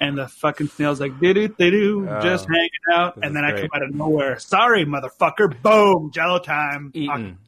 And 0.00 0.16
the 0.18 0.26
fucking 0.28 0.68
snail's 0.68 1.00
like, 1.00 1.18
doo 1.20 1.32
doo, 1.34 2.06
Oh, 2.08 2.20
just 2.20 2.46
hanging 2.48 2.68
out. 2.92 3.18
And 3.22 3.34
then 3.36 3.44
I 3.44 3.50
great. 3.50 3.70
come 3.70 3.70
out 3.74 3.82
of 3.88 3.94
nowhere. 3.94 4.38
Sorry, 4.38 4.84
motherfucker. 4.84 5.60
Boom, 5.62 6.10
Jello 6.12 6.38
time. 6.38 6.90
Eaten. 6.94 7.38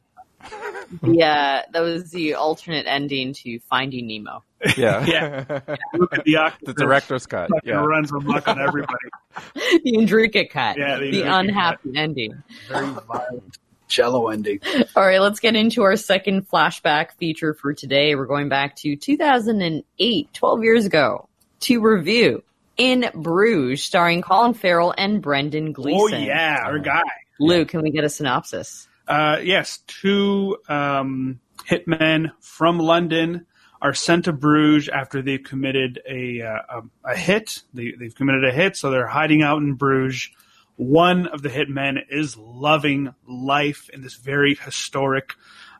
Yeah, 1.03 1.63
that 1.71 1.79
was 1.81 2.11
the 2.11 2.33
alternate 2.35 2.85
ending 2.87 3.33
to 3.33 3.59
Finding 3.69 4.07
Nemo. 4.07 4.43
Yeah. 4.77 5.05
Yeah. 5.05 5.59
Look 5.93 6.13
at 6.17 6.23
the 6.25 6.35
octopus. 6.37 6.75
the 6.75 6.81
director's 6.83 7.25
cut. 7.25 7.49
fucking 7.49 7.69
Yeah. 7.69 7.83
runs 7.83 8.11
amok 8.11 8.47
on 8.47 8.59
everybody. 8.59 8.93
the 9.55 9.93
Indrika 9.93 10.49
cut. 10.49 10.77
Yeah, 10.77 10.97
the 10.99 11.11
the, 11.11 11.21
Indrika 11.23 11.39
unhappy 11.39 11.91
ending. 11.95 12.43
Very 12.67 12.85
violent. 13.07 13.57
Jello 13.87 14.29
ending. 14.29 14.59
All 14.95 15.05
right, 15.05 15.19
let's 15.19 15.39
get 15.39 15.55
into 15.55 15.81
our 15.83 15.95
second 15.95 16.47
flashback 16.49 17.11
feature 17.17 17.53
for 17.53 17.73
today. 17.73 18.15
We're 18.15 18.25
going 18.25 18.47
back 18.49 18.75
to 18.77 18.95
2008, 18.95 20.33
12 20.33 20.63
years 20.63 20.85
ago, 20.85 21.27
to 21.61 21.81
review 21.81 22.43
In 22.77 23.09
Bruges, 23.13 23.83
starring 23.83 24.21
Colin 24.21 24.53
Farrell 24.53 24.93
and 24.97 25.21
Brendan 25.21 25.73
Gleeson. 25.73 25.99
Oh 26.01 26.07
Gleeson. 26.07 26.23
yeah, 26.23 26.59
our 26.63 26.79
guy. 26.79 27.01
Luke, 27.39 27.69
can 27.69 27.81
we 27.81 27.89
get 27.91 28.03
a 28.03 28.09
synopsis? 28.09 28.87
Uh, 29.11 29.39
yes, 29.43 29.79
two 29.87 30.55
um, 30.69 31.41
hitmen 31.67 32.31
from 32.39 32.79
London 32.79 33.45
are 33.81 33.93
sent 33.93 34.23
to 34.23 34.31
Bruges 34.31 34.87
after 34.87 35.21
they've 35.21 35.43
committed 35.43 35.99
a 36.09 36.41
uh, 36.41 36.81
a, 37.05 37.11
a 37.11 37.17
hit. 37.17 37.61
They, 37.73 37.91
they've 37.99 38.15
committed 38.15 38.45
a 38.45 38.53
hit, 38.53 38.77
so 38.77 38.89
they're 38.89 39.07
hiding 39.07 39.41
out 39.41 39.61
in 39.61 39.73
Bruges. 39.73 40.29
One 40.77 41.27
of 41.27 41.41
the 41.41 41.49
hitmen 41.49 41.97
is 42.09 42.37
loving 42.37 43.13
life 43.27 43.89
in 43.91 44.01
this 44.01 44.15
very 44.15 44.55
historic 44.55 45.33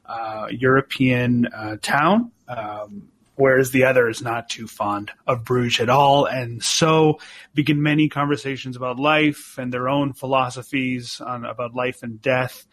uh, 0.05 0.47
European 0.51 1.45
uh, 1.45 1.77
town, 1.81 2.33
um, 2.49 3.11
whereas 3.35 3.71
the 3.71 3.85
other 3.85 4.09
is 4.09 4.21
not 4.21 4.49
too 4.49 4.67
fond 4.67 5.09
of 5.25 5.45
Bruges 5.45 5.79
at 5.79 5.89
all. 5.89 6.25
And 6.25 6.61
so 6.61 7.19
begin 7.53 7.81
many 7.81 8.09
conversations 8.09 8.75
about 8.75 8.99
life 8.99 9.57
and 9.57 9.71
their 9.71 9.87
own 9.87 10.11
philosophies 10.11 11.21
on 11.21 11.45
about 11.45 11.73
life 11.73 12.03
and 12.03 12.21
death. 12.21 12.67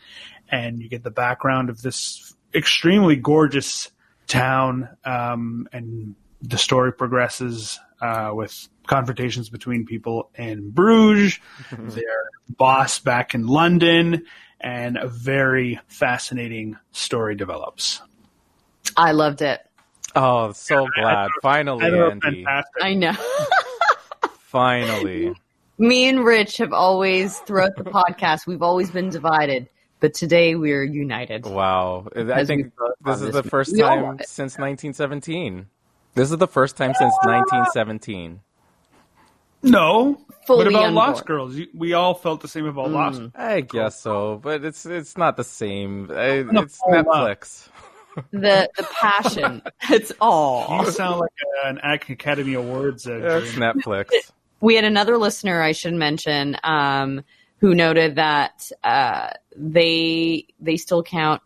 And 0.50 0.80
you 0.80 0.88
get 0.88 1.02
the 1.02 1.10
background 1.10 1.70
of 1.70 1.82
this 1.82 2.34
extremely 2.54 3.16
gorgeous 3.16 3.90
town, 4.26 4.88
um, 5.04 5.68
and 5.72 6.14
the 6.40 6.58
story 6.58 6.92
progresses 6.92 7.78
uh, 8.00 8.30
with 8.32 8.68
confrontations 8.86 9.48
between 9.48 9.84
people 9.84 10.30
in 10.34 10.70
Bruges, 10.70 11.38
their 11.78 12.30
boss 12.48 12.98
back 12.98 13.34
in 13.34 13.46
London, 13.46 14.24
and 14.60 14.96
a 14.96 15.08
very 15.08 15.78
fascinating 15.88 16.76
story 16.92 17.34
develops. 17.36 18.00
I 18.96 19.12
loved 19.12 19.42
it. 19.42 19.60
Oh, 20.16 20.52
so 20.52 20.88
glad. 20.94 21.26
I 21.26 21.28
Finally, 21.42 21.80
thought 21.82 21.92
it 21.92 22.14
was 22.14 22.20
Andie. 22.24 22.44
I 22.80 22.94
know. 22.94 23.12
Finally. 24.38 25.34
Me 25.76 26.08
and 26.08 26.24
Rich 26.24 26.56
have 26.56 26.72
always, 26.72 27.38
throughout 27.40 27.76
the 27.76 27.84
podcast, 27.84 28.46
we've 28.46 28.62
always 28.62 28.90
been 28.90 29.10
divided, 29.10 29.68
but 30.00 30.14
today 30.14 30.54
we're 30.54 30.82
united. 30.84 31.44
Wow. 31.46 32.08
I 32.14 32.44
think 32.44 32.72
this 33.04 33.16
is 33.16 33.20
this 33.22 33.30
the 33.32 33.38
movie. 33.38 33.48
first 33.48 33.72
We 33.72 33.80
time 33.80 34.18
since 34.24 34.58
1917. 34.58 35.66
This 36.14 36.30
is 36.30 36.36
the 36.38 36.46
first 36.48 36.76
time 36.76 36.94
since 36.94 37.12
1917. 37.24 38.40
No. 39.62 40.18
Fully 40.46 40.58
what 40.58 40.66
about 40.68 40.84
unborn. 40.86 40.94
Lost 40.94 41.26
Girls? 41.26 41.54
You- 41.56 41.68
We 41.74 41.92
all 41.92 42.14
felt 42.14 42.40
the 42.40 42.48
same 42.48 42.66
about 42.66 42.90
Lost. 42.90 43.22
I 43.34 43.60
guess 43.60 44.00
so, 44.00 44.40
but 44.42 44.64
it's 44.64 44.86
it's 44.86 45.16
not 45.16 45.36
the 45.36 45.44
same. 45.44 46.10
I, 46.10 46.42
No, 46.42 46.62
it's 46.62 46.78
hold. 46.80 46.94
Netflix. 47.06 47.68
The 48.32 48.68
the 48.76 48.82
passion. 48.92 49.62
It's 49.90 50.12
all. 50.20 50.84
You 50.84 50.90
sound 50.90 51.20
like 51.20 51.30
an 51.64 51.78
Academy 52.08 52.54
Awards. 52.54 53.06
Uh, 53.06 53.40
It's. 53.42 53.52
Netflix. 53.52 54.08
we 54.60 54.74
had 54.74 54.84
another 54.84 55.18
listener 55.18 55.60
I 55.62 55.72
should 55.72 55.94
mention 55.94 56.56
um, 56.64 57.22
who 57.58 57.74
noted 57.74 58.16
that 58.16 58.70
uh, 58.84 59.30
they 59.56 60.46
they 60.60 60.76
still 60.76 61.02
count. 61.02 61.42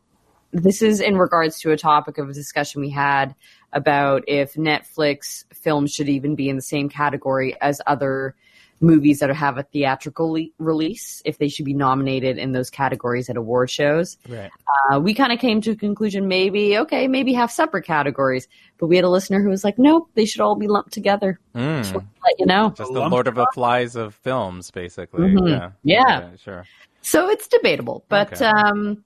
This 0.53 0.83
is 0.83 1.01
in 1.01 1.17
regards 1.17 1.61
to 1.61 1.73
a 1.73 1.77
topic 1.77 2.19
of 2.19 2.29
a 2.29 2.35
discussion 2.35 2.83
we 2.83 2.91
had 2.91 3.35
about 3.73 4.25
if 4.29 4.55
Netflix 4.55 5.45
films 5.55 5.93
should 5.93 6.09
even 6.09 6.35
be 6.35 6.49
in 6.49 6.57
the 6.57 6.63
same 6.63 6.89
category 6.89 7.59
as 7.61 7.81
other 7.87 8.35
movies 8.83 9.21
that 9.21 9.31
have 9.31 9.57
a 9.59 9.63
theatrical 9.63 10.33
le- 10.33 10.49
release, 10.59 11.23
if 11.25 11.39
they 11.39 11.49
should 11.49 11.65
be 11.65 11.73
nominated 11.75 12.37
in 12.37 12.53
those 12.53 12.69
categories 12.69 13.31
at 13.31 13.37
award 13.37 13.71
shows. 13.71 14.19
Right. 14.29 14.51
Uh, 14.91 15.01
we 15.01 15.15
kind 15.15 15.33
of 15.33 15.39
came 15.39 15.61
to 15.63 15.71
a 15.71 15.77
conclusion 15.77 16.29
maybe, 16.29 16.77
okay, 16.79 17.07
maybe 17.09 17.33
have 17.33 17.51
separate 17.51 17.85
categories. 17.85 18.49
But 18.79 18.89
we 18.89 18.97
had 18.97 19.05
a 19.05 19.09
listener 19.09 19.41
who 19.41 19.49
was 19.49 19.63
like, 19.65 19.79
nope, 19.79 20.11
they 20.15 20.25
should 20.25 20.41
all 20.41 20.57
be 20.57 20.67
lumped 20.67 20.93
together. 20.93 21.39
Mm. 21.55 21.79
Just 21.79 21.95
let 21.95 22.05
you 22.39 22.47
know. 22.47 22.71
Just 22.77 22.93
the 22.93 23.01
Lord 23.01 23.29
of 23.29 23.37
the 23.37 23.47
Flies 23.55 23.95
of 23.97 24.15
films, 24.17 24.71
basically. 24.71 25.29
Mhm. 25.29 25.73
Yeah. 25.85 26.07
Yeah. 26.09 26.31
Sure. 26.37 26.65
So 27.03 27.29
it's 27.31 27.47
debatable, 27.49 28.05
but 28.09 28.33
Okay. 28.33 28.45
um, 28.45 29.05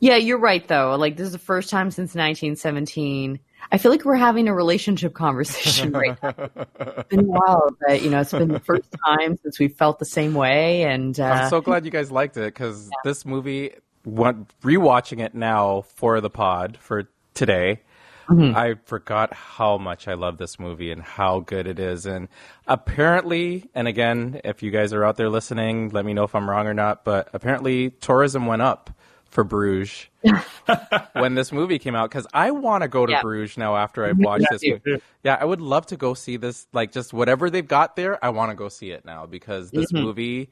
yeah, 0.00 0.16
you're 0.16 0.38
right 0.38 0.66
though. 0.66 0.96
Like 0.96 1.16
this 1.16 1.26
is 1.26 1.32
the 1.32 1.38
first 1.38 1.70
time 1.70 1.90
since 1.90 2.14
1917. 2.14 3.38
I 3.70 3.78
feel 3.78 3.90
like 3.90 4.04
we're 4.04 4.16
having 4.16 4.48
a 4.48 4.54
relationship 4.54 5.14
conversation 5.14 5.92
right 5.92 6.20
now. 6.22 6.34
It's 6.78 7.08
been 7.08 7.20
a 7.20 7.22
while, 7.22 7.70
but 7.86 8.02
you 8.02 8.10
know, 8.10 8.20
it's 8.20 8.32
been 8.32 8.48
the 8.48 8.60
first 8.60 8.88
time 9.06 9.38
since 9.42 9.58
we 9.58 9.68
felt 9.68 9.98
the 9.98 10.04
same 10.04 10.34
way, 10.34 10.82
and 10.82 11.18
uh, 11.18 11.24
I'm 11.24 11.50
so 11.50 11.60
glad 11.60 11.84
you 11.84 11.90
guys 11.90 12.10
liked 12.10 12.36
it 12.36 12.52
because 12.52 12.90
this 13.04 13.24
movie, 13.24 13.74
what, 14.04 14.36
rewatching 14.60 15.20
it 15.20 15.34
now 15.34 15.82
for 15.82 16.20
the 16.20 16.30
pod 16.30 16.76
for 16.78 17.08
today, 17.34 17.80
Mm-hmm. 18.28 18.56
I 18.56 18.74
forgot 18.84 19.34
how 19.34 19.78
much 19.78 20.08
I 20.08 20.14
love 20.14 20.38
this 20.38 20.58
movie 20.58 20.90
and 20.90 21.02
how 21.02 21.40
good 21.40 21.66
it 21.66 21.78
is. 21.78 22.06
And 22.06 22.28
apparently, 22.66 23.68
and 23.74 23.88
again, 23.88 24.40
if 24.44 24.62
you 24.62 24.70
guys 24.70 24.92
are 24.92 25.04
out 25.04 25.16
there 25.16 25.28
listening, 25.28 25.90
let 25.90 26.04
me 26.04 26.14
know 26.14 26.24
if 26.24 26.34
I'm 26.34 26.48
wrong 26.48 26.66
or 26.66 26.74
not, 26.74 27.04
but 27.04 27.28
apparently 27.32 27.90
tourism 27.90 28.46
went 28.46 28.62
up 28.62 28.90
for 29.32 29.44
Bruges 29.44 30.06
when 31.14 31.34
this 31.34 31.50
movie 31.52 31.78
came 31.78 31.94
out 31.94 32.10
because 32.10 32.26
I 32.34 32.50
want 32.50 32.82
to 32.82 32.88
go 32.88 33.06
to 33.06 33.12
Yeah. 33.12 33.22
Bruges 33.22 33.56
now 33.56 33.76
after 33.76 34.04
I've 34.06 34.18
watched 34.18 34.42
Yeah, 34.50 34.58
this 34.58 34.62
movie. 34.84 35.02
Yeah, 35.24 35.38
I 35.40 35.44
would 35.44 35.60
love 35.60 35.86
to 35.86 35.96
go 35.96 36.14
see 36.14 36.36
this. 36.36 36.66
Like, 36.72 36.92
just 36.92 37.12
whatever 37.12 37.48
they've 37.50 37.66
got 37.66 37.96
there, 37.96 38.22
I 38.24 38.28
want 38.28 38.50
to 38.50 38.54
go 38.54 38.68
see 38.68 38.90
it 38.90 39.04
now 39.04 39.26
because 39.26 39.70
this 39.70 39.90
Mhm. 39.90 40.02
movie, 40.02 40.50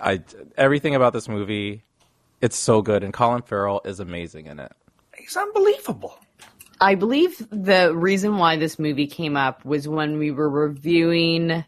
I 0.00 0.22
everything 0.56 0.94
about 0.94 1.12
this 1.12 1.28
movie, 1.28 1.82
it's 2.40 2.56
so 2.56 2.82
good, 2.82 3.02
and 3.02 3.12
Colin 3.12 3.42
Farrell 3.42 3.80
is 3.84 3.98
amazing 4.00 4.46
in 4.46 4.60
it. 4.60 4.72
He's 5.16 5.36
unbelievable. 5.36 6.18
I 6.80 6.94
believe 6.94 7.44
the 7.50 7.92
reason 7.94 8.38
why 8.38 8.56
this 8.56 8.78
movie 8.78 9.06
came 9.06 9.36
up 9.36 9.64
was 9.64 9.88
when 9.88 10.18
we 10.18 10.30
were 10.30 10.48
reviewing 10.50 11.64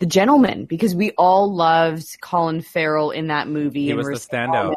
The 0.00 0.06
Gentleman 0.06 0.64
because 0.64 0.94
we 0.94 1.12
all 1.12 1.52
loved 1.54 2.20
Colin 2.20 2.62
Farrell 2.62 3.10
in 3.12 3.28
that 3.28 3.46
movie. 3.48 3.86
He 3.86 3.94
was 3.94 4.06
the 4.08 4.16
so- 4.18 4.28
standout. 4.36 4.74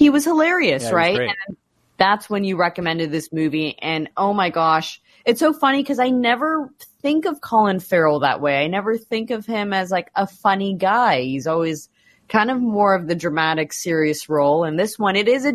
He 0.00 0.08
was 0.08 0.24
hilarious, 0.24 0.84
Yeah, 0.84 0.88
was 0.88 0.94
right? 0.94 1.20
And 1.20 1.56
that's 1.98 2.30
when 2.30 2.42
you 2.42 2.56
recommended 2.56 3.12
this 3.12 3.34
movie. 3.34 3.76
And 3.78 4.08
oh 4.16 4.32
my 4.32 4.48
gosh, 4.48 4.98
it's 5.26 5.40
so 5.40 5.52
funny 5.52 5.82
because 5.82 5.98
I 5.98 6.08
never 6.08 6.70
think 7.02 7.26
of 7.26 7.42
Colin 7.42 7.80
Farrell 7.80 8.20
that 8.20 8.40
way. 8.40 8.64
I 8.64 8.66
never 8.66 8.96
think 8.96 9.30
of 9.30 9.44
him 9.44 9.74
as 9.74 9.90
like 9.90 10.10
a 10.14 10.26
funny 10.26 10.72
guy. 10.72 11.20
He's 11.20 11.46
always 11.46 11.90
kind 12.30 12.50
of 12.50 12.62
more 12.62 12.94
of 12.94 13.08
the 13.08 13.14
dramatic, 13.14 13.74
serious 13.74 14.26
role. 14.26 14.64
And 14.64 14.78
this 14.78 14.98
one, 14.98 15.16
it 15.16 15.28
is 15.28 15.44
a, 15.44 15.52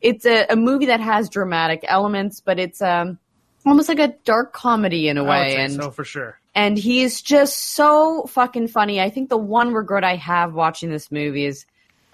it's 0.00 0.26
a, 0.26 0.46
a 0.50 0.56
movie 0.56 0.86
that 0.86 0.98
has 0.98 1.28
dramatic 1.28 1.84
elements, 1.86 2.40
but 2.40 2.58
it's 2.58 2.82
um 2.82 3.20
almost 3.64 3.88
like 3.88 4.00
a 4.00 4.16
dark 4.24 4.52
comedy 4.52 5.06
in 5.06 5.18
a 5.18 5.22
way. 5.22 5.54
And 5.54 5.72
so 5.72 5.92
for 5.92 6.02
sure. 6.02 6.40
and 6.56 6.76
he's 6.76 7.22
just 7.22 7.76
so 7.76 8.24
fucking 8.24 8.66
funny. 8.66 9.00
I 9.00 9.08
think 9.08 9.28
the 9.28 9.38
one 9.38 9.72
regret 9.72 10.02
I 10.02 10.16
have 10.16 10.52
watching 10.52 10.90
this 10.90 11.12
movie 11.12 11.46
is 11.46 11.64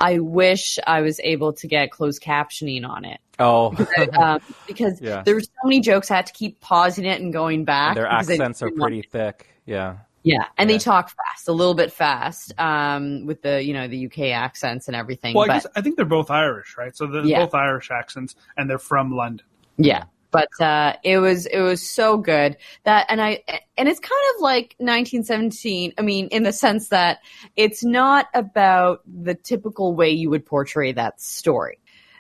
I 0.01 0.19
wish 0.19 0.79
I 0.87 1.03
was 1.03 1.21
able 1.23 1.53
to 1.55 1.67
get 1.67 1.91
closed 1.91 2.23
captioning 2.23 2.89
on 2.89 3.05
it. 3.05 3.21
Oh, 3.39 3.75
um, 4.19 4.41
because 4.67 5.01
Yeah. 5.01 5.23
there 5.23 5.35
were 5.35 5.41
so 5.41 5.49
many 5.65 5.81
jokes 5.81 6.11
I 6.11 6.17
had 6.17 6.27
to 6.27 6.33
keep 6.33 6.61
pausing 6.61 7.05
it 7.05 7.21
and 7.21 7.33
going 7.33 7.65
back. 7.65 7.95
their 7.95 8.07
accents 8.07 8.63
are 8.63 8.67
didn't 8.69 8.81
pretty 8.81 9.03
thick. 9.03 9.49
Yeah. 9.67 9.99
Yeah, 10.23 10.45
and 10.59 10.69
they 10.69 10.77
talk 10.77 11.09
fast, 11.09 11.49
a 11.49 11.53
little 11.53 11.73
bit 11.73 11.91
fast, 11.91 12.53
um, 12.61 13.25
with 13.25 13.41
the 13.41 13.65
you 13.65 13.73
know 13.73 13.89
the 13.89 14.05
UK 14.05 14.33
accents 14.33 14.87
and 14.87 14.95
everything. 14.95 15.35
Well, 15.35 15.45
I 15.45 15.47
but 15.47 15.53
guess 15.55 15.67
I 15.77 15.81
think 15.81 15.97
they're 15.97 16.05
both 16.05 16.31
Irish, 16.31 16.77
right? 16.77 16.95
So 16.95 17.07
they're 17.07 17.25
Yeah. 17.25 17.39
both 17.45 17.55
Irish 17.55 17.91
accents, 17.91 18.35
and 18.59 18.69
they're 18.69 18.77
from 18.79 19.17
London. 19.17 19.47
Yeah. 19.79 20.05
But 20.31 20.49
uh, 20.61 20.95
it 21.03 21.19
was 21.19 21.47
it 21.47 21.61
was 21.61 21.89
so 21.89 22.17
good 22.17 22.57
that 22.85 23.07
and 23.09 23.21
I 23.21 23.43
and 23.77 23.89
it's 23.89 24.01
kind 24.01 24.23
of 24.35 24.43
like 24.43 24.75
1917. 24.79 25.95
I 25.99 26.03
mean, 26.03 26.29
in 26.29 26.43
the 26.43 26.53
sense 26.53 26.89
that 26.89 27.19
it's 27.57 27.83
not 27.85 28.27
about 28.35 29.03
the 29.07 29.35
typical 29.35 29.95
way 29.95 30.11
you 30.11 30.31
would 30.31 30.47
portray 30.47 30.93
that 30.93 31.21
story. 31.21 31.79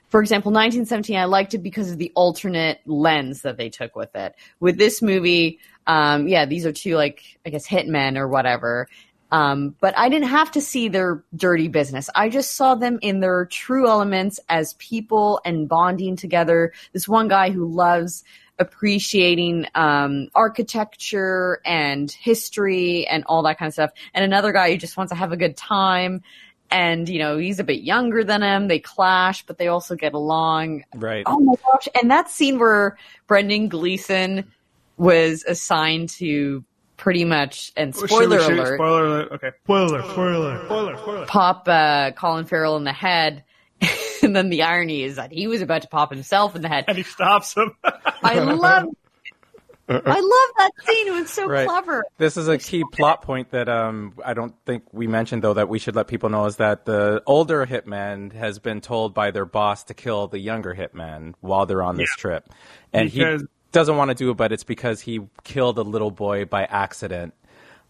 For 0.08 0.20
example, 0.20 0.50
1917, 0.50 1.16
I 1.16 1.26
liked 1.26 1.54
it 1.54 1.62
because 1.62 1.92
of 1.92 1.98
the 1.98 2.10
alternate 2.16 2.80
lens 2.84 3.42
that 3.42 3.56
they 3.56 3.68
took 3.68 3.94
with 3.94 4.16
it. 4.16 4.34
With 4.58 4.76
this 4.76 5.00
movie, 5.00 5.60
um, 5.86 6.26
yeah, 6.26 6.46
these 6.46 6.66
are 6.66 6.72
two 6.72 6.96
like 6.96 7.22
I 7.46 7.50
guess 7.50 7.66
hitmen 7.66 8.16
or 8.16 8.26
whatever. 8.26 8.88
Um, 9.32 9.76
but 9.80 9.96
I 9.96 10.08
didn't 10.08 10.28
have 10.28 10.50
to 10.52 10.60
see 10.60 10.88
their 10.88 11.22
dirty 11.34 11.68
business. 11.68 12.10
I 12.14 12.28
just 12.28 12.56
saw 12.56 12.74
them 12.74 12.98
in 13.00 13.20
their 13.20 13.46
true 13.46 13.88
elements 13.88 14.40
as 14.48 14.74
people 14.74 15.40
and 15.44 15.68
bonding 15.68 16.16
together. 16.16 16.72
This 16.92 17.06
one 17.06 17.28
guy 17.28 17.50
who 17.50 17.66
loves 17.66 18.24
appreciating 18.58 19.66
um, 19.74 20.28
architecture 20.34 21.60
and 21.64 22.10
history 22.10 23.06
and 23.06 23.24
all 23.26 23.42
that 23.42 23.58
kind 23.58 23.68
of 23.68 23.72
stuff, 23.72 23.90
and 24.14 24.24
another 24.24 24.52
guy 24.52 24.70
who 24.70 24.76
just 24.76 24.96
wants 24.96 25.10
to 25.10 25.16
have 25.16 25.32
a 25.32 25.36
good 25.36 25.56
time. 25.56 26.22
And 26.72 27.08
you 27.08 27.18
know 27.18 27.36
he's 27.36 27.58
a 27.58 27.64
bit 27.64 27.80
younger 27.82 28.22
than 28.22 28.42
him. 28.42 28.68
They 28.68 28.78
clash, 28.78 29.44
but 29.44 29.58
they 29.58 29.66
also 29.66 29.96
get 29.96 30.14
along. 30.14 30.84
Right. 30.94 31.24
Oh 31.26 31.40
my 31.40 31.54
gosh! 31.64 31.88
And 32.00 32.10
that 32.12 32.30
scene 32.30 32.60
where 32.60 32.96
Brendan 33.26 33.68
Gleeson 33.68 34.52
was 34.96 35.42
assigned 35.48 36.10
to 36.10 36.62
pretty 37.00 37.24
much 37.24 37.72
and 37.78 37.94
Should 37.94 38.02
we 38.02 38.08
spoiler 38.08 38.40
shoot- 38.40 38.58
alert 38.58 38.76
Spoiler 38.76 39.06
alert. 39.06 39.32
Okay. 39.32 39.50
Spoiler. 39.64 40.02
Spoiler. 40.10 40.64
Spoiler. 40.66 40.96
Spoiler. 40.98 41.26
pop 41.26 41.66
uh, 41.66 42.10
Colin 42.12 42.44
Farrell 42.44 42.76
in 42.76 42.84
the 42.84 42.92
head. 42.92 43.42
and 44.22 44.36
then 44.36 44.50
the 44.50 44.62
irony 44.62 45.02
is 45.02 45.16
that 45.16 45.32
he 45.32 45.46
was 45.46 45.62
about 45.62 45.80
to 45.82 45.88
pop 45.88 46.12
himself 46.12 46.54
in 46.54 46.60
the 46.60 46.68
head. 46.68 46.84
And 46.88 46.96
he 46.98 47.02
stops 47.02 47.54
him. 47.56 47.74
I 48.22 48.34
love 48.40 48.84
I 49.88 49.94
love 50.20 50.50
that 50.58 50.70
scene. 50.86 51.08
It 51.08 51.10
was 51.12 51.30
so 51.30 51.48
Right. 51.48 51.66
clever. 51.66 52.04
This 52.18 52.36
is 52.36 52.46
a 52.46 52.58
key 52.58 52.84
plot 52.92 53.22
point 53.22 53.50
that 53.50 53.68
um, 53.68 54.12
I 54.24 54.34
don't 54.34 54.54
think 54.64 54.84
we 54.92 55.08
mentioned, 55.08 55.42
though, 55.42 55.54
that 55.54 55.68
we 55.68 55.80
should 55.80 55.96
let 55.96 56.06
people 56.06 56.28
know 56.28 56.44
is 56.46 56.56
that 56.56 56.84
the 56.84 57.22
older 57.26 57.66
hitman 57.66 58.32
has 58.34 58.60
been 58.60 58.80
told 58.82 59.14
by 59.14 59.32
their 59.32 59.46
boss 59.46 59.82
to 59.84 59.94
kill 59.94 60.28
the 60.28 60.38
younger 60.38 60.74
hitman 60.76 61.34
while 61.40 61.66
they're 61.66 61.82
on 61.82 61.96
this 61.96 62.08
Yeah. 62.16 62.20
trip. 62.20 62.48
And 62.92 63.10
Because- 63.10 63.40
he 63.40 63.46
doesn't 63.72 63.96
want 63.96 64.10
to 64.10 64.14
do 64.14 64.30
it, 64.30 64.36
but 64.36 64.52
it's 64.52 64.64
because 64.64 65.00
he 65.00 65.20
killed 65.44 65.78
a 65.78 65.82
little 65.82 66.10
boy 66.10 66.44
by 66.44 66.64
accident, 66.64 67.34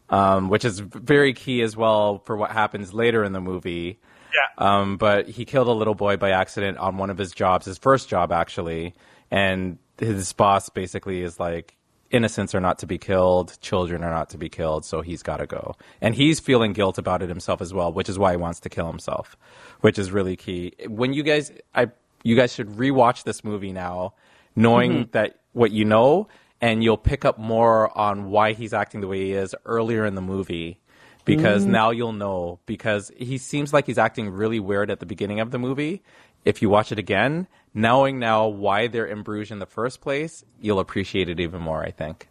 um, 0.08 0.48
which 0.48 0.64
is 0.64 0.80
very 0.80 1.32
key 1.32 1.62
as 1.62 1.76
well 1.76 2.18
for 2.18 2.36
what 2.36 2.50
happens 2.50 2.92
later 2.92 3.24
in 3.24 3.32
the 3.32 3.40
movie. 3.40 3.98
Yeah. 4.32 4.80
Um, 4.80 4.96
but 4.96 5.28
he 5.28 5.44
killed 5.44 5.68
a 5.68 5.72
little 5.72 5.94
boy 5.94 6.16
by 6.16 6.30
accident 6.30 6.78
on 6.78 6.98
one 6.98 7.10
of 7.10 7.18
his 7.18 7.32
jobs, 7.32 7.66
his 7.66 7.78
first 7.78 8.08
job 8.08 8.30
actually, 8.30 8.94
and 9.30 9.78
his 9.98 10.32
boss 10.32 10.68
basically 10.68 11.22
is 11.22 11.40
like, 11.40 11.76
innocents 12.10 12.54
are 12.54 12.60
not 12.60 12.78
to 12.80 12.86
be 12.86 12.98
killed, 12.98 13.56
children 13.60 14.02
are 14.02 14.10
not 14.10 14.30
to 14.30 14.38
be 14.38 14.48
killed, 14.48 14.84
so 14.84 15.00
he's 15.00 15.22
got 15.22 15.38
to 15.38 15.46
go. 15.46 15.76
And 16.00 16.14
he's 16.14 16.40
feeling 16.40 16.72
guilt 16.72 16.98
about 16.98 17.22
it 17.22 17.28
himself 17.28 17.60
as 17.60 17.72
well, 17.72 17.92
which 17.92 18.08
is 18.08 18.18
why 18.18 18.32
he 18.32 18.36
wants 18.36 18.60
to 18.60 18.68
kill 18.68 18.86
himself, 18.86 19.36
which 19.80 19.98
is 19.98 20.10
really 20.10 20.36
key. 20.36 20.72
When 20.88 21.12
you 21.12 21.22
guys, 21.22 21.52
I, 21.74 21.90
you 22.22 22.36
guys 22.36 22.52
should 22.52 22.68
rewatch 22.68 23.24
this 23.24 23.44
movie 23.44 23.72
now, 23.72 24.14
knowing 24.56 25.08
that 25.12 25.39
what 25.52 25.70
you 25.70 25.84
know, 25.84 26.28
and 26.60 26.84
you'll 26.84 26.96
pick 26.96 27.24
up 27.24 27.38
more 27.38 27.96
on 27.96 28.30
why 28.30 28.52
he's 28.52 28.72
acting 28.72 29.00
the 29.00 29.08
way 29.08 29.26
he 29.26 29.32
is 29.32 29.54
earlier 29.64 30.04
in 30.04 30.14
the 30.14 30.20
movie 30.20 30.80
because 31.24 31.64
now 31.64 31.90
you'll 31.90 32.12
know 32.12 32.58
because 32.66 33.10
he 33.16 33.38
seems 33.38 33.72
like 33.72 33.86
he's 33.86 33.98
acting 33.98 34.28
really 34.30 34.60
weird 34.60 34.90
at 34.90 35.00
the 35.00 35.06
beginning 35.06 35.40
of 35.40 35.50
the 35.50 35.58
movie. 35.58 36.02
If 36.44 36.62
you 36.62 36.70
watch 36.70 36.90
it 36.90 36.98
again, 36.98 37.46
knowing 37.74 38.18
now 38.18 38.48
why 38.48 38.86
they're 38.86 39.06
in 39.06 39.22
Bruges 39.22 39.50
in 39.50 39.58
the 39.58 39.66
first 39.66 40.00
place, 40.00 40.44
you'll 40.60 40.80
appreciate 40.80 41.28
it 41.28 41.38
even 41.38 41.60
more, 41.60 41.82
I 41.82 41.90
think. 41.90 42.28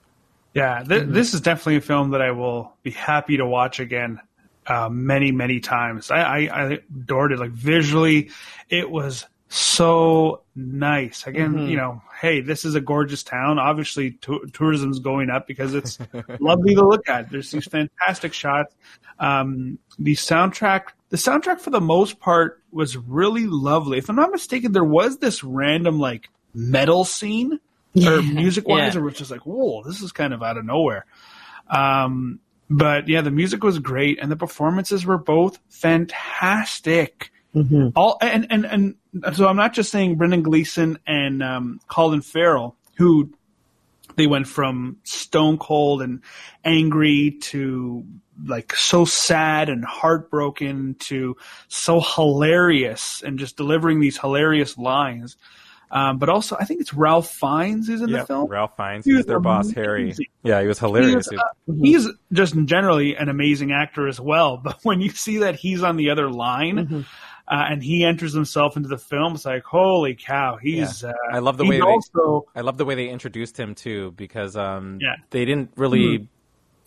Yeah, 0.53 0.83
th- 0.83 1.07
this 1.07 1.33
is 1.33 1.41
definitely 1.41 1.77
a 1.77 1.81
film 1.81 2.11
that 2.11 2.21
I 2.21 2.31
will 2.31 2.73
be 2.81 2.91
happy 2.91 3.37
to 3.37 3.45
watch 3.45 3.79
again 3.79 4.19
uh, 4.65 4.89
many, 4.89 5.31
many 5.31 5.59
times. 5.59 6.09
I, 6.09 6.21
I, 6.21 6.37
I 6.37 6.79
adored 6.89 7.31
it. 7.31 7.39
Like 7.39 7.51
visually, 7.51 8.31
it 8.67 8.89
was 8.89 9.25
so 9.49 10.41
nice. 10.55 11.25
Again, 11.25 11.67
you 11.67 11.75
know, 11.75 12.01
hey, 12.21 12.39
this 12.41 12.63
is 12.65 12.75
a 12.75 12.81
gorgeous 12.81 13.23
town. 13.23 13.57
Obviously, 13.59 14.11
tou- 14.11 14.45
tourism's 14.53 14.99
going 14.99 15.29
up 15.29 15.47
because 15.47 15.73
it's 15.73 15.97
lovely 16.39 16.75
to 16.75 16.87
look 16.87 17.09
at. 17.09 17.29
There's 17.31 17.49
these 17.51 17.65
fantastic 17.65 18.33
shots. 18.33 18.75
Um, 19.19 19.79
the 19.97 20.15
soundtrack, 20.15 20.83
the 21.09 21.17
soundtrack 21.17 21.59
for 21.59 21.71
the 21.71 21.81
most 21.81 22.19
part 22.19 22.61
was 22.71 22.95
really 22.95 23.47
lovely. 23.47 23.97
If 23.97 24.07
I'm 24.09 24.15
not 24.15 24.31
mistaken, 24.31 24.71
there 24.71 24.83
was 24.83 25.17
this 25.17 25.43
random 25.43 25.99
like 25.99 26.29
metal 26.53 27.03
scene 27.03 27.59
or 28.05 28.21
music 28.21 28.67
wise, 28.67 28.93
Yeah. 28.93 29.01
or 29.01 29.03
was 29.05 29.15
just 29.15 29.31
like, 29.31 29.45
whoa, 29.47 29.81
this 29.83 30.01
is 30.01 30.11
kind 30.11 30.33
of 30.33 30.43
out 30.43 30.57
of 30.57 30.65
nowhere. 30.65 31.05
Um, 31.69 32.39
but 32.69 33.07
yeah, 33.07 33.21
the 33.21 33.31
music 33.31 33.63
was 33.63 33.79
great, 33.79 34.19
and 34.21 34.31
the 34.31 34.35
performances 34.35 35.03
were 35.05 35.17
both 35.17 35.57
fantastic. 35.69 37.31
All 37.95 38.17
and, 38.21 38.47
and 38.49 38.65
and 38.65 38.95
so 39.35 39.47
I'm 39.47 39.55
not 39.55 39.73
just 39.73 39.91
saying 39.91 40.15
Brendan 40.15 40.43
Gleeson 40.43 40.99
and 41.07 41.41
um, 41.41 41.79
Colin 41.87 42.21
Farrell, 42.21 42.75
who 42.97 43.31
they 44.15 44.27
went 44.27 44.47
from 44.47 44.97
stone 45.03 45.57
cold 45.57 46.01
and 46.01 46.21
angry 46.63 47.37
to 47.41 48.05
like 48.45 48.73
so 48.75 49.03
sad 49.05 49.69
and 49.69 49.83
heartbroken 49.83 50.95
to 50.99 51.35
so 51.67 51.99
hilarious 52.01 53.21
and 53.25 53.39
just 53.39 53.57
delivering 53.57 53.99
these 53.99 54.17
hilarious 54.17 54.77
lines. 54.77 55.35
Um, 55.91 56.19
but 56.19 56.29
also, 56.29 56.55
I 56.59 56.65
think 56.65 56.81
it's 56.81 56.93
Ralph 56.93 57.31
Fiennes 57.31 57.87
who's 57.87 58.01
in 58.01 58.11
the 58.11 58.23
film. 58.25 58.47
Ralph 58.47 58.77
Fiennes, 58.77 59.05
He 59.05 59.11
he's 59.11 59.17
was 59.17 59.25
their 59.25 59.39
boss, 59.39 59.71
Harry. 59.71 60.13
Yeah, 60.43 60.61
he 60.61 60.67
was 60.67 60.77
He 60.79 60.85
hilarious. 60.85 61.27
is, 61.31 61.39
uh, 61.39 61.73
he's 61.81 62.07
just 62.31 62.55
generally 62.65 63.15
an 63.15 63.27
amazing 63.27 63.71
actor 63.71 64.07
as 64.07 64.19
well. 64.19 64.57
But 64.63 64.77
when 64.83 65.01
you 65.01 65.09
see 65.09 65.39
that 65.39 65.55
he's 65.55 65.81
on 65.81 65.97
the 65.97 66.11
other 66.11 66.29
line 66.29 66.75
Mm-hmm. 66.77 67.01
Uh, 67.49 67.65
and 67.69 67.83
he 67.83 68.03
enters 68.03 68.33
himself 68.33 68.77
into 68.77 68.87
the 68.89 68.97
film, 68.97 69.33
it's 69.35 69.45
like, 69.45 69.63
holy 69.63 70.15
cow, 70.15 70.57
he's. 70.61 71.03
Yeah. 71.03 71.09
Uh, 71.09 71.35
I 71.35 71.39
love 71.39 71.57
the 71.57 71.65
way 71.65 71.81
also, 71.81 72.45
they, 72.53 72.59
I 72.59 72.63
love 72.63 72.77
the 72.77 72.85
way 72.85 72.95
they 72.95 73.09
introduced 73.09 73.59
him 73.59 73.75
too, 73.75 74.11
because 74.11 74.55
um, 74.55 74.99
Yeah. 75.01 75.15
they 75.31 75.45
didn't 75.45 75.71
really 75.75 76.19
Mhm. 76.19 76.27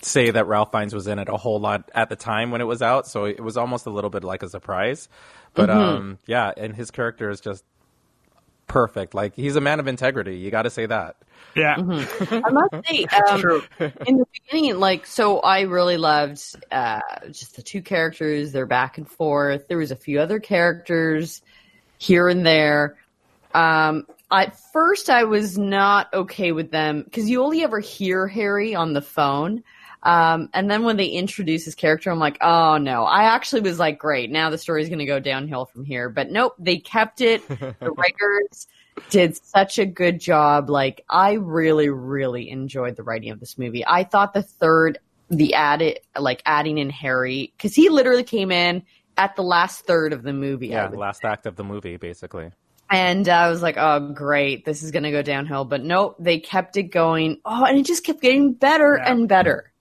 say 0.02 0.30
that 0.30 0.46
Ralph 0.46 0.70
Fiennes 0.72 0.94
was 0.94 1.06
in 1.06 1.18
it 1.18 1.28
a 1.28 1.36
whole 1.36 1.60
lot 1.60 1.90
at 1.94 2.08
the 2.08 2.16
time 2.16 2.50
when 2.50 2.60
it 2.60 2.64
was 2.64 2.82
out, 2.82 3.06
so 3.06 3.24
it 3.24 3.40
was 3.40 3.56
almost 3.56 3.86
a 3.86 3.90
little 3.90 4.10
bit 4.10 4.24
like 4.24 4.42
a 4.42 4.48
surprise. 4.48 5.08
But 5.54 5.68
Mhm. 5.68 5.74
um, 5.74 6.18
yeah, 6.26 6.52
and 6.56 6.74
his 6.74 6.90
character 6.90 7.28
is 7.30 7.40
just 7.40 7.64
perfect. 8.72 9.12
Like 9.12 9.34
he's 9.34 9.54
a 9.54 9.60
man 9.60 9.80
of 9.80 9.86
integrity. 9.86 10.38
You 10.38 10.50
got 10.50 10.62
to 10.62 10.70
say 10.70 10.86
that. 10.86 11.16
Yeah. 11.54 11.76
I 11.76 12.50
must 12.50 12.88
say, 12.88 13.04
um, 13.28 13.62
in 14.06 14.16
the 14.16 14.26
beginning, 14.32 14.80
like, 14.80 15.04
so 15.04 15.40
I 15.40 15.62
really 15.62 15.98
loved 15.98 16.40
uh, 16.70 17.00
just 17.26 17.56
the 17.56 17.62
two 17.62 17.82
characters, 17.82 18.52
their 18.52 18.64
back 18.64 18.96
and 18.96 19.06
forth. 19.06 19.68
There 19.68 19.76
was 19.76 19.90
a 19.90 19.96
few 19.96 20.20
other 20.20 20.40
characters 20.40 21.42
here 21.98 22.28
and 22.28 22.46
there. 22.46 22.96
Um, 23.52 24.06
at 24.30 24.58
first, 24.72 25.10
I 25.10 25.24
was 25.24 25.58
not 25.58 26.12
okay 26.14 26.52
with 26.52 26.70
them 26.70 27.02
because 27.02 27.28
you 27.28 27.42
only 27.42 27.62
ever 27.62 27.78
hear 27.78 28.26
Harry 28.26 28.74
on 28.74 28.94
the 28.94 29.02
phone. 29.02 29.62
Um, 30.02 30.48
and 30.52 30.70
then 30.70 30.82
when 30.82 30.96
they 30.96 31.06
introduce 31.06 31.64
his 31.64 31.74
character, 31.74 32.10
I'm 32.10 32.18
like, 32.18 32.38
oh 32.40 32.76
no. 32.78 33.04
I 33.04 33.24
actually 33.34 33.60
was 33.60 33.78
like, 33.78 33.98
great, 33.98 34.30
now 34.30 34.50
the 34.50 34.58
story's 34.58 34.88
going 34.88 34.98
to 34.98 35.06
go 35.06 35.20
downhill 35.20 35.66
from 35.66 35.84
here. 35.84 36.08
But 36.08 36.30
nope, 36.30 36.54
they 36.58 36.78
kept 36.78 37.20
it. 37.20 37.42
The 37.48 37.90
writers 37.92 38.66
did 39.10 39.36
such 39.36 39.78
a 39.78 39.86
good 39.86 40.20
job. 40.20 40.68
Like, 40.68 41.04
I 41.08 41.32
really, 41.34 41.88
really 41.88 42.50
enjoyed 42.50 42.96
the 42.96 43.02
writing 43.02 43.30
of 43.30 43.40
this 43.40 43.56
movie. 43.58 43.84
I 43.86 44.04
thought 44.04 44.34
the 44.34 44.42
third, 44.42 44.98
the 45.30 45.54
added, 45.54 46.00
like 46.18 46.42
adding 46.44 46.78
in 46.78 46.90
Harry, 46.90 47.52
because 47.56 47.74
he 47.74 47.88
literally 47.88 48.24
came 48.24 48.50
in 48.50 48.82
at 49.16 49.34
the 49.36 49.42
last 49.42 49.86
third 49.86 50.12
of 50.12 50.22
the 50.22 50.32
movie. 50.32 50.68
Yeah, 50.68 50.88
would 50.88 50.98
last 50.98 51.24
act 51.24 51.46
of 51.46 51.56
the 51.56 51.64
movie, 51.64 51.96
basically. 51.96 52.50
and 52.90 53.28
I 53.28 53.48
was 53.48 53.62
like, 53.62 53.76
oh, 53.78 54.12
great, 54.12 54.64
this 54.64 54.82
is 54.82 54.90
going 54.90 55.04
to 55.04 55.10
go 55.10 55.22
downhill. 55.22 55.64
But 55.64 55.82
nope, 55.82 56.16
they 56.18 56.38
kept 56.38 56.76
it 56.76 56.84
going. 56.84 57.38
Oh, 57.44 57.64
and 57.64 57.78
it 57.78 57.86
just 57.86 58.04
kept 58.04 58.20
getting 58.20 58.52
better 58.52 58.94
and 58.94 59.28
better. 59.28 59.71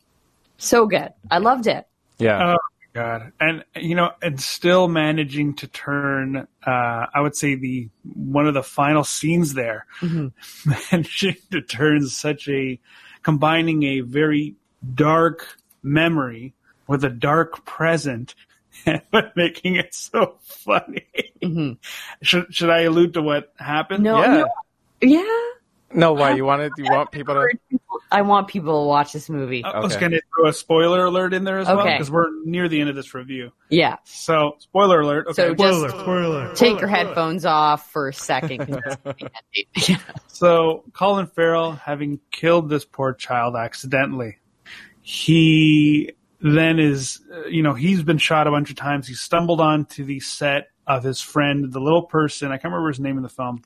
So 0.62 0.86
good. 0.86 1.10
I 1.30 1.40
loved 1.40 1.68
it. 1.68 1.86
Yeah. 2.20 2.38
Oh 2.54 2.58
my 2.96 3.02
god! 3.02 3.32
And 3.40 3.66
you 3.76 3.96
know, 3.96 4.12
and 4.22 4.40
still 4.40 4.88
managing 4.88 5.56
to 5.56 5.68
turn. 5.68 6.48
Uh, 6.66 7.06
I 7.14 7.20
would 7.22 7.36
say 7.36 7.56
the 7.56 7.90
one 8.16 8.48
of 8.48 8.54
the 8.54 8.62
final 8.64 9.04
scenes 9.04 9.54
there, 9.56 9.86
managing 10.02 11.38
to 11.52 11.62
turn 11.62 12.08
such 12.08 12.48
a 12.48 12.80
combining 13.24 13.84
a 13.84 14.00
very 14.02 14.56
dark 14.94 15.58
memory 15.84 16.54
with 16.88 17.04
a 17.04 17.10
dark 17.10 17.66
present, 17.66 18.36
but 19.12 19.36
making 19.36 19.76
it 19.78 19.94
so 19.96 20.38
funny. 20.44 21.08
Should 22.22 22.54
should 22.54 22.70
I 22.70 22.82
allude 22.82 23.16
to 23.16 23.22
what 23.24 23.52
happened? 23.58 24.04
No, 24.04 24.20
Yeah. 24.22 24.28
no. 24.38 24.48
Yeah. 25.02 25.38
No, 25.94 26.14
why 26.14 26.34
you 26.36 26.46
want 26.46 26.62
it? 26.62 26.72
you 26.78 26.86
want 26.86 27.12
people 27.12 27.36
to? 27.36 27.80
I 28.14 28.22
want 28.24 28.48
people 28.50 28.84
to 28.84 28.88
watch 28.88 29.14
this 29.14 29.30
movie. 29.30 29.64
I 29.64 29.80
was 29.80 29.94
Okay. 29.94 30.00
going 30.02 30.12
to 30.14 30.22
throw 30.36 30.50
a 30.50 30.54
spoiler 30.54 31.06
alert 31.06 31.34
in 31.34 31.44
there 31.46 31.60
as 31.60 31.68
well 31.68 31.80
Okay. 31.80 31.94
because 31.94 32.12
we're 32.12 32.28
near 32.44 32.68
the 32.68 32.80
end 32.82 32.90
of 32.90 32.96
this 32.96 33.14
review. 33.14 33.52
Yeah. 33.70 33.98
So, 34.04 34.56
spoiler 34.60 35.00
alert. 35.02 35.28
Okay. 35.28 35.34
So 35.34 35.56
just 35.56 36.56
take 36.60 36.80
your 36.80 36.90
headphones 36.90 37.46
off 37.46 37.90
for 37.92 38.10
a 38.10 38.14
second. 38.14 38.60
'cause 38.60 38.82
it's 38.86 38.96
gonna 38.98 39.16
be 39.16 39.28
heavy. 39.88 40.02
So 40.28 40.84
Colin 40.94 41.28
Farrell, 41.28 41.74
having 41.74 42.20
killed 42.32 42.70
this 42.70 42.84
poor 42.84 43.14
child 43.14 43.56
accidentally, 43.56 44.38
he 45.02 46.12
then 46.42 46.80
is, 46.80 47.20
uh, 47.34 47.46
you 47.48 47.62
know, 47.62 47.74
he's 47.74 48.02
been 48.02 48.18
shot 48.18 48.48
a 48.48 48.52
bunch 48.52 48.70
of 48.72 48.76
times. 48.76 49.08
He 49.08 49.14
stumbled 49.14 49.62
onto 49.62 50.04
the 50.04 50.20
set 50.20 50.70
of 50.88 51.04
his 51.04 51.22
friend, 51.22 51.72
the 51.72 51.80
little 51.80 52.02
person. 52.04 52.48
I 52.50 52.56
can't 52.58 52.66
remember 52.74 52.88
his 52.90 53.00
name 53.00 53.18
in 53.18 53.24
the 53.24 53.30
film, 53.30 53.62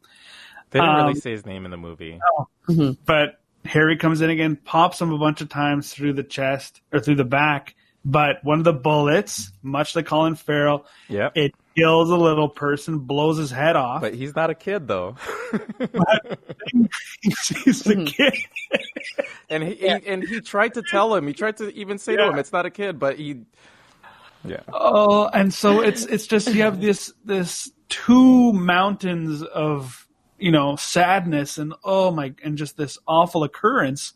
They 0.72 0.80
didn't 0.80 0.96
Um, 0.96 1.08
really 1.08 1.20
say 1.20 1.32
his 1.32 1.46
name 1.46 1.66
in 1.66 1.72
the 1.72 1.78
movie. 1.78 2.20
but 3.06 3.40
Harry 3.66 3.98
comes 3.98 4.22
in 4.22 4.30
again, 4.30 4.58
pops 4.64 5.02
him 5.02 5.12
a 5.12 5.18
bunch 5.18 5.42
of 5.42 5.50
times 5.50 5.94
through 5.94 6.14
the 6.14 6.24
chest 6.24 6.82
or 6.92 7.00
through 7.00 7.16
the 7.16 7.24
back. 7.26 7.76
But 8.08 8.44
one 8.44 8.60
of 8.60 8.66
the 8.66 8.74
bullets, 8.74 9.52
much 9.64 9.96
like 9.96 10.06
Colin 10.06 10.36
Farrell, 10.36 10.86
Yep. 11.10 11.32
it 11.36 11.56
kills 11.76 12.12
a 12.12 12.16
little 12.16 12.48
person, 12.48 13.00
blows 13.00 13.38
his 13.40 13.50
head 13.50 13.76
off. 13.76 14.02
But 14.02 14.14
he's 14.14 14.36
not 14.36 14.52
a 14.52 14.54
kid 14.56 14.88
though, 14.88 15.16
he's 17.22 17.88
a 17.88 17.96
kid. 18.06 18.34
and 19.50 19.64
he, 19.64 19.76
he 19.76 19.88
and 19.88 20.24
he 20.24 20.40
tried 20.42 20.74
to 20.76 20.84
tell 20.84 21.16
him. 21.16 21.26
He 21.28 21.34
tried 21.34 21.58
to 21.58 21.74
even 21.74 21.98
say 21.98 22.16
to 22.16 22.28
him, 22.30 22.38
"It's 22.38 22.52
not 22.54 22.66
a 22.66 22.70
kid," 22.70 23.00
but 23.00 23.18
he. 23.18 23.42
Yeah. 24.44 24.62
Oh, 24.72 25.28
and 25.28 25.52
so 25.54 25.82
it's 25.82 26.06
it's 26.06 26.28
just 26.28 26.48
you 26.54 26.62
have 26.62 26.80
this 26.82 27.12
this 27.24 27.72
two 27.90 28.54
mountains 28.54 29.42
of 29.42 30.05
you 30.38 30.52
know 30.52 30.76
sadness 30.76 31.58
and 31.58 31.74
oh 31.84 32.12
my 32.12 32.34
and 32.44 32.58
just 32.58 32.78
this 32.78 32.98
awful 33.08 33.44
occurrence, 33.44 34.14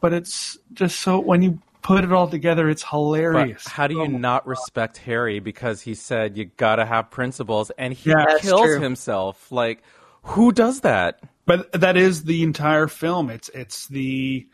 but 0.00 0.12
it's 0.12 0.58
just 0.72 1.00
so 1.00 1.18
when 1.20 1.42
you 1.42 1.60
put 1.82 2.04
it 2.04 2.12
all 2.12 2.28
together, 2.28 2.68
it's 2.68 2.82
But 2.82 2.90
hilarious. 2.90 3.66
how 3.66 3.86
do 3.86 3.94
you 3.94 4.02
oh 4.02 4.06
not 4.06 4.46
respect 4.46 4.98
Harry 4.98 5.40
because 5.40 5.80
he 5.80 5.94
said 5.94 6.36
you 6.36 6.46
gotta 6.56 6.84
have 6.84 7.10
principles 7.10 7.70
and 7.78 7.92
he 7.94 8.10
Yeah. 8.10 8.24
Kills 8.38 8.60
true. 8.62 8.80
himself? 8.80 9.50
Like, 9.50 9.82
who 10.22 10.52
does 10.52 10.80
that? 10.82 11.20
But 11.46 11.72
that 11.72 11.96
is 11.96 12.24
the 12.24 12.42
entire 12.42 12.86
film. 12.86 13.30
It's 13.30 13.48
it's 13.54 13.88
the 13.88 14.46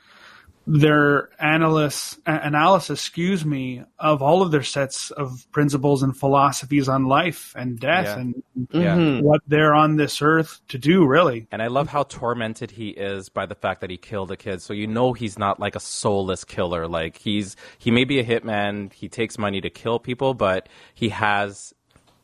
their 0.66 1.30
analysis 1.38 2.18
analysis, 2.26 2.98
excuse 3.00 3.44
me, 3.44 3.82
of 3.98 4.20
all 4.22 4.42
of 4.42 4.50
their 4.50 4.62
sets 4.62 5.10
of 5.12 5.46
principles 5.52 6.02
and 6.02 6.16
philosophies 6.16 6.88
on 6.88 7.04
life 7.04 7.54
and 7.56 7.78
death 7.78 8.06
Yeah. 8.06 8.18
and 8.18 8.42
Yeah. 8.72 8.96
Mm-hmm. 8.96 9.24
what 9.24 9.42
they're 9.46 9.74
on 9.74 9.96
this 9.96 10.20
earth 10.20 10.60
to 10.68 10.78
do. 10.78 11.06
Really, 11.06 11.46
And 11.52 11.62
I 11.62 11.68
love 11.68 11.88
how 11.88 12.02
tormented 12.04 12.72
he 12.72 12.88
is 12.90 13.28
by 13.28 13.46
the 13.46 13.54
fact 13.54 13.80
that 13.82 13.90
he 13.90 13.96
killed 13.96 14.30
a 14.32 14.36
kid. 14.36 14.60
So 14.60 14.72
you 14.72 14.86
know 14.86 15.12
he's 15.12 15.38
not 15.38 15.60
like 15.60 15.76
a 15.76 15.80
soulless 15.80 16.42
killer. 16.44 16.88
Like 16.88 17.16
he's 17.18 17.54
he 17.78 17.90
may 17.90 18.04
be 18.04 18.18
a 18.18 18.24
hitman, 18.24 18.92
he 18.92 19.08
takes 19.08 19.38
money 19.38 19.60
to 19.60 19.70
kill 19.70 19.98
people, 20.00 20.34
but 20.34 20.68
he 20.94 21.10
has 21.10 21.72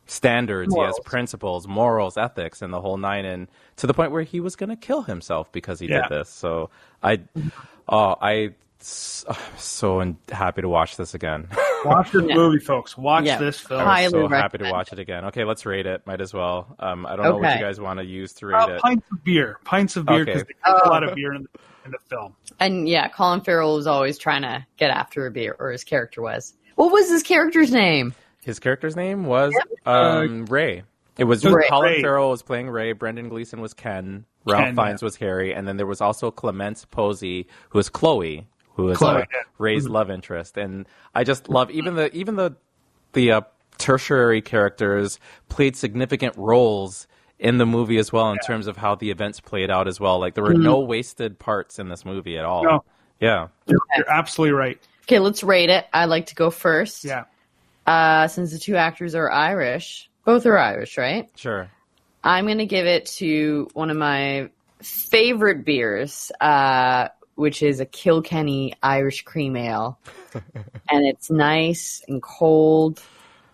standards, 0.05 0.73
he 0.73 0.81
has 0.81 0.99
principles, 1.05 1.67
morals, 1.67 2.17
ethics, 2.17 2.61
and 2.61 2.73
the 2.73 2.81
whole 2.81 2.97
nine 2.97 3.25
and 3.25 3.47
to 3.77 3.87
the 3.87 3.93
point 3.93 4.11
where 4.11 4.23
he 4.23 4.39
was 4.39 4.55
gonna 4.55 4.75
kill 4.75 5.03
himself 5.03 5.51
because 5.51 5.79
he 5.79 5.87
Yeah. 5.87 6.01
did 6.07 6.09
this. 6.19 6.29
So 6.29 6.69
I 7.01 7.21
oh 7.87 8.15
I 8.21 8.51
s- 8.81 9.25
oh, 9.29 9.37
so 9.57 10.15
happy 10.31 10.61
to 10.61 10.69
watch 10.69 10.97
this 10.97 11.13
again. 11.13 11.47
watch 11.85 12.11
this 12.11 12.23
Yeah. 12.27 12.35
movie, 12.35 12.59
folks. 12.59 12.97
Watch 12.97 13.25
Yeah. 13.25 13.37
this 13.37 13.59
film. 13.59 13.81
Highly 13.83 14.11
so 14.11 14.27
happy 14.27 14.57
to 14.59 14.71
watch 14.71 14.91
it 14.93 14.99
again. 14.99 15.25
Okay, 15.25 15.43
let's 15.45 15.65
rate 15.65 15.85
it. 15.85 16.05
Might 16.05 16.21
as 16.21 16.33
well. 16.33 16.75
Um, 16.79 17.05
I 17.05 17.15
don't 17.15 17.25
know 17.25 17.37
what 17.37 17.55
you 17.57 17.63
guys 17.63 17.79
want 17.79 17.99
to 17.99 18.05
use 18.05 18.33
to 18.35 18.47
rate 18.47 18.55
Uh, 18.61 18.73
it. 18.73 18.81
pints 18.81 19.05
of 19.11 19.23
beer, 19.23 19.57
pints 19.63 19.95
of 19.95 20.05
beer 20.05 20.25
because 20.25 20.41
Okay. 20.43 20.53
there's 20.65 20.81
a 20.81 20.85
Oh. 20.85 20.89
lot 20.89 21.03
of 21.03 21.15
beer 21.15 21.33
in 21.33 21.43
the, 21.43 21.49
in 21.85 21.91
the 21.91 21.97
film. 22.09 22.35
And 22.59 22.87
yeah, 22.87 23.07
Colin 23.09 23.41
Farrell 23.41 23.75
was 23.75 23.87
always 23.87 24.17
trying 24.17 24.43
to 24.43 24.65
get 24.77 24.91
after 24.91 25.25
a 25.25 25.31
beer, 25.31 25.55
or 25.59 25.71
his 25.71 25.83
character 25.83 26.21
was. 26.21 26.53
What 26.75 26.91
was 26.91 27.09
his 27.09 27.23
character's 27.23 27.71
name? 27.71 28.13
His 28.43 28.59
character's 28.59 28.95
name 28.95 29.25
was 29.25 29.53
um, 29.85 30.45
Ray. 30.45 30.83
It 31.17 31.25
was 31.25 31.45
Ray. 31.45 31.67
Colin 31.69 31.91
Ray. 31.93 32.01
Farrell 32.01 32.29
was 32.29 32.41
playing 32.41 32.69
Ray. 32.69 32.93
Brendan 32.93 33.29
Gleeson 33.29 33.61
was 33.61 33.73
Ken. 33.73 34.25
Ralph 34.45 34.65
Ken, 34.65 34.75
Fiennes 34.75 35.01
yeah. 35.01 35.05
was 35.05 35.15
Harry, 35.17 35.53
and 35.53 35.67
then 35.67 35.77
there 35.77 35.85
was 35.85 36.01
also 36.01 36.31
Clémence 36.31 36.85
Poésy, 36.85 37.45
who 37.69 37.79
was 37.79 37.89
Chloe, 37.89 38.45
who 38.75 38.83
was 38.85 38.97
Chloe, 38.97 39.15
uh, 39.15 39.17
yeah. 39.19 39.23
Mm-hmm. 39.23 39.63
Ray's 39.63 39.87
love 39.87 40.09
interest. 40.09 40.57
And 40.57 40.87
I 41.15 41.23
just 41.23 41.47
love 41.49 41.71
even 41.71 41.95
the 41.95 42.13
even 42.15 42.35
the 42.35 42.55
the 43.13 43.31
uh, 43.31 43.41
tertiary 43.77 44.41
characters 44.41 45.19
played 45.49 45.75
significant 45.75 46.35
roles 46.37 47.07
in 47.39 47.57
the 47.57 47.65
movie 47.65 47.97
as 47.97 48.11
well 48.11 48.31
in 48.31 48.37
terms 48.39 48.67
of 48.67 48.77
how 48.77 48.95
the 48.95 49.11
events 49.11 49.39
played 49.39 49.69
out 49.69 49.87
as 49.87 49.99
well. 49.99 50.19
Like 50.19 50.33
there 50.33 50.43
were 50.43 50.53
no 50.53 50.79
wasted 50.79 51.39
parts 51.39 51.79
in 51.79 51.89
this 51.89 52.05
movie 52.05 52.37
at 52.37 52.45
all. 52.45 52.63
Mm-hmm. 52.63 52.75
No. 52.75 52.83
Yeah. 53.19 53.47
You're, 53.67 53.79
you're 53.97 54.09
absolutely 54.09 54.53
right. 54.53 54.79
Okay, 55.03 55.19
let's 55.19 55.43
rate 55.43 55.69
it. 55.69 55.85
I 55.93 56.05
like 56.05 56.27
to 56.27 56.35
go 56.35 56.49
first. 56.49 57.03
Yeah. 57.03 57.25
Uh, 57.85 58.27
since 58.27 58.51
the 58.51 58.59
two 58.59 58.75
actors 58.75 59.15
are 59.15 59.29
Irish, 59.31 60.09
both 60.25 60.45
are 60.45 60.57
Irish, 60.57 60.97
right? 60.97 61.29
Sure. 61.35 61.69
I'm 62.23 62.45
going 62.45 62.59
to 62.59 62.65
give 62.65 62.85
it 62.85 63.05
to 63.17 63.67
one 63.73 63.89
of 63.89 63.97
my 63.97 64.49
favorite 64.81 65.65
beers, 65.65 66.31
uh, 66.39 67.09
which 67.35 67.61
is 67.61 67.79
a 67.79 67.85
Kilkenny 67.85 68.73
Irish 68.81 69.23
cream 69.23 69.57
ale. 69.57 69.99
and 70.33 71.05
it's 71.05 71.29
nice 71.29 72.01
and 72.07 72.21
cold, 72.21 73.01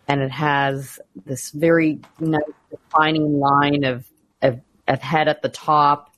and 0.07 0.21
it 0.21 0.31
has 0.31 0.99
this 1.25 1.49
very 1.49 1.99
nice 2.19 2.41
defining 2.69 3.39
line 3.39 3.83
of, 3.83 4.05
of, 4.43 4.61
of 4.87 5.01
head 5.01 5.27
at 5.27 5.41
the 5.41 5.49
top. 5.49 6.13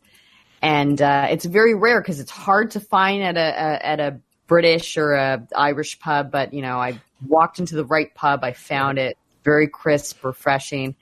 And 0.62 1.02
uh, 1.02 1.28
it's 1.32 1.46
very 1.46 1.74
rare 1.74 2.02
because 2.02 2.20
it's 2.20 2.32
hard 2.32 2.72
to 2.72 2.80
find 2.80 3.24
at 3.24 3.38
a, 3.38 3.40
a 3.40 3.86
at 3.86 4.00
a 4.00 4.20
British 4.46 4.96
or 4.98 5.14
a 5.14 5.48
Irish 5.56 6.00
pub. 6.00 6.30
But 6.30 6.54
you 6.54 6.62
know, 6.62 6.78
I 6.78 7.00
walked 7.28 7.60
into 7.60 7.76
the 7.76 7.86
right 7.86 8.14
pub, 8.16 8.44
I 8.44 8.54
found 8.54 8.98
it 8.98 9.18
very 9.44 9.68
crisp, 9.68 10.24
refreshing 10.24 10.96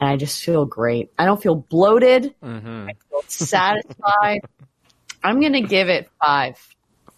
and 0.00 0.10
I 0.10 0.16
just 0.16 0.42
feel 0.44 0.64
great. 0.64 1.10
I 1.18 1.24
don't 1.24 1.42
feel 1.42 1.56
bloated. 1.56 2.34
hmm 2.42 2.88
I 2.88 2.94
feel 3.10 3.22
satisfied. 3.26 4.40
I'm 5.24 5.40
gonna 5.40 5.60
give 5.62 5.88
it 5.88 6.08
five. 6.24 6.56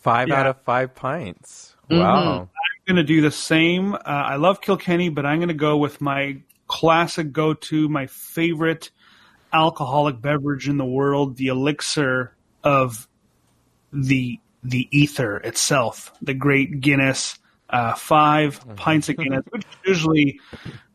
Five 0.01 0.29
Yeah. 0.29 0.41
out 0.41 0.47
of 0.47 0.63
five 0.63 0.95
pints. 0.95 1.77
Mhm. 1.91 1.99
Wow. 1.99 2.41
I'm 2.41 2.95
going 2.95 2.97
to 2.97 3.03
do 3.03 3.21
the 3.21 3.31
same. 3.31 3.95
Uh, 3.95 3.99
I 4.05 4.37
love 4.37 4.61
Kilkenny, 4.61 5.09
but 5.11 5.27
I'm 5.27 5.39
going 5.39 5.49
to 5.49 5.55
go 5.55 5.77
with 5.77 6.01
my 6.01 6.41
classic 6.69 7.33
go 7.33 7.53
to, 7.53 7.89
my 7.89 8.07
favorite 8.07 8.91
alcoholic 9.53 10.21
beverage 10.21 10.69
in 10.69 10.79
the 10.79 10.85
world, 10.87 11.37
the 11.37 11.49
elixir 11.49 12.35
of 12.65 13.09
the 13.93 14.39
the 14.63 14.89
ether 14.91 15.39
itself, 15.39 16.13
the 16.23 16.35
great 16.35 16.81
Guinness. 16.81 17.39
Uh, 17.73 17.95
five 17.95 18.61
pints 18.77 19.09
of 19.09 19.17
Guinness, 19.17 19.45
which 19.51 19.65
usually 19.87 20.41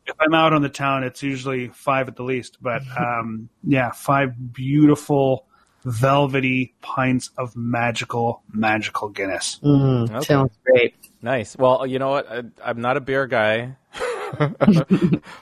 if 0.08 0.16
I'm 0.20 0.34
out 0.34 0.54
on 0.54 0.62
the 0.62 0.70
town, 0.70 1.04
it's 1.04 1.24
usually 1.24 1.70
five 1.70 2.08
at 2.08 2.16
the 2.16 2.24
least. 2.24 2.58
But 2.62 2.84
um, 2.98 3.50
yeah, 3.64 3.92
five 3.92 4.54
beautiful, 4.54 5.48
velvety 5.84 6.76
pints 6.82 7.32
of 7.38 7.56
magical, 7.56 8.44
magical 8.52 9.10
Guinness. 9.10 9.60
Mm, 9.64 10.12
Okay. 10.16 10.26
Sounds 10.26 10.52
great. 10.66 10.96
Nice. 11.22 11.56
Well, 11.58 11.88
you 11.88 11.98
know 11.98 12.10
what? 12.10 12.32
I, 12.32 12.44
I'm 12.64 12.82
not 12.82 12.98
a 12.98 13.02
beer 13.02 13.26
guy, 13.26 13.78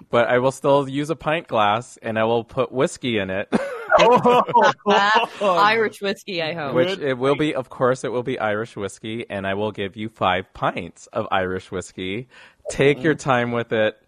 but 0.09 0.27
I 0.29 0.39
will 0.39 0.51
still 0.51 0.88
use 0.88 1.09
a 1.09 1.15
pint 1.15 1.47
glass 1.47 1.97
and 2.01 2.17
I 2.17 2.23
will 2.23 2.43
put 2.43 2.71
whiskey 2.71 3.17
in 3.17 3.29
it, 3.29 3.49
Oh, 4.09 5.23
Irish 5.41 6.01
whiskey, 6.01 6.41
I 6.41 6.53
hope. 6.53 6.75
which 6.75 6.99
it 6.99 7.17
will 7.17 7.35
be, 7.35 7.55
of 7.55 7.69
course, 7.69 8.03
it 8.03 8.11
will 8.11 8.23
be 8.23 8.39
Irish 8.39 8.75
whiskey, 8.75 9.25
and 9.29 9.47
I 9.47 9.53
will 9.53 9.71
give 9.71 9.95
you 9.95 10.09
five 10.09 10.53
pints 10.53 11.07
of 11.07 11.27
Irish 11.31 11.71
whiskey. 11.71 12.27
Take 12.69 13.03
your 13.03 13.15
mm. 13.15 13.19
time 13.19 13.51
with 13.51 13.71
it. 13.71 13.99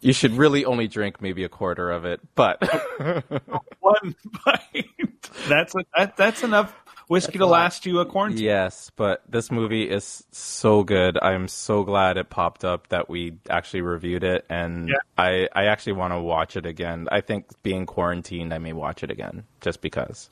You 0.00 0.14
should 0.14 0.32
really 0.32 0.64
only 0.64 0.88
drink 0.88 1.20
maybe 1.20 1.44
a 1.44 1.48
quarter 1.48 1.90
of 1.90 2.06
it, 2.06 2.20
but 2.34 2.62
One 3.80 4.16
pint. 4.32 5.30
That's 5.46 5.74
a, 5.74 5.84
that, 5.96 6.16
that's 6.16 6.42
enough 6.42 6.74
whiskey 7.10 7.38
to 7.38 7.46
last 7.46 7.86
you 7.86 7.98
a 7.98 8.06
quarantine. 8.06 8.44
Yes, 8.44 8.90
but 8.94 9.22
this 9.28 9.50
movie 9.50 9.90
is 9.90 10.24
so 10.30 10.84
good. 10.84 11.18
I'm 11.20 11.48
so 11.48 11.82
glad 11.82 12.16
it 12.16 12.30
popped 12.30 12.64
up 12.64 12.88
that 12.88 13.10
we 13.10 13.34
actually 13.50 13.82
reviewed 13.82 14.22
it, 14.22 14.46
and 14.48 14.88
Yeah. 14.88 14.94
I, 15.18 15.48
I 15.52 15.66
actually 15.66 15.94
want 15.94 16.12
to 16.14 16.20
watch 16.20 16.56
it 16.56 16.66
again. 16.66 17.08
I 17.10 17.20
think 17.20 17.46
being 17.62 17.84
quarantined, 17.84 18.54
I 18.54 18.58
may 18.58 18.72
watch 18.72 19.02
it 19.02 19.10
again 19.10 19.44
just 19.60 19.80
because. 19.80 20.30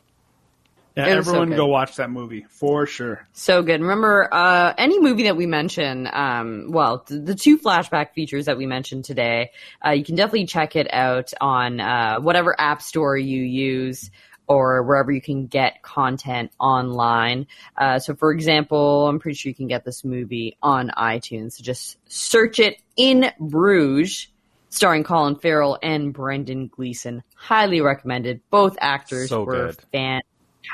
Yeah, 0.97 1.07
It 1.07 1.17
was 1.17 1.27
so 1.27 1.31
everyone 1.33 1.57
go 1.57 1.67
watch 1.67 1.95
that 1.97 2.11
movie 2.11 2.45
for 2.49 2.85
sure. 2.85 3.25
So 3.33 3.63
good. 3.63 3.81
Remember, 3.81 4.29
uh, 4.33 4.75
any 4.77 5.01
movie 5.01 5.25
that 5.25 5.37
we 5.37 5.47
mention, 5.47 6.09
um, 6.13 6.67
well, 6.71 7.01
th- 7.01 7.25
the 7.25 7.37
two 7.37 7.57
flashback 7.57 8.15
features 8.15 8.47
that 8.47 8.59
we 8.59 8.67
mentioned 8.67 9.05
today, 9.05 9.53
uh, 9.87 9.91
you 9.91 10.05
can 10.05 10.17
definitely 10.17 10.47
check 10.47 10.75
it 10.75 10.93
out 10.93 11.33
on 11.41 11.79
uh, 11.79 12.19
whatever 12.19 12.57
app 12.59 12.83
store 12.83 13.17
you 13.17 13.43
use 13.43 14.11
or 14.49 14.83
wherever 14.83 15.13
you 15.13 15.21
can 15.21 15.47
get 15.47 15.83
content 15.83 16.51
online. 16.59 17.47
Uh, 17.77 17.99
so, 17.99 18.15
for 18.15 18.33
example, 18.33 19.07
I'm 19.09 19.19
pretty 19.19 19.37
sure 19.37 19.51
you 19.51 19.55
can 19.55 19.69
get 19.69 19.85
this 19.85 20.05
movie 20.05 20.57
on 20.63 20.91
iTunes. 20.97 21.53
So 21.53 21.63
just 21.63 21.99
search 22.07 22.59
it 22.59 22.81
in 22.97 23.31
Bruges. 23.39 24.29
Starring 24.71 25.03
Colin 25.03 25.37
Farrell 25.37 25.79
and 25.83 26.13
Brendan 26.13 26.69
Gleeson. 26.69 27.23
Highly 27.35 27.81
recommended. 27.81 28.43
Both 28.51 28.77
actors 28.83 29.31
So 29.31 29.43
were 29.45 29.73
good. 29.93 30.21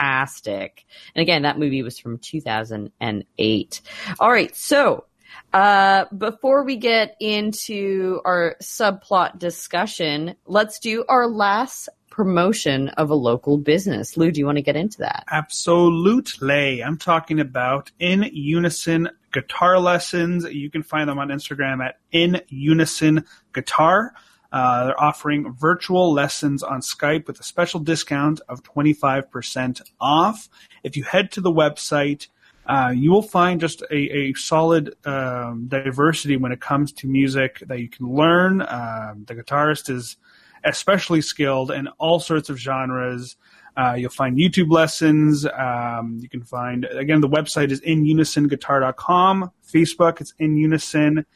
fantastic. 0.00 0.84
And 1.14 1.22
again, 1.22 1.42
that 1.42 1.60
movie 1.60 1.82
was 1.84 1.98
from 2.00 2.18
2008. 2.18 3.80
All 4.18 4.30
right. 4.32 4.56
So, 4.56 5.04
uh, 5.52 6.06
before 6.16 6.64
we 6.64 6.76
get 6.76 7.16
into 7.20 8.20
our 8.24 8.56
subplot 8.60 9.38
discussion, 9.38 10.34
let's 10.46 10.80
do 10.80 11.04
our 11.08 11.28
last 11.28 11.88
promotion 12.14 12.90
of 12.90 13.10
a 13.10 13.14
local 13.14 13.58
business. 13.58 14.16
Lu, 14.16 14.30
do 14.30 14.38
you 14.38 14.46
want 14.46 14.56
to 14.56 14.62
get 14.62 14.76
into 14.76 14.98
that? 14.98 15.24
Absolutely. 15.32 16.80
I'm 16.80 16.96
talking 16.96 17.40
about 17.40 17.90
In 17.98 18.30
Unison 18.32 19.08
guitar 19.32 19.80
lessons. 19.80 20.44
You 20.44 20.70
can 20.70 20.84
find 20.84 21.08
them 21.08 21.18
on 21.18 21.30
Instagram 21.30 21.84
at 21.84 21.98
In 22.12 22.40
Unison 22.50 23.24
Guitar. 23.52 24.14
Uh, 24.52 24.84
they're 24.84 25.02
offering 25.02 25.52
virtual 25.54 26.12
lessons 26.12 26.62
on 26.62 26.82
Skype 26.82 27.26
with 27.26 27.40
a 27.40 27.42
special 27.42 27.80
discount 27.80 28.40
of 28.48 28.62
25% 28.62 29.82
off. 30.00 30.48
If 30.84 30.96
you 30.96 31.02
head 31.02 31.32
to 31.32 31.40
the 31.40 31.50
website, 31.50 32.28
uh, 32.66 32.92
you 32.94 33.10
will 33.10 33.22
find 33.22 33.60
just 33.60 33.82
a, 33.90 33.96
a 33.96 34.34
solid 34.34 34.94
um, 35.04 35.66
diversity 35.66 36.36
when 36.36 36.52
it 36.52 36.60
comes 36.60 36.92
to 36.92 37.08
music 37.08 37.58
that 37.66 37.80
you 37.80 37.88
can 37.88 38.06
learn. 38.06 38.60
Um, 38.60 39.24
the 39.26 39.34
guitarist 39.34 39.90
is 39.90 40.16
especially 40.64 41.20
skilled 41.20 41.70
in 41.70 41.88
all 41.98 42.20
sorts 42.20 42.48
of 42.48 42.58
genres. 42.58 43.36
Uh, 43.76 43.94
you'll 43.94 44.10
find 44.10 44.38
YouTube 44.38 44.70
lessons. 44.70 45.46
Um, 45.46 46.18
you 46.20 46.28
can 46.28 46.42
find, 46.42 46.84
again, 46.84 47.20
the 47.20 47.28
website 47.28 47.70
is 47.70 47.80
inunisonguitar.com. 47.80 49.50
Facebook, 49.72 50.20
it's 50.20 50.32
in 50.38 50.56
unison. 50.56 51.26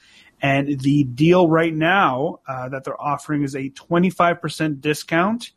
And 0.41 0.81
the 0.81 1.05
deal 1.05 1.49
right 1.49 1.75
now 1.75 2.39
uh, 2.47 2.69
that 2.69 2.85
they're 2.85 3.01
offering 3.01 3.43
is 3.43 3.57
a 3.57 3.71
25% 3.71 4.81
discount 4.81 5.51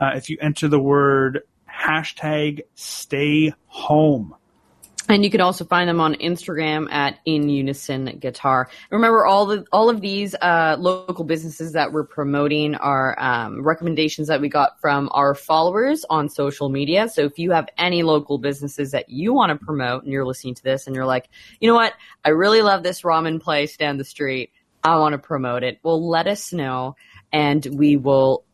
uh, 0.00 0.12
if 0.14 0.30
you 0.30 0.38
enter 0.40 0.68
the 0.68 0.78
word 0.78 1.42
hashtag 1.68 2.60
stay 2.74 3.52
home. 3.66 4.34
And 5.10 5.24
you 5.24 5.30
can 5.30 5.40
also 5.40 5.64
find 5.64 5.88
them 5.88 6.00
on 6.00 6.14
Instagram 6.16 6.92
at 6.92 7.18
In 7.24 7.48
Unison 7.48 8.18
Guitar. 8.20 8.68
Remember, 8.90 9.24
all 9.24 9.46
the 9.46 9.64
all 9.72 9.88
of 9.88 10.02
these 10.02 10.34
uh, 10.34 10.76
local 10.78 11.24
businesses 11.24 11.72
that 11.72 11.92
we're 11.92 12.04
promoting 12.04 12.74
are 12.74 13.18
um, 13.18 13.64
recommendations 13.64 14.28
that 14.28 14.42
we 14.42 14.50
got 14.50 14.78
from 14.82 15.08
our 15.12 15.34
followers 15.34 16.04
on 16.10 16.28
social 16.28 16.68
media. 16.68 17.08
So 17.08 17.22
if 17.22 17.38
you 17.38 17.52
have 17.52 17.68
any 17.78 18.02
local 18.02 18.36
businesses 18.36 18.90
that 18.90 19.08
you 19.08 19.32
want 19.32 19.58
to 19.58 19.64
promote, 19.64 20.02
and 20.02 20.12
you're 20.12 20.26
listening 20.26 20.54
to 20.56 20.62
this, 20.62 20.86
and 20.86 20.94
you're 20.94 21.06
like, 21.06 21.30
you 21.58 21.68
know 21.68 21.74
what, 21.74 21.94
I 22.22 22.30
really 22.30 22.60
love 22.60 22.82
this 22.82 23.00
ramen 23.00 23.40
place 23.40 23.78
down 23.78 23.96
the 23.96 24.04
street. 24.04 24.52
I 24.84 24.96
want 24.96 25.14
to 25.14 25.18
promote 25.18 25.62
it. 25.64 25.80
Well, 25.82 26.06
let 26.06 26.26
us 26.26 26.52
know, 26.52 26.96
and 27.32 27.64
we 27.64 27.96
will 27.96 28.44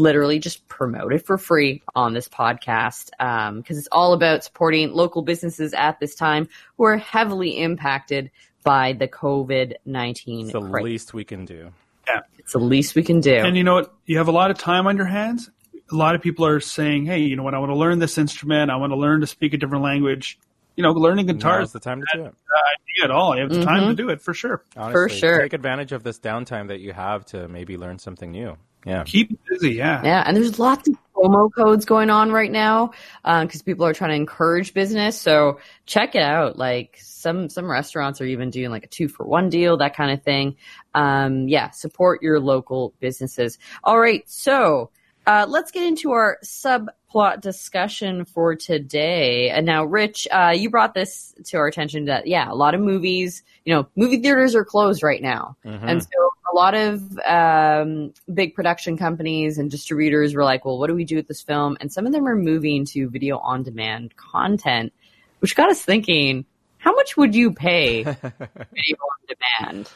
literally 0.00 0.38
just 0.38 0.66
promote 0.68 1.12
it 1.12 1.24
for 1.26 1.38
free 1.38 1.82
on 1.94 2.14
this 2.14 2.28
podcast 2.28 3.10
because 3.56 3.78
it's 3.78 3.88
all 3.92 4.12
about 4.12 4.42
supporting 4.42 4.92
local 4.92 5.22
businesses 5.22 5.72
at 5.74 6.00
this 6.00 6.14
time 6.14 6.48
who 6.76 6.84
are 6.84 6.96
heavily 6.96 7.58
impacted 7.58 8.30
by 8.64 8.92
the 8.92 9.06
COVID 9.08 9.74
19 9.84 10.40
It's 10.46 10.52
the 10.52 10.60
least 10.60 11.14
we 11.14 11.24
can 11.24 11.44
do. 11.44 11.70
Yeah. 12.08 12.20
It's 12.38 12.52
the 12.52 12.58
least 12.58 12.94
we 12.94 13.02
can 13.02 13.20
do. 13.20 13.34
And 13.34 13.56
you 13.56 13.62
know 13.64 13.74
what? 13.74 13.94
You 14.06 14.18
have 14.18 14.28
a 14.28 14.32
lot 14.32 14.50
of 14.50 14.58
time 14.58 14.86
on 14.86 14.96
your 14.96 15.06
hands. 15.06 15.48
A 15.92 15.94
lot 15.96 16.14
of 16.14 16.22
people 16.22 16.44
are 16.46 16.60
saying, 16.60 17.06
hey, 17.06 17.18
you 17.20 17.36
know 17.36 17.42
what? 17.42 17.54
I 17.54 17.58
want 17.58 17.70
to 17.70 17.76
learn 17.76 17.98
this 17.98 18.18
instrument. 18.18 18.70
I 18.70 18.76
want 18.76 18.92
to 18.92 18.96
learn 18.96 19.20
to 19.20 19.26
speak 19.26 19.54
a 19.54 19.56
different 19.58 19.84
language. 19.84 20.38
You 20.76 20.82
know, 20.84 20.92
learning 20.92 21.26
guitar 21.26 21.58
Now's 21.58 21.68
is 21.68 21.72
the 21.72 21.80
time 21.80 22.00
to 22.00 22.06
do 22.14 22.24
it. 22.24 22.34
idea 22.34 23.04
at 23.04 23.10
all. 23.10 23.34
You 23.36 23.42
have 23.42 23.50
the 23.50 23.64
time 23.64 23.82
Mhm. 23.84 23.88
to 23.88 23.94
do 23.94 24.08
it 24.08 24.20
for 24.20 24.32
sure. 24.34 24.62
Honestly, 24.76 25.18
sure. 25.18 25.40
Take 25.42 25.52
advantage 25.52 25.92
of 25.92 26.02
this 26.04 26.18
downtime 26.18 26.68
that 26.68 26.80
you 26.80 26.92
have 26.92 27.24
to 27.26 27.48
maybe 27.48 27.76
learn 27.76 27.98
something 27.98 28.30
new. 28.30 28.56
Yeah. 28.84 29.04
Keep 29.04 29.32
it 29.32 29.38
busy, 29.48 29.72
yeah. 29.72 30.02
Yeah, 30.02 30.24
and 30.26 30.36
there's 30.36 30.58
lots 30.58 30.88
of 30.88 30.96
promo 31.14 31.50
codes 31.54 31.84
going 31.84 32.08
on 32.08 32.32
right 32.32 32.50
now 32.50 32.92
because 33.24 33.62
people 33.62 33.84
are 33.84 33.92
trying 33.92 34.10
to 34.10 34.16
encourage 34.16 34.72
business. 34.72 35.20
So 35.20 35.60
check 35.84 36.14
it 36.14 36.22
out. 36.22 36.56
Like 36.56 36.96
some 37.00 37.48
some 37.50 37.70
restaurants 37.70 38.20
are 38.20 38.26
even 38.26 38.50
doing 38.50 38.70
like 38.70 38.84
a 38.84 38.88
two 38.88 39.08
for 39.08 39.26
one 39.26 39.50
deal, 39.50 39.76
that 39.78 39.94
kind 39.94 40.12
of 40.12 40.22
thing. 40.22 40.56
Um, 40.94 41.46
yeah, 41.48 41.70
support 41.70 42.22
your 42.22 42.40
local 42.40 42.94
businesses. 43.00 43.58
All 43.84 43.98
right, 43.98 44.22
so 44.28 44.90
uh, 45.26 45.46
let's 45.48 45.70
get 45.70 45.84
into 45.86 46.12
our 46.12 46.38
subplot 46.44 47.40
discussion 47.40 48.24
for 48.24 48.54
today. 48.56 49.50
And 49.50 49.66
now, 49.66 49.84
Rich, 49.84 50.26
uh, 50.30 50.54
you 50.56 50.70
brought 50.70 50.94
this 50.94 51.34
to 51.46 51.56
our 51.58 51.66
attention 51.66 52.06
that 52.06 52.26
yeah, 52.26 52.50
a 52.50 52.54
lot 52.54 52.74
of 52.74 52.80
movies, 52.80 53.42
you 53.64 53.74
know, 53.74 53.86
movie 53.96 54.18
theaters 54.18 54.54
are 54.54 54.64
closed 54.64 55.02
right 55.02 55.22
now, 55.22 55.56
Mhm. 55.64 55.82
and 55.82 56.02
so 56.02 56.08
a 56.52 56.56
lot 56.56 56.74
of 56.74 57.18
um, 57.26 58.12
big 58.32 58.54
production 58.54 58.96
companies 58.96 59.56
and 59.58 59.70
distributors 59.70 60.34
were 60.34 60.42
like, 60.42 60.64
well, 60.64 60.78
what 60.78 60.88
do 60.88 60.94
we 60.94 61.04
do 61.04 61.16
with 61.16 61.28
this 61.28 61.42
film? 61.42 61.76
And 61.80 61.92
some 61.92 62.06
of 62.06 62.12
them 62.12 62.26
are 62.26 62.34
moving 62.34 62.84
to 62.86 63.08
video 63.08 63.38
on 63.38 63.62
demand 63.62 64.16
content, 64.16 64.92
which 65.38 65.54
got 65.54 65.70
us 65.70 65.80
thinking, 65.84 66.44
how 66.78 66.92
much 66.94 67.16
would 67.16 67.34
you 67.34 67.52
pay 67.52 68.02
video 68.02 68.16
on 68.32 69.36
demand? 69.60 69.90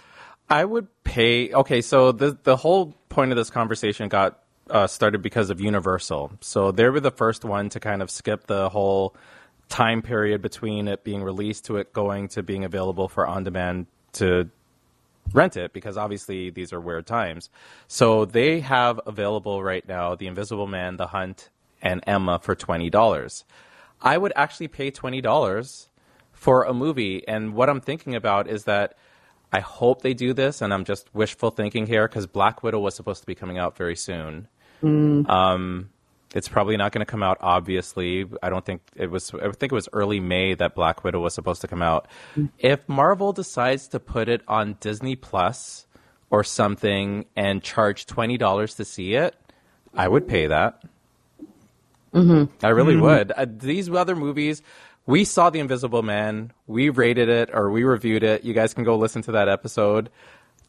I 0.49 0.65
would 0.65 0.87
pay. 1.03 1.53
Okay, 1.53 1.81
so 1.81 2.13
the 2.13 2.39
the 2.43 2.57
whole 2.57 2.95
point 3.09 3.33
of 3.33 3.37
this 3.37 3.51
conversation 3.51 4.09
got 4.09 4.39
uh, 4.75 4.89
started 4.89 5.23
because 5.23 5.51
of 5.51 5.61
Universal. 5.61 6.33
So 6.41 6.73
they 6.73 6.89
were 6.89 7.01
the 7.01 7.13
first 7.13 7.45
one 7.45 7.69
to 7.71 7.81
kind 7.81 8.03
of 8.03 8.11
skip 8.11 8.49
the 8.49 8.69
whole 8.69 9.15
time 9.69 10.03
period 10.03 10.43
between 10.43 10.89
it 10.89 11.05
being 11.05 11.23
released 11.23 11.67
to 11.67 11.77
it 11.77 11.93
going 11.93 12.29
to 12.29 12.43
being 12.43 12.65
available 12.65 13.09
for 13.09 13.27
on 13.27 13.45
demand 13.45 13.87
to 14.15 14.51
rent 15.33 15.57
it 15.57 15.73
because 15.73 15.97
obviously 15.97 16.51
these 16.51 16.73
are 16.73 16.81
weird 16.81 17.07
times. 17.07 17.51
So 17.87 18.25
they 18.25 18.61
have 18.61 19.01
available 19.07 19.63
right 19.63 19.87
now 19.89 20.17
The 20.17 20.27
Invisible 20.27 20.67
Man, 20.67 20.97
The 20.97 21.07
Hunt, 21.07 21.51
and 21.81 22.03
Emma 22.07 22.41
for 22.41 22.55
twenty 22.55 22.91
dollars. 22.91 23.45
I 24.03 24.19
would 24.19 24.33
actually 24.35 24.69
pay 24.69 24.91
twenty 24.91 25.21
dollars 25.21 25.89
for 26.33 26.65
a 26.65 26.75
movie, 26.75 27.27
and 27.29 27.55
what 27.55 27.71
I'm 27.71 27.81
thinking 27.81 28.15
about 28.17 28.49
is 28.49 28.65
that 28.65 28.97
I 29.53 29.61
hope 29.61 30.03
they 30.03 30.15
do 30.15 30.33
this, 30.33 30.61
and 30.61 30.75
I'm 30.75 30.85
just 30.85 31.15
wishful 31.15 31.51
thinking 31.51 31.87
here 31.87 32.09
because 32.09 32.27
Black 32.27 32.65
Widow 32.65 32.81
was 32.81 32.97
supposed 32.97 33.21
to 33.21 33.27
be 33.27 33.37
coming 33.37 33.57
out 33.57 33.77
very 33.77 33.95
soon. 33.95 34.49
Um, 34.85 35.91
it's 36.35 36.49
probably 36.49 36.77
not 36.77 36.91
going 36.93 37.05
to 37.05 37.11
come 37.11 37.23
out. 37.23 37.39
Obviously, 37.41 38.27
I 38.43 38.51
don't 38.51 38.65
think 38.65 38.83
it 38.97 39.11
was. 39.11 39.33
I 39.35 39.51
think 39.53 39.73
it 39.73 39.75
was 39.75 39.89
early 39.93 40.21
May 40.21 40.55
that 40.55 40.75
Black 40.75 41.05
Widow 41.05 41.21
was 41.21 41.35
supposed 41.35 41.61
to 41.61 41.69
come 41.69 41.83
out. 41.83 42.09
If 42.59 42.89
Marvel 42.89 43.33
decides 43.33 43.89
to 43.89 44.01
put 44.01 44.29
it 44.29 44.43
on 44.49 44.77
Disney 44.81 45.15
Plus 45.17 45.87
or 46.31 46.43
something 46.43 47.25
and 47.37 47.63
charge 47.63 48.07
twenty 48.07 48.37
dollars 48.37 48.75
to 48.77 48.85
see 48.85 49.15
it, 49.15 49.37
I 49.95 50.09
would 50.09 50.27
pay 50.27 50.49
that. 50.49 50.83
I 52.15 52.69
really 52.69 52.95
Mhm. 52.95 53.01
would. 53.03 53.33
Uh, 53.33 53.47
these 53.49 53.91
other 53.91 54.15
movies, 54.15 54.63
we 55.07 55.25
saw 55.25 55.51
The 55.51 55.59
Invisible 55.59 56.03
Man, 56.03 56.53
we 56.67 56.89
rated 56.89 57.29
it 57.29 57.51
or 57.53 57.71
we 57.71 57.83
reviewed 57.85 58.23
it. 58.23 58.45
You 58.45 58.55
guys 58.55 58.73
can 58.73 58.85
go 58.85 58.97
listen 58.97 59.23
to 59.23 59.33
that 59.33 59.49
episode. 59.49 60.11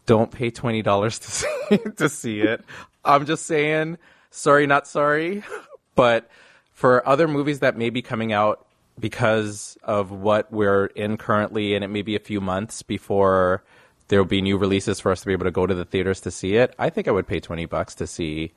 don't 0.07 0.29
pay 0.29 0.51
twenty 0.51 0.83
dollars 0.83 1.17
to 1.25 1.31
see 1.31 1.77
to 1.97 2.07
see 2.09 2.39
it. 2.41 2.63
I'm 3.05 3.25
just 3.25 3.45
saying, 3.45 3.97
sorry, 4.31 4.67
not 4.67 4.87
sorry. 4.87 5.43
But 5.95 6.29
for 6.73 7.07
other 7.07 7.25
movies 7.25 7.59
that 7.59 7.77
may 7.77 7.89
be 7.89 8.01
coming 8.01 8.33
out 8.33 8.67
because 8.99 9.77
of 9.81 10.11
what 10.11 10.51
we're 10.51 10.87
in 10.87 11.15
currently, 11.15 11.73
and 11.73 11.85
it 11.85 11.87
may 11.87 12.01
be 12.01 12.17
a 12.17 12.19
few 12.19 12.41
months 12.41 12.81
before 12.81 13.63
there 14.07 14.19
will 14.19 14.27
be 14.27 14.41
new 14.41 14.57
releases 14.57 14.99
for 14.99 15.11
us 15.11 15.21
to 15.21 15.25
be 15.25 15.33
able 15.33 15.45
to 15.45 15.51
go 15.51 15.65
to 15.65 15.73
the 15.73 15.85
theaters 15.85 16.21
to 16.21 16.31
see 16.31 16.55
it, 16.57 16.75
I 16.77 16.89
think 16.89 17.07
I 17.07 17.11
would 17.11 17.27
pay 17.27 17.39
twenty 17.39 17.65
bucks 17.65 17.95
to 17.95 18.07
see 18.07 18.51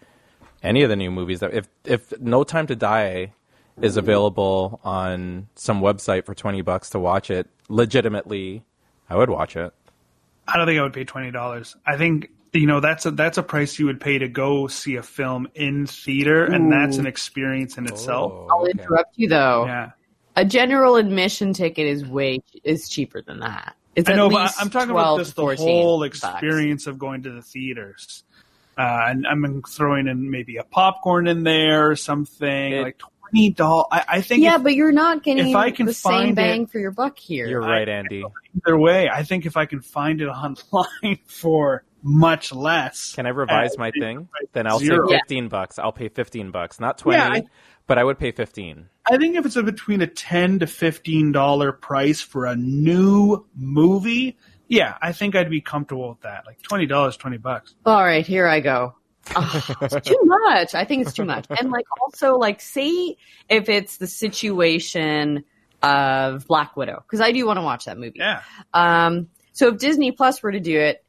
any 0.63 0.83
of 0.83 0.91
the 0.91 0.97
new 0.97 1.11
movies. 1.11 1.41
That 1.41 1.55
if 1.55 1.69
if 1.85 2.19
No 2.21 2.45
Time 2.45 2.67
to 2.67 2.77
Die 2.77 3.33
is 3.81 3.97
available 3.97 4.81
on 4.85 5.49
some 5.55 5.81
website 5.81 6.27
for 6.27 6.35
twenty 6.35 6.61
bucks 6.61 6.91
to 6.91 6.99
watch 6.99 7.31
it 7.31 7.49
legitimately, 7.69 8.65
I 9.09 9.17
would 9.17 9.31
watch 9.31 9.57
it. 9.57 9.73
I 10.47 10.57
don't 10.57 10.67
think 10.67 10.79
I 10.79 10.83
would 10.83 10.93
pay 10.93 11.05
twenty 11.05 11.31
dollars. 11.31 11.77
I 11.87 11.97
think 11.97 12.31
you 12.53 12.67
know 12.67 12.81
that's 12.81 13.07
a 13.07 13.11
that's 13.11 13.39
a 13.39 13.43
price 13.43 13.79
you 13.79 13.87
would 13.87 14.01
pay 14.01 14.19
to 14.19 14.29
go 14.29 14.67
see 14.69 14.97
a 14.97 15.03
film 15.03 15.49
in 15.55 15.87
theater, 15.87 16.45
and 16.45 16.73
that's 16.73 16.97
an 16.97 17.07
experience 17.07 17.79
in 17.79 17.87
itself. 17.87 18.49
I'll 18.51 18.67
interrupt 18.67 19.17
you 19.17 19.29
though. 19.29 19.67
Yeah. 19.67 19.91
A 20.37 20.45
general 20.45 20.97
admission 20.97 21.53
ticket 21.53 21.87
is 21.87 22.07
way 22.07 22.39
is 22.65 22.89
cheaper 22.89 23.23
than 23.23 23.41
that. 23.41 23.75
It's 23.97 24.09
i 24.09 24.15
know 24.15 24.31
but 24.31 24.53
i'm 24.61 24.71
talking 24.71 24.91
12 24.91 24.91
about 25.17 25.19
just 25.25 25.35
the 25.35 25.43
14 25.43 25.67
whole 25.67 25.99
bucks. 26.01 26.19
experience 26.23 26.87
of 26.87 26.99
going 26.99 27.25
to 27.25 27.31
the 27.33 27.43
theaters. 27.43 28.23
Uh, 28.77 29.07
and 29.09 29.27
I'm 29.27 29.61
throwing 29.69 30.07
in 30.07 30.31
maybe 30.31 30.57
a 30.59 30.63
popcorn 30.63 31.27
in 31.27 31.43
there 31.43 31.91
or 31.91 31.97
something 31.97 32.73
It- 32.75 32.83
like 32.83 32.99
twenty 32.99 33.51
dollars. 33.51 33.87
I, 33.91 34.05
I 34.09 34.21
think 34.21 34.45
Yeah, 34.45 34.55
if- 34.57 34.63
but 34.63 34.75
you're 34.77 34.93
not 34.93 35.25
getting 35.25 35.49
if 35.49 35.57
I 35.57 35.73
can 35.73 35.87
the 35.87 35.93
same 35.95 36.13
find 36.13 36.37
bang 36.37 36.63
it- 36.63 36.71
for 36.71 36.79
your 36.79 36.93
buck 36.93 37.19
here. 37.19 37.49
You're 37.49 37.61
right, 37.61 37.89
Andie. 37.89 38.23
either 38.65 38.79
way, 38.79 39.11
I 39.13 39.25
think 39.25 39.47
if 39.47 39.57
I 39.57 39.67
can 39.67 39.81
find 39.81 40.21
it 40.21 40.27
online 40.29 41.19
for 41.27 41.83
much 42.03 42.53
less, 42.53 43.15
Can 43.15 43.27
I 43.27 43.31
revise 43.31 43.77
my 43.79 43.91
thing? 43.91 44.29
Then 44.53 44.67
I'll 44.67 44.79
zero. 44.79 45.09
say 45.09 45.17
fifteen 45.19 45.49
bucks. 45.49 45.79
I'll 45.79 45.93
pay 45.93 46.09
fifteen 46.09 46.51
bucks, 46.51 46.79
not 46.81 46.99
twenty, 46.99 47.19
Yeah, 47.19 47.29
I- 47.31 47.43
but 47.87 47.99
I 47.99 48.05
would 48.05 48.19
pay 48.19 48.33
fifteen. 48.33 48.89
I 49.11 49.17
think 49.17 49.37
if 49.37 49.47
it's 49.47 49.57
a, 49.57 49.63
between 49.63 50.01
a 50.03 50.07
ten 50.07 50.59
to 50.61 50.67
fifteen 50.67 51.33
dollar 51.33 51.73
price 51.73 52.21
for 52.21 52.45
a 52.47 52.55
new 52.57 53.45
movie, 53.57 54.37
yeah, 54.69 54.97
I 55.01 55.13
think 55.13 55.35
I'd 55.35 55.51
be 55.51 55.61
comfortable 55.61 56.11
with 56.11 56.21
that. 56.21 56.45
Like 56.47 56.61
twenty 56.63 56.87
dollars, 56.87 57.17
twenty 57.17 57.39
bucks. 57.39 57.75
All 57.87 58.03
right, 58.05 58.27
here 58.27 58.47
I 58.47 58.61
go. 58.61 58.95
Ugh, 59.35 59.77
it's 59.83 60.09
too 60.09 60.19
much. 60.25 60.75
I 60.75 60.85
think 60.85 61.03
it's 61.03 61.13
too 61.15 61.25
much. 61.25 61.47
And 61.51 61.71
like 61.71 61.85
also 62.01 62.37
like 62.39 62.61
say 62.61 63.17
if 63.49 63.69
it's 63.69 63.97
the 63.99 64.07
situation 64.07 65.45
of 65.83 66.47
Black 66.47 66.77
Widow 66.77 67.03
because 67.07 67.21
I 67.21 67.33
do 67.33 67.47
want 67.47 67.59
to 67.59 67.63
watch 67.63 67.85
that 67.87 67.99
movie. 67.99 68.19
Yeah. 68.19 68.43
Um 68.75 69.29
so 69.53 69.69
if 69.69 69.79
Disney 69.79 70.13
Plus 70.13 70.43
were 70.43 70.53
to 70.53 70.61
do 70.61 70.79
it 70.79 71.05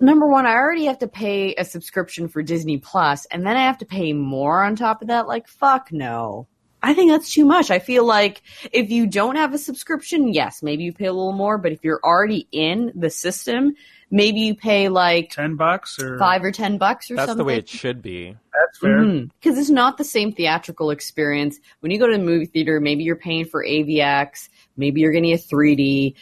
number 0.00 0.26
1 0.26 0.46
I 0.46 0.54
already 0.54 0.84
have 0.86 0.98
to 0.98 1.08
pay 1.08 1.54
a 1.54 1.64
subscription 1.64 2.28
for 2.28 2.42
Disney 2.42 2.78
Plus 2.78 3.26
and 3.26 3.46
then 3.46 3.56
I 3.56 3.64
have 3.64 3.78
to 3.78 3.86
pay 3.86 4.12
more 4.12 4.62
on 4.62 4.76
top 4.76 5.02
of 5.02 5.08
that 5.08 5.26
like 5.26 5.48
fuck 5.48 5.92
no. 5.92 6.46
I 6.82 6.94
think 6.94 7.10
that's 7.10 7.32
too 7.32 7.44
much. 7.44 7.70
I 7.70 7.78
feel 7.78 8.04
like 8.04 8.42
if 8.72 8.90
you 8.90 9.06
don't 9.06 9.36
have 9.36 9.52
a 9.52 9.58
subscription, 9.58 10.28
yes, 10.28 10.62
maybe 10.62 10.84
you 10.84 10.92
pay 10.92 11.06
a 11.06 11.12
little 11.12 11.32
more, 11.32 11.58
but 11.58 11.72
if 11.72 11.84
you're 11.84 12.00
already 12.02 12.48
in 12.52 12.92
the 12.94 13.10
system, 13.10 13.74
maybe 14.10 14.40
you 14.40 14.54
pay 14.54 14.88
like 14.88 15.30
ten 15.30 15.56
bucks 15.56 16.00
or 16.00 16.18
five 16.18 16.42
or 16.42 16.50
ten 16.52 16.78
bucks 16.78 17.10
or 17.10 17.16
That's 17.16 17.28
something. 17.28 17.36
That's 17.36 17.38
the 17.38 17.44
way 17.44 17.58
it 17.58 17.68
should 17.68 18.00
be. 18.00 18.36
That's 18.54 18.78
fair. 18.78 18.98
Mm-hmm. 18.98 19.26
Because 19.40 19.58
it's 19.58 19.70
not 19.70 19.98
the 19.98 20.04
same 20.04 20.32
theatrical 20.32 20.90
experience. 20.90 21.58
When 21.80 21.92
you 21.92 21.98
go 21.98 22.06
to 22.06 22.16
the 22.16 22.22
movie 22.22 22.46
theater, 22.46 22.80
maybe 22.80 23.04
you're 23.04 23.16
paying 23.16 23.44
for 23.44 23.64
AVX, 23.64 24.48
maybe 24.76 25.00
you're 25.00 25.12
getting 25.12 25.32
a 25.32 25.38
3D. 25.38 26.14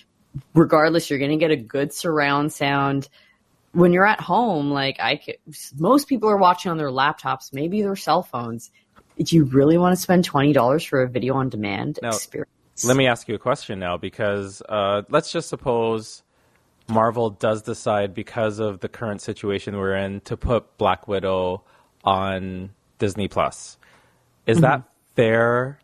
Regardless, 0.55 1.09
you're 1.09 1.19
going 1.19 1.33
to 1.33 1.37
get 1.37 1.51
a 1.51 1.57
good 1.57 1.93
surround 1.93 2.53
sound. 2.53 3.09
When 3.73 3.93
you're 3.93 4.07
at 4.07 4.21
home, 4.21 4.71
like 4.71 4.99
I 5.01 5.17
could, 5.17 5.37
most 5.79 6.09
people 6.09 6.29
are 6.29 6.37
watching 6.37 6.71
on 6.71 6.79
their 6.79 6.91
laptops, 6.91 7.53
maybe 7.53 7.83
their 7.83 7.97
cell 7.97 8.23
phones. 8.23 8.71
Do 9.19 9.37
you 9.37 9.45
really 9.45 9.77
want 9.79 9.95
to 9.97 10.01
spend 10.01 10.25
twenty 10.25 10.53
dollars 10.53 10.85
for 10.85 11.03
a 11.03 11.09
video 11.09 11.35
on 11.35 11.49
demand 11.49 11.99
Now, 12.03 12.09
experience? 12.09 12.85
Let 12.85 12.97
me 12.97 13.07
ask 13.07 13.29
you 13.29 13.35
a 13.35 13.39
question 13.39 13.79
now, 13.79 13.97
because 13.97 14.63
uh, 14.69 15.03
let's 15.11 15.33
just 15.33 15.49
suppose 15.49 16.23
Marvel 16.89 17.31
does 17.31 17.63
decide, 17.63 18.15
because 18.15 18.61
of 18.61 18.81
the 18.81 18.89
current 18.89 19.21
situation 19.21 19.77
we're 19.77 19.97
in, 19.97 20.21
to 20.23 20.37
put 20.37 20.79
Black 20.79 21.09
Widow 21.09 21.63
on 22.05 22.71
Disney 22.99 23.29
Plus. 23.29 23.77
Is 24.47 24.61
that 24.61 24.85
fair, 25.17 25.81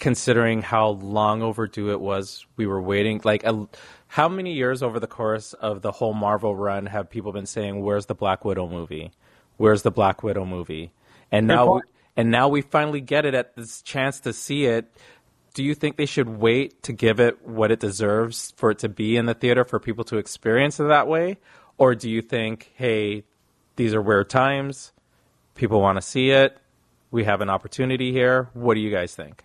considering 0.00 0.62
how 0.62 0.88
long 0.88 1.42
overdue 1.42 1.92
it 1.92 2.00
was? 2.00 2.46
We 2.56 2.66
were 2.66 2.82
waiting. 2.82 3.20
Like, 3.22 3.44
a, 3.44 3.68
how 4.14 4.28
many 4.28 4.52
years 4.52 4.80
over 4.80 5.00
the 5.00 5.08
course 5.08 5.54
of 5.54 5.82
the 5.82 5.90
whole 5.90 6.14
Marvel 6.14 6.54
run 6.54 6.86
have 6.86 7.10
people 7.10 7.32
been 7.32 7.46
saying, 7.46 7.82
"Where's 7.82 8.06
the 8.06 8.14
Black 8.14 8.44
Widow 8.44 8.68
movie? 8.68 9.10
Where's 9.56 9.82
the 9.82 9.90
Black 9.90 10.22
Widow 10.22 10.44
movie?" 10.44 10.92
And 11.32 11.48
Good 11.48 11.54
now, 11.54 11.64
we, 11.64 11.70
point. 11.72 11.84
and 12.16 12.30
now 12.30 12.48
we 12.48 12.60
finally 12.60 13.00
get 13.00 13.24
it 13.24 13.34
at 13.34 13.56
this 13.56 13.82
chance 13.82 14.20
to 14.20 14.32
see 14.32 14.66
it 14.66 14.88
do 15.52 15.64
you 15.64 15.74
think 15.74 15.96
they 15.96 16.06
should 16.06 16.28
wait 16.28 16.80
to 16.84 16.92
give 16.92 17.18
it 17.18 17.44
what 17.44 17.72
it 17.72 17.80
deserves 17.80 18.52
for 18.56 18.70
it 18.70 18.80
to 18.80 18.88
be 18.88 19.16
in 19.16 19.26
the 19.26 19.34
theater 19.34 19.64
for 19.64 19.80
people 19.80 20.04
to 20.04 20.18
experience 20.18 20.78
it 20.78 20.84
that 20.84 21.08
way? 21.08 21.38
Or 21.78 21.94
do 21.94 22.10
you 22.10 22.22
think, 22.22 22.72
hey, 22.74 23.24
these 23.76 23.94
are 23.94 24.02
weird 24.02 24.30
times, 24.30 24.92
people 25.54 25.80
want 25.80 25.96
to 25.96 26.02
see 26.02 26.30
it, 26.30 26.56
we 27.10 27.24
have 27.24 27.40
an 27.40 27.50
opportunity 27.50 28.12
here? 28.12 28.48
What 28.52 28.74
do 28.74 28.80
you 28.80 28.90
guys 28.90 29.14
think? 29.14 29.44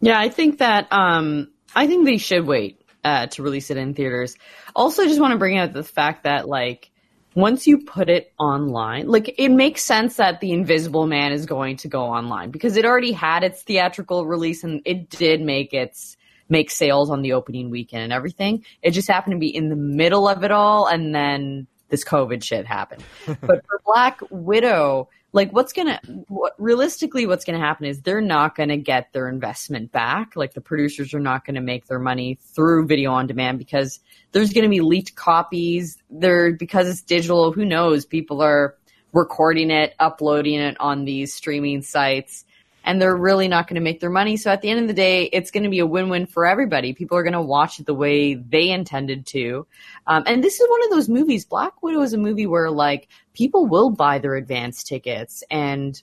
Yeah, 0.00 0.18
I 0.18 0.30
think 0.30 0.58
that 0.58 0.90
um, 0.90 1.50
I 1.74 1.86
think 1.86 2.06
they 2.06 2.18
should 2.18 2.46
wait 2.46 2.80
uh, 3.06 3.26
to 3.28 3.42
release 3.42 3.70
it 3.70 3.76
in 3.76 3.94
theaters. 3.94 4.36
Also, 4.74 5.04
just 5.04 5.20
want 5.20 5.30
to 5.30 5.38
bring 5.38 5.56
out 5.56 5.72
the 5.72 5.84
fact 5.84 6.24
that 6.24 6.48
like 6.48 6.90
once 7.36 7.64
you 7.66 7.78
put 7.78 8.10
it 8.10 8.32
online, 8.36 9.06
like 9.06 9.32
it 9.38 9.50
makes 9.50 9.84
sense 9.84 10.16
that 10.16 10.40
the 10.40 10.50
Invisible 10.50 11.06
Man 11.06 11.30
is 11.30 11.46
going 11.46 11.76
to 11.78 11.88
go 11.88 12.02
online 12.02 12.50
because 12.50 12.76
it 12.76 12.84
already 12.84 13.12
had 13.12 13.44
its 13.44 13.62
theatrical 13.62 14.26
release 14.26 14.64
and 14.64 14.82
it 14.84 15.08
did 15.08 15.40
make 15.40 15.72
its 15.72 16.16
make 16.48 16.68
sales 16.68 17.08
on 17.08 17.22
the 17.22 17.32
opening 17.32 17.70
weekend 17.70 18.02
and 18.02 18.12
everything. 18.12 18.64
It 18.82 18.90
just 18.90 19.06
happened 19.06 19.34
to 19.34 19.38
be 19.38 19.54
in 19.54 19.68
the 19.68 19.76
middle 19.76 20.26
of 20.26 20.42
it 20.42 20.50
all, 20.50 20.88
and 20.88 21.14
then 21.14 21.68
this 21.88 22.04
COVID 22.04 22.42
shit 22.42 22.66
happened. 22.66 23.04
but 23.26 23.64
for 23.66 23.80
Black 23.86 24.18
Widow, 24.30 25.08
like 25.36 25.52
what's 25.52 25.74
gonna 25.74 26.00
what, 26.28 26.54
realistically 26.56 27.26
what's 27.26 27.44
gonna 27.44 27.60
happen 27.60 27.84
is 27.84 28.00
they're 28.00 28.22
not 28.22 28.56
gonna 28.56 28.78
get 28.78 29.12
their 29.12 29.28
investment 29.28 29.92
back. 29.92 30.34
Like 30.34 30.54
the 30.54 30.62
producers 30.62 31.12
are 31.12 31.20
not 31.20 31.44
gonna 31.44 31.60
make 31.60 31.86
their 31.86 31.98
money 31.98 32.38
through 32.54 32.86
video 32.86 33.12
on 33.12 33.26
demand 33.26 33.58
because 33.58 34.00
there's 34.32 34.54
gonna 34.54 34.70
be 34.70 34.80
leaked 34.80 35.14
copies. 35.14 35.98
There 36.08 36.54
because 36.54 36.88
it's 36.88 37.02
digital. 37.02 37.52
Who 37.52 37.66
knows? 37.66 38.06
People 38.06 38.40
are 38.40 38.76
recording 39.12 39.70
it, 39.70 39.94
uploading 40.00 40.58
it 40.58 40.80
on 40.80 41.04
these 41.04 41.34
streaming 41.34 41.82
sites. 41.82 42.46
And 42.86 43.02
they're 43.02 43.16
really 43.16 43.48
not 43.48 43.66
going 43.66 43.74
to 43.74 43.80
make 43.80 44.00
their 44.00 44.10
money. 44.10 44.36
So 44.36 44.50
at 44.50 44.62
the 44.62 44.70
end 44.70 44.80
of 44.80 44.86
the 44.86 44.94
day, 44.94 45.24
it's 45.24 45.50
going 45.50 45.64
to 45.64 45.68
be 45.68 45.80
a 45.80 45.86
win-win 45.86 46.26
for 46.26 46.46
everybody. 46.46 46.92
People 46.94 47.18
are 47.18 47.24
going 47.24 47.32
to 47.32 47.42
watch 47.42 47.80
it 47.80 47.86
the 47.86 47.94
way 47.94 48.34
they 48.34 48.70
intended 48.70 49.26
to. 49.26 49.66
Um, 50.06 50.22
and 50.26 50.42
this 50.42 50.60
is 50.60 50.70
one 50.70 50.84
of 50.84 50.90
those 50.90 51.08
movies. 51.08 51.44
Black 51.44 51.82
Widow 51.82 52.00
is 52.02 52.12
a 52.12 52.18
movie 52.18 52.46
where 52.46 52.70
like 52.70 53.08
people 53.34 53.66
will 53.66 53.90
buy 53.90 54.20
their 54.20 54.36
advance 54.36 54.84
tickets 54.84 55.42
and 55.50 56.00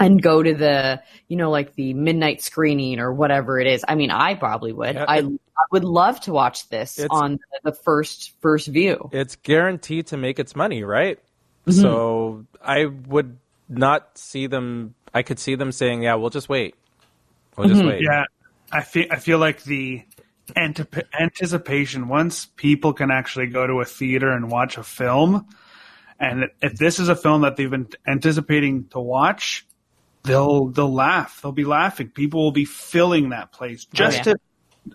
and 0.00 0.22
go 0.22 0.42
to 0.42 0.54
the 0.54 1.02
you 1.26 1.36
know 1.36 1.50
like 1.50 1.74
the 1.74 1.92
midnight 1.94 2.42
screening 2.42 3.00
or 3.00 3.12
whatever 3.12 3.58
it 3.58 3.66
is. 3.66 3.84
I 3.86 3.94
mean, 3.96 4.10
I 4.10 4.34
probably 4.34 4.72
would. 4.72 4.94
Yeah, 4.94 5.04
I, 5.08 5.18
I 5.18 5.64
would 5.72 5.84
love 5.84 6.20
to 6.22 6.32
watch 6.32 6.68
this 6.68 7.00
on 7.10 7.40
the 7.64 7.72
first 7.72 8.32
first 8.40 8.68
view. 8.68 9.10
It's 9.12 9.36
guaranteed 9.36 10.08
to 10.08 10.16
make 10.16 10.38
its 10.38 10.54
money, 10.54 10.84
right? 10.84 11.18
Mhm. 11.66 11.80
So 11.80 12.46
I 12.62 12.84
would 12.84 13.38
not 13.68 14.16
see 14.16 14.46
them, 14.46 14.94
I 15.14 15.22
could 15.22 15.38
see 15.38 15.54
them 15.54 15.72
saying, 15.72 16.02
yeah, 16.02 16.14
we'll 16.14 16.30
just 16.30 16.48
wait. 16.48 16.74
We'll 17.56 17.68
just 17.68 17.80
mm-hmm. 17.80 17.88
wait. 17.88 18.02
Yeah, 18.02 18.24
I 18.70 18.82
feel 18.82 19.06
I 19.10 19.16
feel 19.16 19.38
like 19.38 19.64
the 19.64 20.04
antip- 20.56 21.08
anticipation 21.18 22.08
once 22.08 22.46
people 22.46 22.92
can 22.92 23.10
actually 23.10 23.46
go 23.46 23.66
to 23.66 23.80
a 23.80 23.84
theater 23.84 24.30
and 24.30 24.50
watch 24.50 24.78
a 24.78 24.82
film, 24.82 25.46
and 26.20 26.46
if 26.62 26.74
this 26.76 26.98
is 26.98 27.08
a 27.08 27.16
film 27.16 27.42
that 27.42 27.56
they've 27.56 27.70
been 27.70 27.88
anticipating 28.06 28.88
to 28.88 29.00
watch, 29.00 29.66
they'll 30.24 30.66
they'll 30.68 30.92
laugh. 30.92 31.40
They'll 31.42 31.52
be 31.52 31.64
laughing. 31.64 32.10
People 32.10 32.42
will 32.42 32.52
be 32.52 32.64
filling 32.64 33.30
that 33.30 33.52
place 33.52 33.86
oh, 33.86 33.90
just 33.94 34.18
yeah. 34.18 34.34
to 34.34 34.36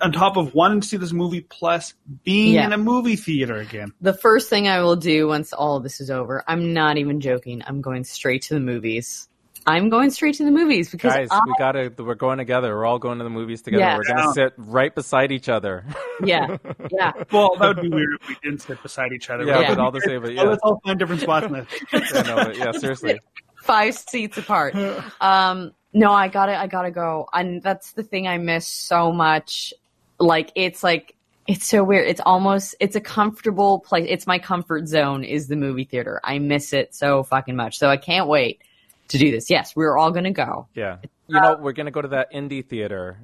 on 0.01 0.11
top 0.11 0.37
of 0.37 0.53
wanting 0.53 0.81
to 0.81 0.87
see 0.87 0.97
this 0.97 1.13
movie 1.13 1.41
plus 1.41 1.93
being 2.23 2.53
Yeah. 2.53 2.65
in 2.65 2.73
a 2.73 2.77
movie 2.77 3.15
theater 3.15 3.57
again. 3.57 3.93
The 4.01 4.13
first 4.13 4.49
thing 4.49 4.67
I 4.67 4.81
will 4.81 4.95
do 4.95 5.27
once 5.27 5.53
all 5.53 5.77
of 5.77 5.83
this 5.83 6.01
is 6.01 6.09
over, 6.09 6.43
I'm 6.47 6.73
not 6.73 6.97
even 6.97 7.21
joking. 7.21 7.61
I'm 7.65 7.81
going 7.81 8.03
straight 8.03 8.41
to 8.43 8.53
the 8.55 8.59
movies. 8.59 9.27
I'm 9.65 9.89
going 9.89 10.11
straight 10.11 10.35
to 10.35 10.45
the 10.45 10.51
movies 10.51 10.89
because 10.91 11.13
Guys, 11.13 11.27
I, 11.31 11.39
we 11.45 11.53
gotta. 11.57 11.91
We're 11.97 12.15
going 12.15 12.37
together. 12.37 12.75
We're 12.75 12.85
all 12.85 12.99
going 12.99 13.17
to 13.19 13.23
the 13.23 13.29
movies 13.29 13.61
together. 13.61 13.83
Yeah. 13.83 13.97
We're 13.97 14.03
gonna 14.03 14.27
Yeah. 14.27 14.31
sit 14.33 14.53
right 14.57 14.93
beside 14.93 15.31
each 15.31 15.49
other. 15.49 15.85
yeah, 16.23 16.57
yeah. 16.91 17.11
Well, 17.31 17.55
that 17.59 17.75
would 17.75 17.81
be 17.81 17.89
weird 17.89 18.17
if 18.21 18.27
we 18.29 18.35
didn't 18.43 18.61
sit 18.61 18.81
beside 18.83 19.11
each 19.13 19.29
other. 19.29 19.45
Yeah, 19.45 19.61
Yeah. 19.61 19.69
but 19.69 19.79
all 19.79 19.91
the 19.91 20.01
same. 20.01 20.21
But 20.21 20.33
yeah, 20.35 20.43
let's 20.43 20.61
all 20.63 20.79
find 20.83 20.99
different 20.99 21.21
spots 21.21 21.45
in 21.47 21.53
yeah, 21.53 22.21
no, 22.23 22.35
but 22.35 22.57
yeah, 22.57 22.71
seriously. 22.73 23.19
five 23.63 23.95
seats 23.95 24.37
apart. 24.37 24.75
Um, 25.21 25.71
no, 25.93 26.11
I 26.11 26.27
gotta, 26.27 26.57
I 26.59 26.67
gotta 26.67 26.91
go. 26.91 27.27
And 27.31 27.61
that's 27.63 27.93
the 27.93 28.03
thing 28.03 28.27
I 28.27 28.37
miss 28.37 28.67
so 28.67 29.11
much. 29.11 29.73
Like, 30.19 30.51
it's 30.55 30.83
like 30.83 31.15
It's 31.47 31.67
so 31.67 31.83
weird. 31.83 32.07
It's 32.07 32.21
almost 32.25 32.75
it's 32.79 32.95
a 32.95 33.01
comfortable 33.01 33.79
place. 33.79 34.07
It's 34.09 34.25
my 34.27 34.39
comfort 34.39 34.87
zone 34.87 35.23
is 35.23 35.47
the 35.47 35.55
movie 35.55 35.83
theater. 35.85 36.19
I 36.23 36.39
miss 36.39 36.73
it 36.73 36.93
so 36.95 37.23
fucking 37.23 37.55
much. 37.55 37.77
So 37.77 37.89
I 37.89 37.97
can't 37.97 38.27
wait 38.27 38.61
to 39.09 39.17
do 39.17 39.31
this. 39.31 39.49
Yes, 39.49 39.75
we're 39.75 39.97
all 39.97 40.11
going 40.11 40.23
to 40.25 40.31
go. 40.31 40.67
Yeah. 40.73 40.97
You 41.27 41.39
know, 41.39 41.57
we're 41.59 41.73
going 41.73 41.85
to 41.85 41.91
go 41.91 42.01
to 42.01 42.09
that 42.09 42.31
indie 42.33 42.65
theater. 42.65 43.17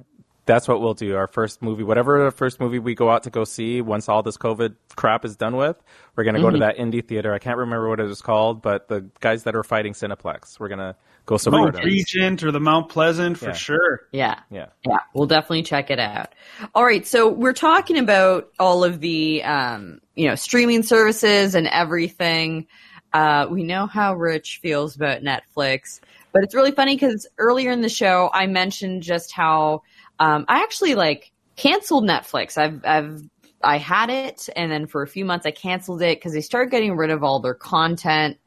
That's 0.46 0.66
what 0.66 0.80
we'll 0.80 0.94
do. 0.94 1.16
Our 1.16 1.28
first 1.28 1.62
movie, 1.62 1.84
whatever 1.84 2.24
the 2.24 2.30
first 2.32 2.58
movie 2.60 2.78
we 2.80 2.94
go 2.94 3.08
out 3.10 3.22
to 3.24 3.30
go 3.30 3.44
see, 3.44 3.80
once 3.82 4.08
all 4.08 4.22
this 4.22 4.36
COVID 4.36 4.74
crap 4.96 5.24
is 5.24 5.36
done 5.36 5.54
with, 5.54 5.76
we're 6.16 6.24
going 6.24 6.34
to 6.34 6.40
go 6.40 6.50
to 6.50 6.56
Mhm. 6.56 6.60
that 6.60 6.76
indie 6.78 7.06
theater. 7.06 7.32
I 7.32 7.38
can't 7.38 7.58
remember 7.58 7.88
what 7.88 8.00
it 8.00 8.04
was 8.04 8.20
called, 8.20 8.60
but 8.62 8.88
the 8.88 9.06
guys 9.20 9.44
that 9.44 9.54
are 9.54 9.62
fighting 9.62 9.92
Cineplex, 9.92 10.58
we're 10.58 10.68
going 10.68 10.78
to 10.80 10.96
go 11.26 11.36
support 11.36 11.74
them. 11.74 11.84
Regent 11.84 12.42
or 12.42 12.50
the 12.50 12.58
Mount 12.58 12.88
Pleasant 12.88 13.38
for 13.38 13.48
Yeah. 13.48 13.52
sure. 13.52 14.00
Yeah. 14.12 14.40
Yeah. 14.50 14.66
Yeah, 14.84 14.98
we'll 15.14 15.26
definitely 15.28 15.62
check 15.62 15.90
it 15.90 16.00
out. 16.00 16.34
All 16.74 16.84
right, 16.84 17.06
so 17.06 17.28
we're 17.28 17.52
talking 17.52 17.98
about 17.98 18.48
all 18.58 18.82
of 18.82 18.98
the 19.00 19.44
um, 19.44 20.00
you 20.16 20.26
know, 20.26 20.34
streaming 20.34 20.82
services 20.82 21.54
and 21.54 21.68
everything. 21.68 22.66
Uh, 23.12 23.46
we 23.50 23.62
know 23.62 23.86
how 23.86 24.14
Rich 24.14 24.60
feels 24.62 24.96
about 24.96 25.22
Netflix, 25.22 26.00
but 26.32 26.42
it's 26.42 26.54
really 26.54 26.72
funny 26.72 26.94
because 26.94 27.26
earlier 27.38 27.70
in 27.70 27.80
the 27.80 27.88
show 27.88 28.30
I 28.32 28.46
mentioned 28.46 29.02
just 29.02 29.32
how 29.32 29.82
um, 30.18 30.44
I 30.48 30.62
actually 30.62 30.94
like 30.94 31.32
canceled 31.56 32.04
Netflix. 32.04 32.56
I've 32.56 32.84
I've 32.84 33.22
I 33.62 33.76
had 33.76 34.10
it, 34.10 34.48
and 34.56 34.70
then 34.70 34.86
for 34.86 35.02
a 35.02 35.06
few 35.06 35.24
months 35.24 35.46
I 35.46 35.50
canceled 35.50 36.02
it 36.02 36.18
because 36.18 36.32
they 36.32 36.40
started 36.40 36.70
getting 36.70 36.96
rid 36.96 37.10
of 37.10 37.22
all 37.24 37.40
their 37.40 37.54
content 37.54 38.38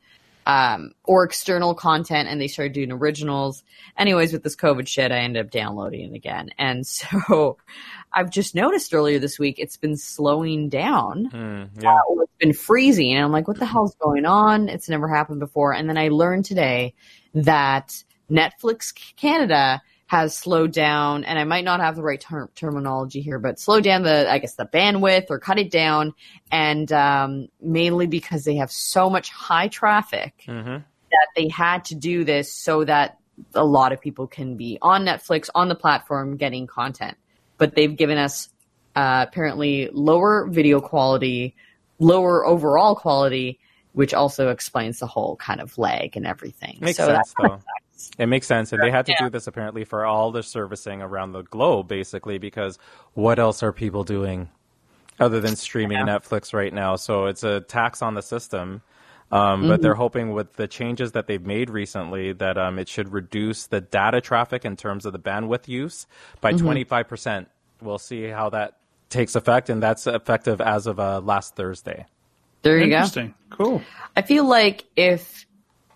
um, 0.46 0.94
or 1.04 1.24
external 1.24 1.74
content 1.74 2.28
and 2.30 2.40
they 2.40 2.48
started 2.48 2.74
doing 2.74 2.92
originals. 2.92 3.64
Anyways, 3.98 4.34
with 4.34 4.44
this 4.44 4.56
COVID 4.56 4.88
shit, 4.88 5.12
I 5.12 5.20
ended 5.20 5.46
up 5.46 5.52
downloading 5.52 6.12
it 6.12 6.16
again. 6.16 6.50
And 6.58 6.86
so 6.88 7.58
I've 8.14 8.30
just 8.30 8.56
noticed 8.56 8.94
earlier 8.94 9.20
this 9.20 9.40
week 9.40 9.56
it's 9.58 9.78
been 9.78 9.98
slowing 9.98 10.70
down. 10.70 11.30
Mm, 11.32 11.70
yeah. 11.82 11.94
Uh, 11.96 12.22
it's 12.22 12.38
been 12.40 12.54
freezing. 12.54 13.14
And 13.14 13.24
I'm 13.26 13.32
like, 13.32 13.48
what 13.48 13.60
the 13.60 13.66
hell's 13.66 13.96
going 13.96 14.26
on? 14.26 14.70
It's 14.70 14.90
never 14.90 15.08
happened 15.08 15.40
before. 15.40 15.74
And 15.74 15.90
then 15.90 15.98
I 15.98 16.10
learned 16.10 16.46
today 16.46 16.94
that 17.34 18.04
Netflix 18.30 18.94
Canada 19.16 19.82
has 20.08 20.38
slowed 20.38 20.72
down, 20.72 21.24
and 21.24 21.40
I 21.40 21.44
might 21.44 21.64
not 21.64 21.80
have 21.80 21.96
the 21.96 22.04
right 22.04 22.22
ter- 22.22 22.50
terminology 22.54 23.22
here, 23.22 23.40
but 23.40 23.60
slow 23.60 23.80
down 23.80 24.04
the, 24.04 24.32
I 24.32 24.38
guess, 24.38 24.54
the 24.54 24.66
bandwidth 24.66 25.28
or 25.32 25.40
cut 25.40 25.58
it 25.58 25.72
down, 25.72 26.14
and 26.52 26.92
um, 26.92 27.48
mainly 27.60 28.06
because 28.06 28.44
they 28.44 28.58
have 28.58 28.72
so 28.72 29.10
much 29.10 29.32
high 29.32 29.70
traffic 29.70 30.44
Mm-hmm. 30.48 30.76
that 30.76 31.28
they 31.36 31.48
had 31.48 31.86
to 31.86 31.96
do 31.96 32.24
this 32.24 32.54
so 32.54 32.84
that 32.84 33.18
a 33.56 33.66
lot 33.66 33.92
of 33.92 34.02
people 34.02 34.28
can 34.28 34.56
be 34.56 34.78
on 34.84 35.04
Netflix 35.04 35.50
on 35.56 35.68
the 35.68 35.76
platform 35.76 36.38
getting 36.38 36.68
content. 36.68 37.18
But 37.64 37.76
they've 37.76 37.96
given 37.96 38.18
us 38.18 38.50
uh, 38.94 39.24
apparently 39.26 39.90
lower 39.94 40.48
video 40.50 40.82
quality, 40.82 41.56
lower 41.98 42.46
overall 42.46 42.94
quality, 42.94 43.58
which 43.94 44.14
also 44.14 44.50
explains 44.50 45.00
the 45.00 45.08
whole 45.08 45.38
kind 45.38 45.62
of 45.62 45.78
lag 45.78 46.18
and 46.18 46.28
everything. 46.28 46.80
Makes 46.82 46.98
so 46.98 47.08
sense, 47.08 47.34
though. 47.38 47.62
It 48.20 48.26
makes 48.26 48.48
sense. 48.48 48.74
And 48.74 48.84
they 48.84 48.92
had 48.92 49.06
to 49.06 49.14
Yeah. 49.14 49.18
do 49.20 49.30
this 49.30 49.48
apparently 49.48 49.86
for 49.86 50.06
all 50.06 50.30
the 50.34 50.44
servicing 50.44 51.02
around 51.02 51.32
the 51.32 51.44
globe, 51.44 51.88
basically, 51.88 52.38
because 52.38 52.78
what 53.14 53.40
else 53.40 53.64
are 53.64 53.72
people 53.72 54.04
doing 54.04 54.50
other 55.22 55.40
than 55.40 55.56
streaming 55.56 56.00
Netflix 56.00 56.54
right 56.54 56.74
now? 56.74 56.98
So 56.98 57.28
it's 57.28 57.46
a 57.46 57.62
tax 57.62 58.02
on 58.02 58.16
the 58.16 58.22
system. 58.22 58.82
Um, 59.32 59.62
But 59.62 59.80
Mhm. 59.80 59.82
they're 59.82 59.96
hoping 59.96 60.34
with 60.34 60.58
the 60.58 60.68
changes 60.68 61.14
that 61.14 61.26
they've 61.26 61.44
made 61.44 61.70
recently 61.72 62.34
that 62.34 62.56
um, 62.58 62.78
it 62.78 62.88
should 62.88 63.12
reduce 63.14 63.66
the 63.66 63.82
data 63.82 64.22
traffic 64.22 64.64
in 64.66 64.76
terms 64.76 65.06
of 65.08 65.14
the 65.14 65.18
bandwidth 65.18 65.68
use 65.68 66.06
by 66.42 66.54
Mhm. 66.54 66.60
25%. 66.60 67.48
We'll 67.84 67.98
see 68.00 68.28
how 68.28 68.50
that 68.52 68.78
takes 69.10 69.36
effect, 69.36 69.70
and 69.70 69.82
that's 69.84 70.08
effective 70.08 70.62
as 70.62 70.88
of 70.88 71.00
uh, 71.00 71.20
last 71.22 71.56
Thursday. 71.56 72.06
There 72.64 72.78
you 72.78 72.88
go. 72.90 72.96
Interesting. 72.96 73.34
Cool. 73.50 73.82
I 74.16 74.22
feel 74.22 74.46
like 74.48 74.86
if 74.96 75.46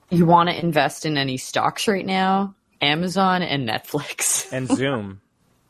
you 0.09 0.25
want 0.25 0.49
to 0.49 0.59
invest 0.59 1.05
in 1.05 1.17
any 1.17 1.37
stocks 1.37 1.87
right 1.87 2.05
now, 2.05 2.55
Amazon 2.81 3.41
and 3.41 3.67
Netflix 3.67 4.51
And 4.51 4.67
Zoom. 4.67 5.21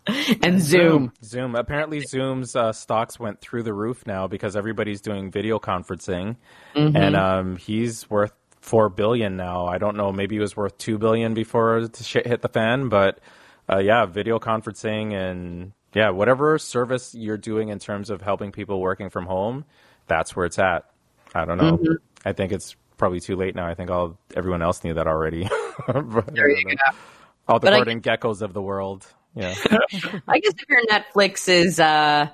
and 0.41 0.61
Zoom. 0.61 1.11
Zoom. 1.23 1.55
Apparently, 1.55 1.99
Zoom's 2.01 2.55
uh, 2.55 2.71
stocks 2.73 3.19
went 3.19 3.41
through 3.41 3.63
the 3.63 3.73
roof 3.73 4.05
now 4.07 4.27
because 4.27 4.55
everybody's 4.55 5.01
doing 5.01 5.31
video 5.31 5.59
conferencing, 5.59 6.35
Mhm. 6.75 6.97
and 6.97 7.15
um, 7.15 7.55
he's 7.57 8.09
worth 8.09 8.33
four 8.61 8.89
billion 8.89 9.37
now. 9.37 9.65
I 9.67 9.77
don't 9.77 9.95
know. 9.95 10.11
Maybe 10.11 10.35
he 10.35 10.39
was 10.39 10.57
worth 10.57 10.77
two 10.77 10.97
billion 10.97 11.33
before 11.33 11.87
the 11.87 12.03
shit 12.03 12.25
hit 12.27 12.41
the 12.41 12.49
fan, 12.49 12.89
but 12.89 13.19
uh, 13.71 13.77
yeah, 13.79 14.05
video 14.05 14.39
conferencing 14.39 15.13
and 15.13 15.71
yeah, 15.97 16.11
whatever 16.11 16.59
service 16.59 17.15
you're 17.15 17.39
doing 17.39 17.69
in 17.69 17.79
terms 17.79 18.11
of 18.11 18.21
helping 18.21 18.51
people 18.51 18.79
working 18.79 19.09
from 19.09 19.25
home, 19.25 19.65
that's 20.05 20.35
where 20.35 20.45
it's 20.45 20.59
at. 20.59 20.85
I 21.33 21.43
don't 21.43 21.57
know. 21.57 21.77
Mhm. 21.77 21.95
I 22.23 22.33
think 22.33 22.51
it's 22.51 22.75
probably 22.97 23.19
too 23.19 23.35
late 23.35 23.55
now. 23.55 23.65
I 23.65 23.73
think 23.73 23.89
all 23.89 24.15
everyone 24.35 24.61
else 24.61 24.83
knew 24.83 24.93
that 24.93 25.07
already. 25.07 25.49
But, 25.87 26.33
There 26.35 26.49
you 26.49 26.65
go. 26.65 26.97
All 27.47 27.59
the 27.59 27.65
But 27.67 27.75
Gordon 27.77 28.01
Gekkos 28.01 28.43
of 28.43 28.53
the 28.53 28.61
world. 28.61 29.07
Yeah. 29.33 29.55
I 30.27 30.39
guess 30.39 30.53
if 30.53 30.69
your 30.69 30.85
Netflix 30.85 31.49
is 31.49 31.79
uh 31.79 32.27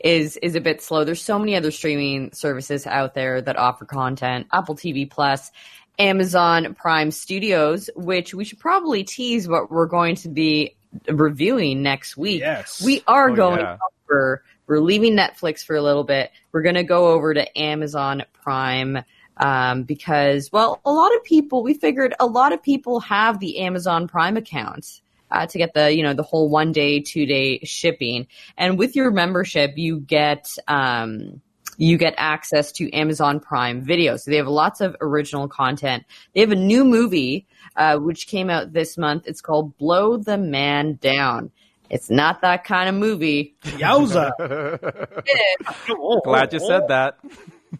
is 0.00 0.36
is 0.38 0.56
a 0.56 0.60
bit 0.60 0.82
slow, 0.82 1.04
there's 1.04 1.22
so 1.22 1.38
many 1.38 1.54
other 1.54 1.70
streaming 1.70 2.32
services 2.32 2.84
out 2.84 3.14
there 3.14 3.40
that 3.42 3.56
offer 3.56 3.84
content. 3.84 4.48
Apple 4.52 4.74
TV 4.74 5.08
Plus, 5.08 5.52
Amazon 6.00 6.74
Prime 6.74 7.12
Studios, 7.12 7.90
which 7.94 8.34
we 8.34 8.44
should 8.44 8.58
probably 8.58 9.04
tease 9.04 9.48
what 9.48 9.70
we're 9.70 9.86
going 9.86 10.16
to 10.16 10.28
be 10.28 10.74
reviewing 11.08 11.82
next 11.82 12.16
week. 12.16 12.40
Yes. 12.40 12.82
We 12.82 13.02
are 13.06 13.30
Oh, 13.30 13.36
going 13.36 13.60
yeah. 13.60 13.78
over 14.10 14.42
we're 14.66 14.80
leaving 14.80 15.14
Netflix 15.14 15.64
for 15.64 15.76
a 15.76 15.82
little 15.82 16.04
bit. 16.04 16.30
We're 16.52 16.62
going 16.62 16.76
to 16.76 16.84
go 16.84 17.08
over 17.08 17.34
to 17.34 17.58
Amazon 17.58 18.22
Prime 18.32 18.98
um, 19.36 19.82
because, 19.82 20.50
well, 20.52 20.80
a 20.84 20.92
lot 20.92 21.14
of 21.14 21.24
people, 21.24 21.62
we 21.62 21.74
figured 21.74 22.14
a 22.20 22.26
lot 22.26 22.52
of 22.52 22.62
people 22.62 23.00
have 23.00 23.40
the 23.40 23.58
Amazon 23.58 24.08
Prime 24.08 24.36
account 24.36 25.02
uh, 25.30 25.46
to 25.46 25.58
get 25.58 25.74
the, 25.74 25.94
you 25.94 26.02
know, 26.02 26.14
the 26.14 26.22
whole 26.22 26.48
one 26.48 26.72
day, 26.72 27.00
two 27.00 27.26
day 27.26 27.58
shipping. 27.64 28.26
And 28.56 28.78
with 28.78 28.96
your 28.96 29.10
membership, 29.10 29.72
you 29.76 30.00
get, 30.00 30.50
um, 30.68 31.42
you 31.76 31.98
get 31.98 32.14
access 32.16 32.70
to 32.72 32.90
Amazon 32.92 33.40
Prime 33.40 33.82
Video. 33.82 34.16
So 34.16 34.30
they 34.30 34.36
have 34.36 34.46
lots 34.46 34.80
of 34.80 34.96
original 35.00 35.48
content. 35.48 36.04
They 36.32 36.40
have 36.40 36.52
a 36.52 36.56
new 36.56 36.84
movie, 36.84 37.46
uh, 37.76 37.98
which 37.98 38.26
came 38.26 38.50
out 38.50 38.72
this 38.72 38.96
month. 38.96 39.24
It's 39.26 39.40
called 39.40 39.76
Blow 39.78 40.16
the 40.16 40.38
Man 40.38 40.98
Down. 41.00 41.50
It's 41.90 42.10
not 42.10 42.40
that 42.40 42.64
kind 42.64 42.88
of 42.88 42.94
movie. 42.94 43.54
Yowza. 43.62 44.32
Glad 46.24 46.52
you 46.52 46.60
said 46.60 46.88
that. 46.88 47.18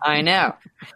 I 0.03 0.23
know. 0.23 0.55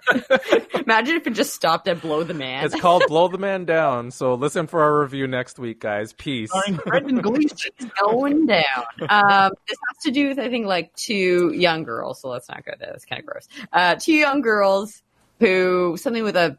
Imagine 0.74 1.16
if 1.16 1.26
it 1.26 1.30
just 1.34 1.54
stopped 1.54 1.88
at 1.88 2.00
Blow 2.02 2.24
the 2.24 2.34
Man. 2.34 2.64
It's 2.64 2.78
called 2.78 3.04
Blow 3.08 3.28
the 3.28 3.38
Man 3.38 3.64
Down. 3.64 4.10
So 4.10 4.34
listen 4.34 4.66
for 4.66 4.82
our 4.82 5.00
review 5.00 5.26
next 5.26 5.58
week, 5.58 5.80
guys. 5.80 6.12
Peace. 6.12 6.50
Brendan 6.84 7.20
Gleeson. 7.20 7.70
Going 8.00 8.46
down. 8.46 8.84
Um, 9.08 9.52
this 9.68 9.78
has 9.88 10.02
to 10.04 10.10
do 10.10 10.28
with, 10.28 10.38
I 10.38 10.48
think, 10.48 10.66
like 10.66 10.94
two 10.94 11.52
young 11.54 11.84
girls. 11.84 12.20
So 12.20 12.28
let's 12.28 12.48
not 12.48 12.64
go 12.64 12.72
there. 12.78 12.90
That's 12.90 13.04
kind 13.04 13.20
of 13.20 13.26
gross. 13.26 13.48
Uh, 13.72 13.94
two 13.96 14.14
young 14.14 14.42
girls 14.42 15.02
who 15.40 15.96
something 15.96 16.24
with 16.24 16.36
a 16.36 16.58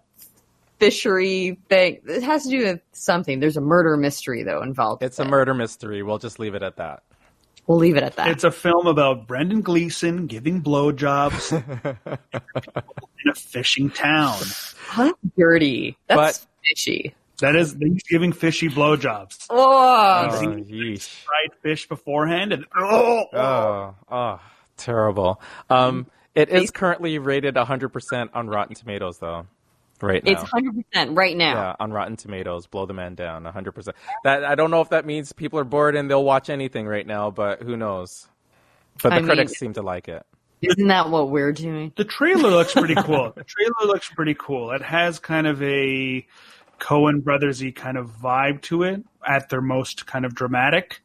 fishery 0.80 1.60
thing. 1.70 2.00
It 2.08 2.24
has 2.24 2.44
to 2.44 2.50
do 2.50 2.64
with 2.66 2.82
something. 2.94 3.40
There's 3.40 3.58
a 3.58 3.62
murder 3.62 3.98
mystery 3.98 4.44
though 4.44 4.62
involved. 4.62 5.04
It's 5.04 5.20
a 5.20 5.26
murder 5.26 5.54
mystery. 5.54 6.04
We'll 6.04 6.18
just 6.18 6.40
leave 6.40 6.56
it 6.56 6.64
at 6.64 6.78
that. 6.78 7.04
We'll 7.68 7.78
leave 7.78 7.98
it 7.98 8.04
at 8.04 8.16
that. 8.16 8.30
It's 8.30 8.44
a 8.44 8.50
film 8.50 8.88
about 8.88 9.28
Brendan 9.28 9.62
Gleeson 9.62 10.26
giving 10.26 10.64
blowjobs 10.64 11.52
in 13.24 13.30
a 13.30 13.36
fishing 13.36 13.92
town. 13.92 14.40
That's 14.98 15.14
dirty. 15.38 15.96
That's 16.08 16.48
fishy. 16.68 17.14
That 17.42 17.56
is, 17.56 17.76
he's 17.80 18.04
giving 18.04 18.34
fishy 18.34 18.70
blowjobs. 18.70 19.46
Oh, 19.52 20.28
Oh, 20.30 20.64
fried 20.64 21.62
fish 21.62 21.88
beforehand, 21.88 22.52
and 22.54 22.66
oh, 22.76 23.26
Oh, 23.34 23.96
oh, 24.12 24.40
terrible. 24.76 25.40
Um, 25.70 26.08
it 26.36 26.50
is 26.50 26.72
currently 26.72 27.18
rated 27.20 27.54
100% 27.56 28.30
on 28.34 28.48
Rotten 28.48 28.76
Tomatoes, 28.76 29.20
though. 29.20 29.46
Right 30.02 30.24
now. 30.24 30.32
it's 30.32 30.44
hundred 30.44 30.76
percent 30.76 31.16
right 31.16 31.36
now. 31.36 31.54
Yeah, 31.54 31.76
on 31.80 31.92
Rotten 31.92 32.16
Tomatoes, 32.16 32.68
blow 32.68 32.86
the 32.86 32.94
man 32.94 33.16
down, 33.16 33.44
100%. 33.44 33.90
That 34.24 34.46
I 34.46 34.56
don't 34.56 34.72
know 34.72 34.82
if 34.82 34.90
that 34.90 35.06
means 35.06 35.34
people 35.34 35.60
are 35.60 35.66
bored 35.66 35.96
and 35.96 36.10
they'll 36.10 36.24
watch 36.24 36.50
anything 36.50 36.88
right 36.88 37.06
now, 37.06 37.32
but 37.32 37.62
who 37.62 37.76
knows? 37.76 38.28
But 39.04 39.10
the 39.10 39.16
I 39.16 39.20
mean- 39.20 39.28
critics 39.28 39.60
seem 39.60 39.74
to 39.74 39.82
like 39.82 40.08
it. 40.08 40.26
Isn't 40.62 40.88
that 40.88 41.10
what 41.10 41.30
we're 41.30 41.54
doing? 41.54 41.94
The 41.96 42.04
trailer 42.04 42.50
looks 42.50 42.74
pretty 42.74 42.96
cool. 42.96 43.32
the 43.36 43.46
trailer 43.46 43.86
looks 43.86 44.10
pretty 44.10 44.36
cool. 44.38 44.72
It 44.72 44.82
has 44.82 45.18
kind 45.18 45.48
of 45.48 45.62
a 45.64 46.26
Coen 46.80 47.22
brothersy 47.22 47.74
kind 47.74 47.98
of 47.98 48.10
vibe 48.10 48.62
to 48.64 48.84
it 48.84 49.04
at 49.26 49.50
their 49.50 49.62
most 49.62 50.06
kind 50.06 50.26
of 50.26 50.36
dramatic. 50.36 51.02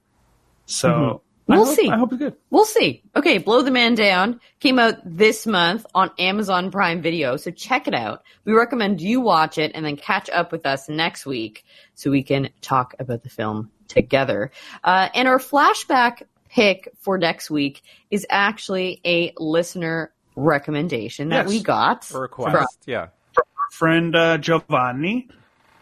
So 0.67 0.89
mm-hmm. 0.89 1.17
Mhm. 1.49 1.55
I 1.55 1.57
We'll 1.57 1.67
hope- 1.67 1.77
see. 1.77 1.91
I 1.91 1.97
hope 1.99 2.13
it's 2.13 2.19
good. 2.19 2.37
We'll 2.51 2.65
see. 2.65 3.03
Okay, 3.17 3.39
Blow 3.39 3.61
the 3.63 3.71
Man 3.71 3.95
Down 3.95 4.41
came 4.61 4.79
out 4.79 4.97
this 5.05 5.47
month 5.47 5.85
on 5.95 6.11
Amazon 6.19 6.71
Prime 6.71 7.03
Video, 7.03 7.37
so 7.37 7.51
check 7.51 7.87
it 7.87 7.95
out. 7.95 8.23
We 8.45 8.53
recommend 8.55 9.01
you 9.01 9.21
watch 9.21 9.59
it 9.59 9.73
and 9.75 9.85
then 9.85 9.97
catch 9.97 10.31
up 10.31 10.53
with 10.53 10.65
us 10.65 10.89
next 10.89 11.27
week 11.27 11.65
so 11.95 12.11
we 12.11 12.23
can 12.23 12.49
talk 12.63 12.95
about 12.99 13.23
the 13.23 13.29
film 13.29 13.71
together. 13.89 14.51
Uh, 14.83 15.09
and 15.15 15.29
our 15.29 15.39
flashback 15.39 16.23
pick 16.49 16.89
for 17.01 17.19
next 17.19 17.51
week 17.51 17.83
is 18.11 18.27
actually 18.31 19.01
a 19.05 19.33
listener 19.39 20.13
recommendation 20.37 21.29
that 21.29 21.45
Yes. 21.47 21.49
we 21.49 21.63
got. 21.63 22.11
A 22.15 22.19
request, 22.19 22.79
yeah. 22.87 23.09
From 23.35 23.45
our 23.59 23.71
friend 23.71 24.17
uh, 24.17 24.39
Giovanni, 24.39 25.29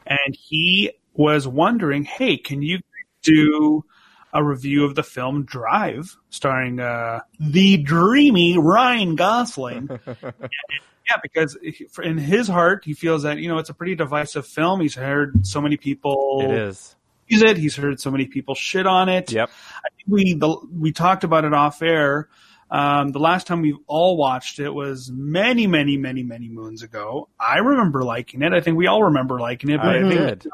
and 0.07 0.35
he 0.35 0.91
was 1.15 1.47
wondering, 1.47 2.03
hey, 2.05 2.37
can 2.37 2.63
you 2.63 2.81
do 3.23 3.85
a 4.33 4.43
review 4.43 4.85
of 4.85 4.95
the 4.95 5.03
film 5.03 5.45
Drive, 5.45 6.17
starring 6.31 6.81
uh, 6.81 7.21
the 7.39 7.77
dreamy 7.79 8.59
Ryan 8.59 9.17
Gosling? 9.17 9.89
yeah, 10.07 11.17
because 11.23 11.57
in 12.03 12.19
his 12.19 12.49
heart, 12.49 12.85
he 12.85 12.95
feels 12.95 13.23
that 13.25 13.39
you 13.39 13.49
know 13.49 13.59
it's 13.59 13.71
a 13.71 13.75
pretty 13.75 13.95
divisive 13.95 14.47
film. 14.47 14.81
He's 14.81 14.95
heard 14.95 15.47
so 15.47 15.61
many 15.61 15.77
people 15.77 16.41
It 16.45 16.51
is. 16.51 16.97
use 17.29 17.43
it. 17.43 17.57
He's 17.57 17.77
heard 17.77 18.01
so 18.01 18.11
many 18.11 18.27
people 18.27 18.55
shit 18.55 18.87
on 18.87 19.09
it. 19.09 19.31
Yep. 19.33 19.51
I 19.51 19.89
think 19.97 20.09
we 20.09 20.35
the, 20.35 20.57
we 20.79 20.93
talked 20.93 21.25
about 21.25 21.45
it 21.45 21.53
off 21.53 21.83
air. 21.83 22.29
Um, 22.71 23.11
the 23.13 23.19
last 23.19 23.47
time 23.47 23.61
we've 23.61 23.77
all 23.87 24.17
watched 24.17 24.59
it 24.59 24.71
was 24.71 25.11
many, 25.13 25.67
many, 25.67 25.99
many, 25.99 26.23
many 26.23 26.49
moons 26.49 26.83
ago. 26.83 27.29
I 27.39 27.59
remember 27.59 28.03
liking 28.03 28.41
it. 28.41 28.55
I 28.55 28.63
think 28.63 28.79
we 28.79 28.87
all 28.87 29.05
remember 29.05 29.39
liking 29.39 29.69
it. 29.69 29.77
But 29.77 29.89
I 29.89 29.99
I, 29.99 30.01
think 30.01 30.15
did. 30.15 30.47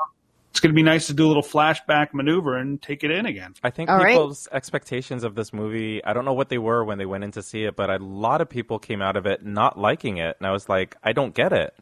It's 0.51 0.61
going 0.61 0.73
to 0.73 0.77
be 0.77 0.83
nice 0.83 1.07
to 1.09 1.15
do 1.15 1.27
a 1.27 1.29
little 1.29 1.43
flashback 1.43 2.15
maneuver 2.15 2.57
and 2.57 2.81
take 2.81 3.05
it 3.05 3.11
in 3.11 3.27
again. 3.27 3.55
I 3.63 3.71
think 3.71 3.91
All 3.91 3.99
right. 3.99 4.13
people's 4.13 4.49
expectations 4.51 5.23
of 5.25 5.35
this 5.35 5.53
movie, 5.53 6.03
I 6.05 6.13
don't 6.13 6.25
know 6.25 6.33
what 6.33 6.49
they 6.49 6.59
were 6.59 6.85
when 6.85 6.99
they 6.99 7.07
went 7.07 7.25
in 7.25 7.31
to 7.33 7.43
see 7.43 7.65
it, 7.65 7.77
but 7.77 7.91
a 7.91 7.99
lot 7.99 8.41
of 8.41 8.49
people 8.49 8.79
came 8.79 9.03
out 9.03 9.17
of 9.17 9.27
it 9.27 9.45
not 9.45 9.79
liking 9.79 10.17
it. 10.17 10.37
And 10.39 10.47
I 10.47 10.53
was 10.53 10.69
like, 10.69 10.97
I 11.03 11.13
don't 11.13 11.35
get 11.35 11.53
it. 11.53 11.75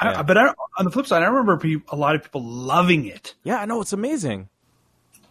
I, 0.00 0.22
but 0.22 0.38
I, 0.38 0.54
on 0.78 0.84
the 0.84 0.90
flip 0.90 1.06
side, 1.06 1.22
I 1.22 1.26
remember 1.26 1.56
pe- 1.56 1.82
a 1.88 1.96
lot 1.96 2.14
of 2.14 2.22
people 2.22 2.42
loving 2.42 3.06
it. 3.06 3.34
Yeah, 3.42 3.58
I 3.58 3.64
know. 3.64 3.80
It's 3.80 3.92
amazing. 3.92 4.48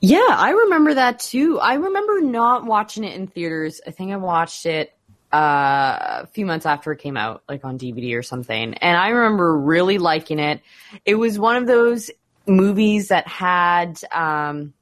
Yeah, 0.01 0.27
I 0.29 0.51
remember 0.51 0.93
that 0.95 1.19
too. 1.19 1.59
I 1.59 1.75
remember 1.75 2.21
not 2.21 2.65
watching 2.65 3.03
it 3.03 3.15
in 3.15 3.27
theaters. 3.27 3.81
I 3.87 3.91
think 3.91 4.11
I 4.11 4.17
watched 4.17 4.65
it 4.65 4.93
uh, 5.33 6.23
a 6.23 6.27
few 6.27 6.45
months 6.45 6.65
after 6.65 6.91
it 6.91 6.99
came 6.99 7.17
out, 7.17 7.43
like 7.49 7.65
on 7.65 7.79
DVD 7.79 8.17
or 8.17 8.23
something. 8.23 8.75
And 8.75 8.97
I 8.97 9.09
remember 9.09 9.57
really 9.57 9.97
liking 9.97 10.39
it. 10.39 10.61
It 11.05 11.15
was 11.15 11.39
one 11.39 11.55
of 11.55 11.65
those 11.65 12.11
movies 12.47 13.09
that 13.09 13.27
had, 13.27 13.99
um, 14.11 14.73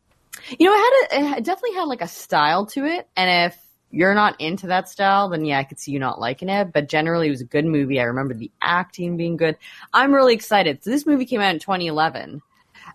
you 0.58 0.66
know, 0.66 0.74
it 0.74 1.12
had 1.12 1.34
a, 1.34 1.38
it 1.38 1.44
definitely 1.44 1.76
had 1.76 1.84
like 1.86 2.02
a 2.02 2.08
style 2.08 2.66
to 2.68 2.86
it. 2.86 3.08
And 3.16 3.52
if 3.52 3.60
you're 3.92 4.14
not 4.14 4.40
into 4.40 4.68
that 4.68 4.90
style, 4.90 5.30
then 5.30 5.46
yeah, 5.46 5.60
I 5.60 5.64
could 5.64 5.80
see 5.80 5.92
you 5.92 6.00
not 6.00 6.20
liking 6.20 6.50
it. 6.50 6.72
But 6.74 6.90
generally, 6.90 7.28
it 7.28 7.32
was 7.32 7.42
a 7.42 7.46
good 7.46 7.66
movie. 7.66 8.00
I 8.00 8.04
remember 8.04 8.34
the 8.34 8.52
acting 8.62 9.18
being 9.18 9.38
good. 9.38 9.58
I'm 9.94 10.14
really 10.14 10.34
excited. 10.34 10.84
So 10.84 10.90
this 10.90 11.06
movie 11.06 11.26
came 11.26 11.42
out 11.42 11.54
in 11.54 11.60
2011. 11.60 12.42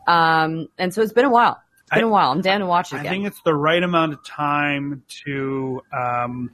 Um, 0.06 0.68
and 0.78 0.92
so 0.92 1.02
it's 1.02 1.12
been 1.12 1.24
a 1.24 1.30
while. 1.30 1.60
It's 1.82 1.90
been 1.90 2.04
a 2.04 2.08
while. 2.08 2.30
I'm 2.30 2.40
down 2.40 2.60
to 2.60 2.66
watch 2.66 2.92
it 2.92 2.96
I 2.96 3.00
again. 3.00 3.12
think 3.12 3.26
it's 3.26 3.42
the 3.42 3.54
right 3.54 3.82
amount 3.82 4.12
of 4.12 4.24
time 4.24 5.02
to. 5.24 5.82
Um, 5.92 6.50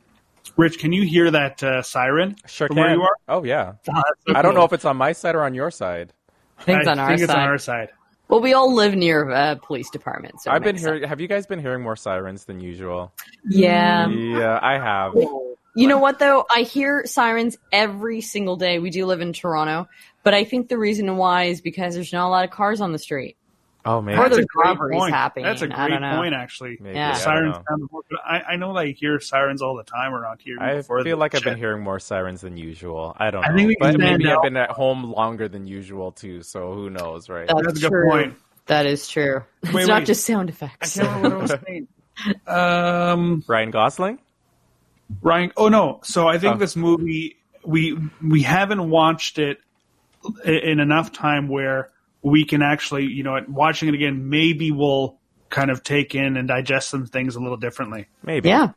Rich, 0.56 0.78
can 0.78 0.92
you 0.92 1.02
hear 1.02 1.30
that 1.30 1.62
uh, 1.62 1.82
siren 1.82 2.36
Sure 2.46 2.68
from 2.68 2.76
where 2.76 2.94
you 2.94 3.02
are? 3.02 3.16
Oh, 3.28 3.44
yeah. 3.44 3.74
Oh, 3.90 4.02
so 4.26 4.34
I 4.34 4.40
don't 4.40 4.52
cool. 4.52 4.60
know 4.60 4.64
if 4.64 4.72
it's 4.72 4.84
on 4.84 4.96
my 4.96 5.12
side 5.12 5.34
or 5.34 5.42
on 5.42 5.54
your 5.54 5.70
side. 5.70 6.12
I 6.58 6.62
think 6.62 6.78
it's 6.80 6.88
on 6.88 6.98
our 6.98 7.08
think 7.08 7.20
it's 7.20 7.32
on 7.32 7.40
our 7.40 7.58
side. 7.58 7.90
Well, 8.28 8.40
we 8.40 8.54
all 8.54 8.74
live 8.74 8.94
near 8.94 9.28
a 9.30 9.56
police 9.56 9.88
department, 9.90 10.40
so 10.40 10.50
I've 10.50 10.62
been 10.62 10.76
hearing. 10.76 11.04
Have 11.04 11.20
you 11.20 11.28
guys 11.28 11.46
been 11.46 11.60
hearing 11.60 11.82
more 11.82 11.94
sirens 11.94 12.44
than 12.44 12.60
usual? 12.60 13.12
Yeah. 13.48 14.08
Yeah, 14.08 14.58
I 14.60 14.78
have. 14.78 15.14
You 15.14 15.86
know 15.88 15.98
what 15.98 16.18
though? 16.18 16.44
I 16.50 16.62
hear 16.62 17.04
sirens 17.06 17.56
every 17.70 18.20
single 18.22 18.56
day. 18.56 18.78
We 18.78 18.90
do 18.90 19.06
live 19.06 19.20
in 19.20 19.32
Toronto, 19.32 19.88
but 20.22 20.34
I 20.34 20.44
think 20.44 20.68
the 20.68 20.78
reason 20.78 21.16
why 21.16 21.44
is 21.44 21.60
because 21.60 21.94
there's 21.94 22.12
not 22.12 22.26
a 22.26 22.30
lot 22.30 22.44
of 22.44 22.50
cars 22.50 22.80
on 22.80 22.92
the 22.92 22.98
street. 22.98 23.36
Oh 23.88 24.02
man, 24.02 24.18
Or 24.18 24.24
That's 24.24 24.34
there's 24.36 24.44
a 24.44 24.74
great 24.76 24.92
point. 24.98 25.14
happening. 25.14 25.44
That's 25.46 25.62
a 25.62 25.66
I 25.66 25.68
great 25.68 25.88
don't 25.90 26.00
know. 26.02 26.16
point, 26.16 26.34
actually. 26.34 26.76
Maybe, 26.80 26.96
Yeah. 26.96 27.06
I 27.08 27.12
don't 27.12 27.20
Sirens 27.20 27.54
know. 27.56 27.62
sound 27.68 27.88
more, 27.92 28.02
but 28.10 28.18
I, 28.26 28.40
I 28.52 28.56
know 28.56 28.74
that 28.74 28.80
I 28.80 28.86
hear 28.88 29.20
sirens 29.20 29.62
all 29.62 29.76
the 29.76 29.84
time 29.84 30.12
around 30.12 30.40
here. 30.42 30.56
I 30.60 30.82
feel 30.82 31.04
the 31.04 31.14
like 31.14 31.34
I've 31.36 31.44
been 31.44 31.56
hearing 31.56 31.82
more 31.84 31.98
sirens 32.00 32.40
than 32.40 32.56
usual. 32.56 33.14
I 33.16 33.30
don't 33.30 33.44
I 33.44 33.48
know, 33.50 33.56
think 33.56 33.68
we 33.68 33.76
but 33.78 33.92
can 33.92 34.00
maybe 34.00 34.24
stand 34.24 34.36
I've 34.36 34.42
been 34.42 34.56
at 34.56 34.70
home 34.70 35.04
longer 35.04 35.48
than 35.48 35.66
usual 35.68 36.10
too. 36.12 36.42
So 36.42 36.74
who 36.74 36.90
knows, 36.90 37.28
right? 37.28 37.46
That's, 37.46 37.62
That's 37.66 37.78
a 37.78 37.82
good 37.82 37.90
true. 37.90 38.10
point. 38.10 38.34
That 38.66 38.86
is 38.86 39.06
true. 39.08 39.42
It's 39.62 39.72
Wait, 39.72 39.86
not 39.86 40.00
wait. 40.00 40.06
just 40.06 40.26
sound 40.26 40.50
I 40.50 40.52
effects. 40.52 40.96
can't 40.96 41.08
remember 41.08 41.38
what 41.38 41.50
I 41.50 41.54
was 41.54 41.60
saying. 41.66 41.88
Um, 42.46 43.44
Ryan 43.46 43.70
Gosling. 43.70 44.18
Ryan. 45.22 45.52
Oh 45.56 45.68
no. 45.68 46.00
So 46.02 46.26
I 46.26 46.38
think 46.38 46.56
Oh. 46.56 46.58
this 46.58 46.74
movie 46.76 47.36
we 47.64 47.98
we 48.26 48.42
haven't 48.42 48.88
watched 48.90 49.38
it 49.38 49.58
in 50.44 50.80
enough 50.80 51.12
time 51.12 51.46
where 51.48 51.90
we 52.22 52.44
can 52.44 52.62
actually, 52.62 53.04
you 53.04 53.22
know, 53.22 53.40
watching 53.48 53.88
it 53.88 53.94
again, 53.94 54.28
maybe 54.28 54.70
we'll 54.70 55.18
kind 55.50 55.70
of 55.70 55.82
take 55.82 56.14
in 56.14 56.36
and 56.36 56.48
digest 56.48 56.88
some 56.88 57.06
things 57.06 57.36
a 57.36 57.40
little 57.40 57.56
differently. 57.56 58.06
Maybe. 58.22 58.48
Yeah. 58.48 58.70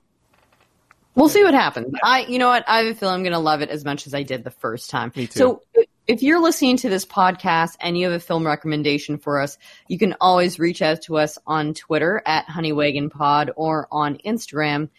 We'll 1.15 1.29
see 1.29 1.43
what 1.43 1.53
happens. 1.53 1.93
I, 2.03 2.25
you 2.25 2.39
know 2.39 2.47
what? 2.47 2.63
I 2.67 2.77
have 2.77 2.87
a 2.87 2.93
feeling 2.95 3.15
I'm 3.15 3.23
going 3.23 3.33
to 3.33 3.39
love 3.39 3.61
it 3.61 3.69
as 3.69 3.83
much 3.83 4.07
as 4.07 4.13
I 4.13 4.23
did 4.23 4.43
the 4.43 4.51
first 4.51 4.89
time. 4.89 5.11
Me 5.15 5.27
too. 5.27 5.39
So 5.39 5.63
if 6.07 6.23
you're 6.23 6.41
listening 6.41 6.77
to 6.77 6.89
this 6.89 7.05
podcast 7.05 7.75
and 7.81 7.97
you 7.97 8.05
have 8.05 8.13
a 8.13 8.19
film 8.19 8.45
recommendation 8.45 9.17
for 9.17 9.41
us, 9.41 9.57
you 9.87 9.99
can 9.99 10.15
always 10.21 10.59
reach 10.59 10.81
out 10.81 11.01
to 11.03 11.17
us 11.17 11.37
on 11.45 11.73
Twitter 11.73 12.21
at 12.25 12.47
Honeywagon 12.47 13.11
Pod 13.11 13.51
or 13.55 13.87
on 13.91 14.17
Instagram 14.25 14.89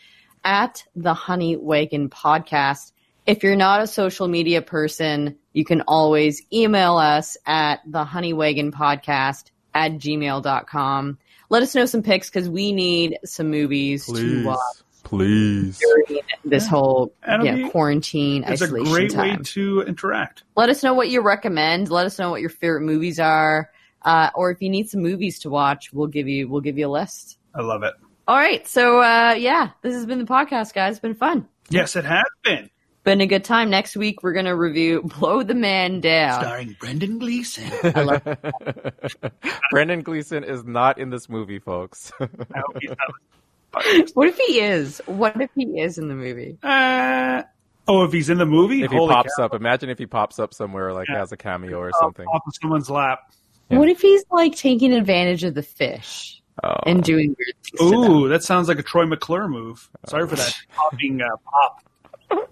at 0.45 0.85
the 0.95 1.15
Honeywagon 1.15 2.11
Podcast. 2.11 2.93
If 3.27 3.43
you're 3.43 3.57
not 3.57 3.81
a 3.83 3.87
social 3.87 4.29
media 4.29 4.63
person, 4.63 5.37
you 5.53 5.65
can 5.65 5.83
always 5.83 6.43
email 6.53 6.97
us 6.97 7.37
at 7.47 7.81
the 7.87 8.05
Honeywagon 8.05 8.73
Podcast 8.73 9.51
at 9.75 9.93
gmail.com. 9.93 11.19
Let 11.49 11.63
us 11.63 11.75
know 11.75 11.87
some 11.87 12.03
picks 12.03 12.29
because 12.31 12.49
we 12.49 12.73
need 12.73 13.19
some 13.25 13.51
movies 13.51 14.07
to 14.07 14.45
watch 14.47 14.59
please. 15.03 15.79
during 15.79 16.23
this 16.45 16.67
whole 16.67 17.13
That'll 17.27 17.45
yeah, 17.47 17.57
be- 17.57 17.69
quarantine 17.71 18.45
It's 18.45 18.61
a 18.61 18.65
isolation 18.65 18.93
great 18.93 19.11
time. 19.11 19.39
way 19.39 19.43
to 19.45 19.83
interact. 19.83 20.45
Let 20.57 20.69
us 20.69 20.83
know 20.83 20.95
what 20.95 21.09
you 21.09 21.21
recommend. 21.21 21.91
Let 21.91 22.07
us 22.07 22.19
know 22.19 22.31
what 22.31 22.41
your 22.41 22.51
favorite 22.51 22.83
movies 22.83 23.19
are, 23.21 23.71
uh, 24.03 24.31
or 24.35 24.51
if 24.53 24.63
you 24.63 24.71
need 24.71 24.89
some 24.89 25.03
movies 25.03 25.41
to 25.41 25.51
watch, 25.51 25.93
we'll 25.93 26.07
give 26.07 26.29
you 26.29 26.49
we'll 26.49 26.61
give 26.63 26.79
you 26.79 26.87
a 26.87 26.91
list. 26.91 27.39
I 27.55 27.63
love 27.63 27.83
it. 27.83 27.95
All 28.29 28.37
right, 28.37 28.67
so 28.67 29.01
uh, 29.01 29.35
yeah, 29.37 29.71
this 29.83 29.95
has 29.95 30.07
been 30.07 30.19
the 30.21 30.25
podcast, 30.25 30.73
guys. 30.73 30.93
It's 30.93 31.01
been 31.01 31.15
fun. 31.15 31.49
Yes, 31.69 31.97
it 31.97 32.05
has 32.05 32.23
been. 32.45 32.71
Been 33.03 33.21
a 33.23 33.27
good 33.27 33.45
time. 33.45 33.71
Next 33.71 33.97
week 33.97 34.23
we're 34.23 34.33
gonna 34.35 34.55
review 34.55 35.03
Blow 35.19 35.43
the 35.43 35.55
Man 35.55 36.01
Down. 36.01 36.43
Starring 36.43 36.77
Brendan 36.79 37.19
Gleeson. 37.19 37.71
I 37.95 38.03
love 38.03 38.23
Brendan 39.71 40.03
Gleeson 40.03 40.45
is 40.45 40.65
not 40.65 40.99
in 40.99 41.11
this 41.11 41.29
movie, 41.29 41.59
folks. 41.59 42.13
I 42.21 42.29
hope 42.59 42.77
he's 42.81 42.91
not 42.91 44.15
What 44.15 44.29
if 44.29 44.37
he 44.37 44.61
is? 44.61 45.01
What 45.07 45.41
if 45.41 45.51
he 45.57 45.81
is 45.81 45.97
in 45.99 46.09
the 46.09 46.15
movie? 46.15 46.59
Uh, 46.63 47.43
oh, 47.89 48.05
if 48.05 48.13
he's 48.13 48.29
in 48.29 48.37
the 48.39 48.47
movie, 48.47 48.83
if 48.83 48.91
he 48.91 48.97
Holy 48.99 49.15
pops 49.15 49.35
cow. 49.37 49.45
up, 49.47 49.55
imagine 49.55 49.89
if 49.89 49.99
he 49.99 50.07
pops 50.07 50.39
up 50.39 50.53
somewhere 50.53 50.93
like 50.93 51.09
Yeah. 51.09 51.19
has 51.19 51.33
a 51.33 51.37
cameo 51.37 51.79
or 51.79 51.89
Off- 51.89 51.95
something. 52.03 52.27
off 52.27 52.43
of 52.47 52.53
someone's 52.61 52.91
lap. 52.91 53.21
What 53.69 53.89
if 53.89 54.01
he's 54.01 54.25
like 54.31 54.57
taking 54.57 54.93
advantage 54.93 55.45
of 55.45 55.55
the 55.55 55.63
fish 55.63 56.43
Oh. 56.63 56.75
and 56.87 57.03
doing 57.03 57.29
weird 57.39 57.55
things? 57.63 57.91
to 57.91 58.01
them? 58.03 58.11
Ooh, 58.11 58.29
that 58.29 58.43
sounds 58.43 58.69
like 58.69 58.79
a 58.79 58.83
Troy 58.83 59.07
McClure 59.07 59.49
move. 59.49 59.89
Sorry 60.09 60.27
for 60.29 60.37
that 60.37 60.55
popping 60.75 61.23
uh, 61.23 61.29
pop. 61.45 61.83
Yeah, 62.31 62.45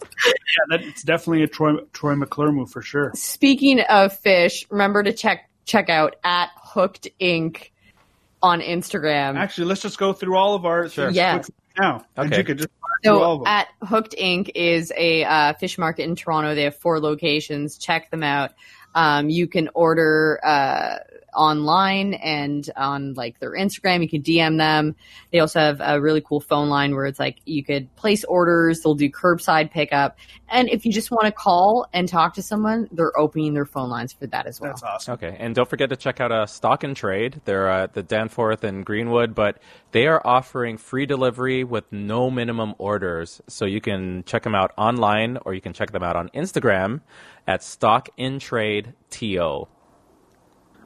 that, 0.70 0.82
it's 0.82 1.02
definitely 1.02 1.42
a 1.42 1.48
Troy 1.48 1.76
Troy 1.92 2.14
McClure 2.14 2.52
move 2.52 2.70
for 2.70 2.82
sure. 2.82 3.12
Speaking 3.14 3.80
of 3.80 4.16
fish, 4.16 4.66
remember 4.70 5.02
to 5.02 5.12
check 5.12 5.48
check 5.64 5.88
out 5.90 6.16
at 6.24 6.50
Hooked 6.56 7.08
Inc. 7.20 7.70
on 8.42 8.60
Instagram. 8.60 9.36
Actually, 9.36 9.66
let's 9.66 9.82
just 9.82 9.98
go 9.98 10.12
through 10.12 10.36
all 10.36 10.54
of 10.54 10.64
our 10.64 10.88
Sure. 10.88 11.06
things 11.06 11.16
Yeah. 11.16 11.34
quickly 11.34 11.54
now. 11.78 12.04
And 12.16 12.28
Okay. 12.28 12.38
you 12.38 12.44
could 12.44 12.58
just 12.58 12.68
fire 12.80 12.90
through 13.14 13.22
all 13.22 13.34
of 13.36 13.40
So 13.42 13.46
at 13.46 13.68
Hooked 13.82 14.14
Inc. 14.18 14.50
is 14.54 14.92
a 14.96 15.24
uh, 15.24 15.52
fish 15.54 15.76
market 15.76 16.04
in 16.04 16.16
Toronto. 16.16 16.54
They 16.54 16.62
have 16.64 16.76
four 16.76 17.00
locations. 17.00 17.76
Check 17.78 18.10
them 18.10 18.22
out. 18.22 18.52
Um, 18.94 19.28
you 19.28 19.46
can 19.46 19.68
order 19.74 20.40
uh, 20.42 20.96
online 21.38 22.14
and 22.14 22.68
on 22.76 23.14
like 23.14 23.38
their 23.38 23.52
Instagram. 23.52 24.02
You 24.02 24.08
can 24.08 24.22
DM 24.22 24.58
them. 24.58 24.96
They 25.32 25.38
also 25.38 25.60
have 25.60 25.80
a 25.80 26.00
really 26.00 26.20
cool 26.20 26.40
phone 26.40 26.68
line 26.68 26.94
where 26.94 27.06
it's 27.06 27.18
like 27.18 27.38
you 27.44 27.64
could 27.64 27.94
place 27.96 28.24
orders. 28.24 28.80
They'll 28.80 28.94
do 28.94 29.10
curbside 29.10 29.70
pickup, 29.70 30.18
and 30.48 30.68
if 30.68 30.84
you 30.84 30.92
just 30.92 31.10
want 31.10 31.26
to 31.26 31.32
call 31.32 31.86
and 31.92 32.08
talk 32.08 32.34
to 32.34 32.42
someone, 32.42 32.88
they're 32.92 33.18
opening 33.18 33.54
their 33.54 33.66
phone 33.66 33.88
lines 33.88 34.12
for 34.12 34.26
that 34.26 34.46
as 34.46 34.60
well. 34.60 34.70
That's 34.70 34.82
awesome. 34.82 35.14
Okay, 35.14 35.36
and 35.38 35.54
don't 35.54 35.68
forget 35.68 35.90
to 35.90 35.96
check 35.96 36.20
out 36.20 36.32
uh, 36.32 36.46
Stock 36.46 36.84
in 36.84 36.94
Trade. 36.94 37.40
They're 37.44 37.70
uh, 37.70 37.84
at 37.84 37.94
the 37.94 38.02
Danforth 38.02 38.64
and 38.64 38.84
Greenwood, 38.84 39.34
but 39.34 39.58
they 39.92 40.06
are 40.06 40.20
offering 40.26 40.76
free 40.76 41.06
delivery 41.06 41.64
with 41.64 41.90
no 41.92 42.30
minimum 42.30 42.74
orders. 42.78 43.40
So 43.48 43.64
you 43.64 43.80
can 43.80 44.24
check 44.24 44.42
them 44.42 44.54
out 44.54 44.72
online, 44.76 45.38
or 45.44 45.54
you 45.54 45.60
can 45.60 45.72
check 45.72 45.92
them 45.92 46.02
out 46.02 46.16
on 46.16 46.28
Instagram 46.30 47.00
at 47.46 47.62
Stock 47.62 48.08
in 48.16 48.38
Trade 48.38 48.94
To. 49.10 49.68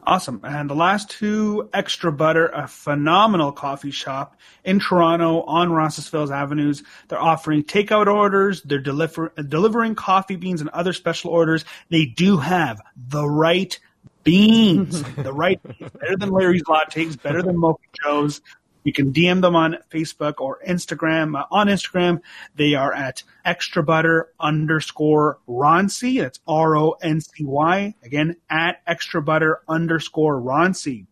Awesome. 0.05 0.41
And 0.43 0.69
the 0.69 0.75
last 0.75 1.11
two, 1.11 1.69
Extra 1.73 2.11
Butter, 2.11 2.49
a 2.49 2.67
phenomenal 2.67 3.53
coffee 3.53 3.93
shop 3.93 4.37
in 4.65 4.81
Toronto 4.81 5.43
on 5.43 5.71
Roncesvalles 5.71 6.33
Avenues. 6.33 6.83
They're 7.07 7.21
offering 7.21 7.63
takeout 7.63 8.09
orders. 8.09 8.63
They're 8.63 8.81
deliver- 8.81 9.33
delivering 9.49 9.95
coffee 9.95 10.35
beans 10.35 10.61
and 10.61 10.71
other 10.71 10.93
special 10.93 11.31
orders. 11.31 11.65
They 11.89 12.07
do 12.07 12.39
have 12.39 12.81
the 12.97 13.29
right 13.29 13.79
beans. 14.25 15.03
the 15.17 15.33
right 15.33 15.63
beans. 15.63 15.93
Better 15.93 16.17
than 16.17 16.31
Larry's 16.31 16.65
lattes, 16.65 17.21
better 17.23 17.43
than 17.43 17.57
Mocha 17.57 17.83
Joe's. 18.03 18.41
You 18.85 18.93
can 18.93 19.13
DM 19.13 19.41
them 19.41 19.55
on 19.55 19.79
Facebook 19.91 20.35
or 20.39 20.59
Instagram. 20.67 21.39
Uh, 21.39 21.45
on 21.51 21.69
Instagram, 21.69 22.21
they 22.57 22.75
are 22.75 22.93
at 22.93 23.23
extra 23.45 23.83
butter 23.83 24.31
underscore 24.41 25.39
Roncy. 25.49 26.21
That's 26.21 26.41
R 26.47 26.77
O 26.77 26.97
N 27.03 27.21
C 27.21 27.45
Y. 27.45 27.95
Again, 28.03 28.37
at 28.51 28.83
extra 28.87 29.23
butter 29.23 29.61
underscore 29.69 30.41
Roncy. 30.41 31.07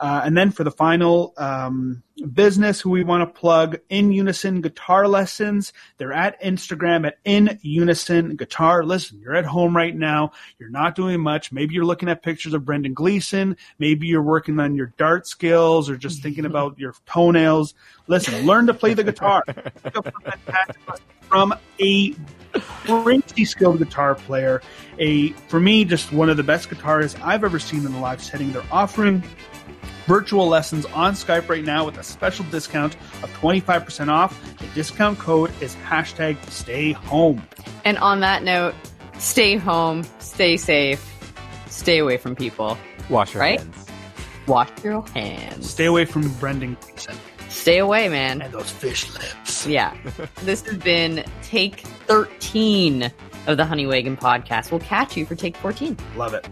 Uh, 0.00 0.22
and 0.24 0.34
then 0.34 0.50
for 0.50 0.64
the 0.64 0.70
final 0.70 1.34
um, 1.36 2.02
business 2.32 2.80
who 2.80 2.88
we 2.88 3.04
want 3.04 3.22
to 3.22 3.38
plug, 3.38 3.78
In 3.90 4.12
Unison 4.12 4.62
Guitar 4.62 5.06
Lessons. 5.06 5.74
They're 5.98 6.14
at 6.14 6.40
Instagram 6.42 7.06
at 7.06 7.18
In 7.24 7.58
Unison 7.60 8.36
Guitar. 8.36 8.82
Listen, 8.82 9.20
you're 9.20 9.36
at 9.36 9.44
home 9.44 9.76
right 9.76 9.94
now. 9.94 10.32
You're 10.58 10.70
not 10.70 10.94
doing 10.94 11.20
much. 11.20 11.52
Maybe 11.52 11.74
you're 11.74 11.84
looking 11.84 12.08
at 12.08 12.22
pictures 12.22 12.54
of 12.54 12.64
Brendan 12.64 12.94
Gleeson. 12.94 13.58
Maybe 13.78 14.06
you're 14.06 14.22
working 14.22 14.58
on 14.58 14.74
your 14.74 14.94
dart 14.96 15.26
skills 15.26 15.90
or 15.90 15.98
just 15.98 16.22
thinking 16.22 16.44
about 16.46 16.78
your 16.78 16.94
toenails. 17.04 17.74
Listen, 18.06 18.46
learn 18.46 18.66
to 18.68 18.74
play 18.74 18.94
the 18.94 19.04
guitar. 19.04 19.44
From 21.28 21.54
a 21.78 22.14
crazy 22.52 23.44
skilled 23.44 23.78
guitar 23.78 24.14
player, 24.14 24.62
a 24.98 25.30
for 25.48 25.60
me 25.60 25.84
just 25.84 26.12
one 26.12 26.28
of 26.28 26.36
the 26.36 26.42
best 26.42 26.68
guitarists 26.68 27.20
I've 27.22 27.44
ever 27.44 27.58
seen 27.58 27.86
in 27.86 27.92
a 27.92 28.00
live 28.00 28.22
setting. 28.22 28.52
They're 28.52 28.64
offering 28.72 29.22
virtual 30.10 30.48
lessons 30.48 30.86
on 30.86 31.12
Skype 31.12 31.48
right 31.48 31.62
now 31.62 31.86
with 31.86 31.96
a 31.96 32.02
special 32.02 32.44
discount 32.46 32.96
of 33.22 33.30
25% 33.34 34.08
off. 34.08 34.36
The 34.58 34.66
discount 34.74 35.20
code 35.20 35.52
is 35.62 35.76
hashtag 35.76 36.36
stay 36.50 36.90
home. 36.90 37.46
And 37.84 37.96
on 37.98 38.18
that 38.18 38.42
note, 38.42 38.74
stay 39.18 39.56
home, 39.56 40.04
stay 40.18 40.56
safe, 40.56 41.00
stay 41.66 41.98
away 41.98 42.16
from 42.16 42.34
people. 42.34 42.76
Wash 43.08 43.34
your 43.34 43.42
right? 43.42 43.60
hands. 43.60 43.86
Wash 44.48 44.70
your 44.82 45.06
hands. 45.10 45.70
Stay 45.70 45.84
away 45.84 46.06
from 46.06 46.28
Brendan 46.40 46.76
Gleeson. 46.80 47.14
Stay 47.48 47.78
away, 47.78 48.08
man. 48.08 48.42
And 48.42 48.52
those 48.52 48.68
fish 48.68 49.08
lips. 49.14 49.64
Yeah. 49.64 49.96
this 50.42 50.62
has 50.62 50.76
been 50.78 51.24
take 51.42 51.82
13 52.08 53.12
of 53.46 53.56
the 53.56 53.62
Honeywagon 53.62 54.18
podcast. 54.18 54.72
We'll 54.72 54.80
catch 54.80 55.16
you 55.16 55.24
for 55.24 55.36
take 55.36 55.56
14. 55.58 55.96
Love 56.16 56.34
it. 56.34 56.48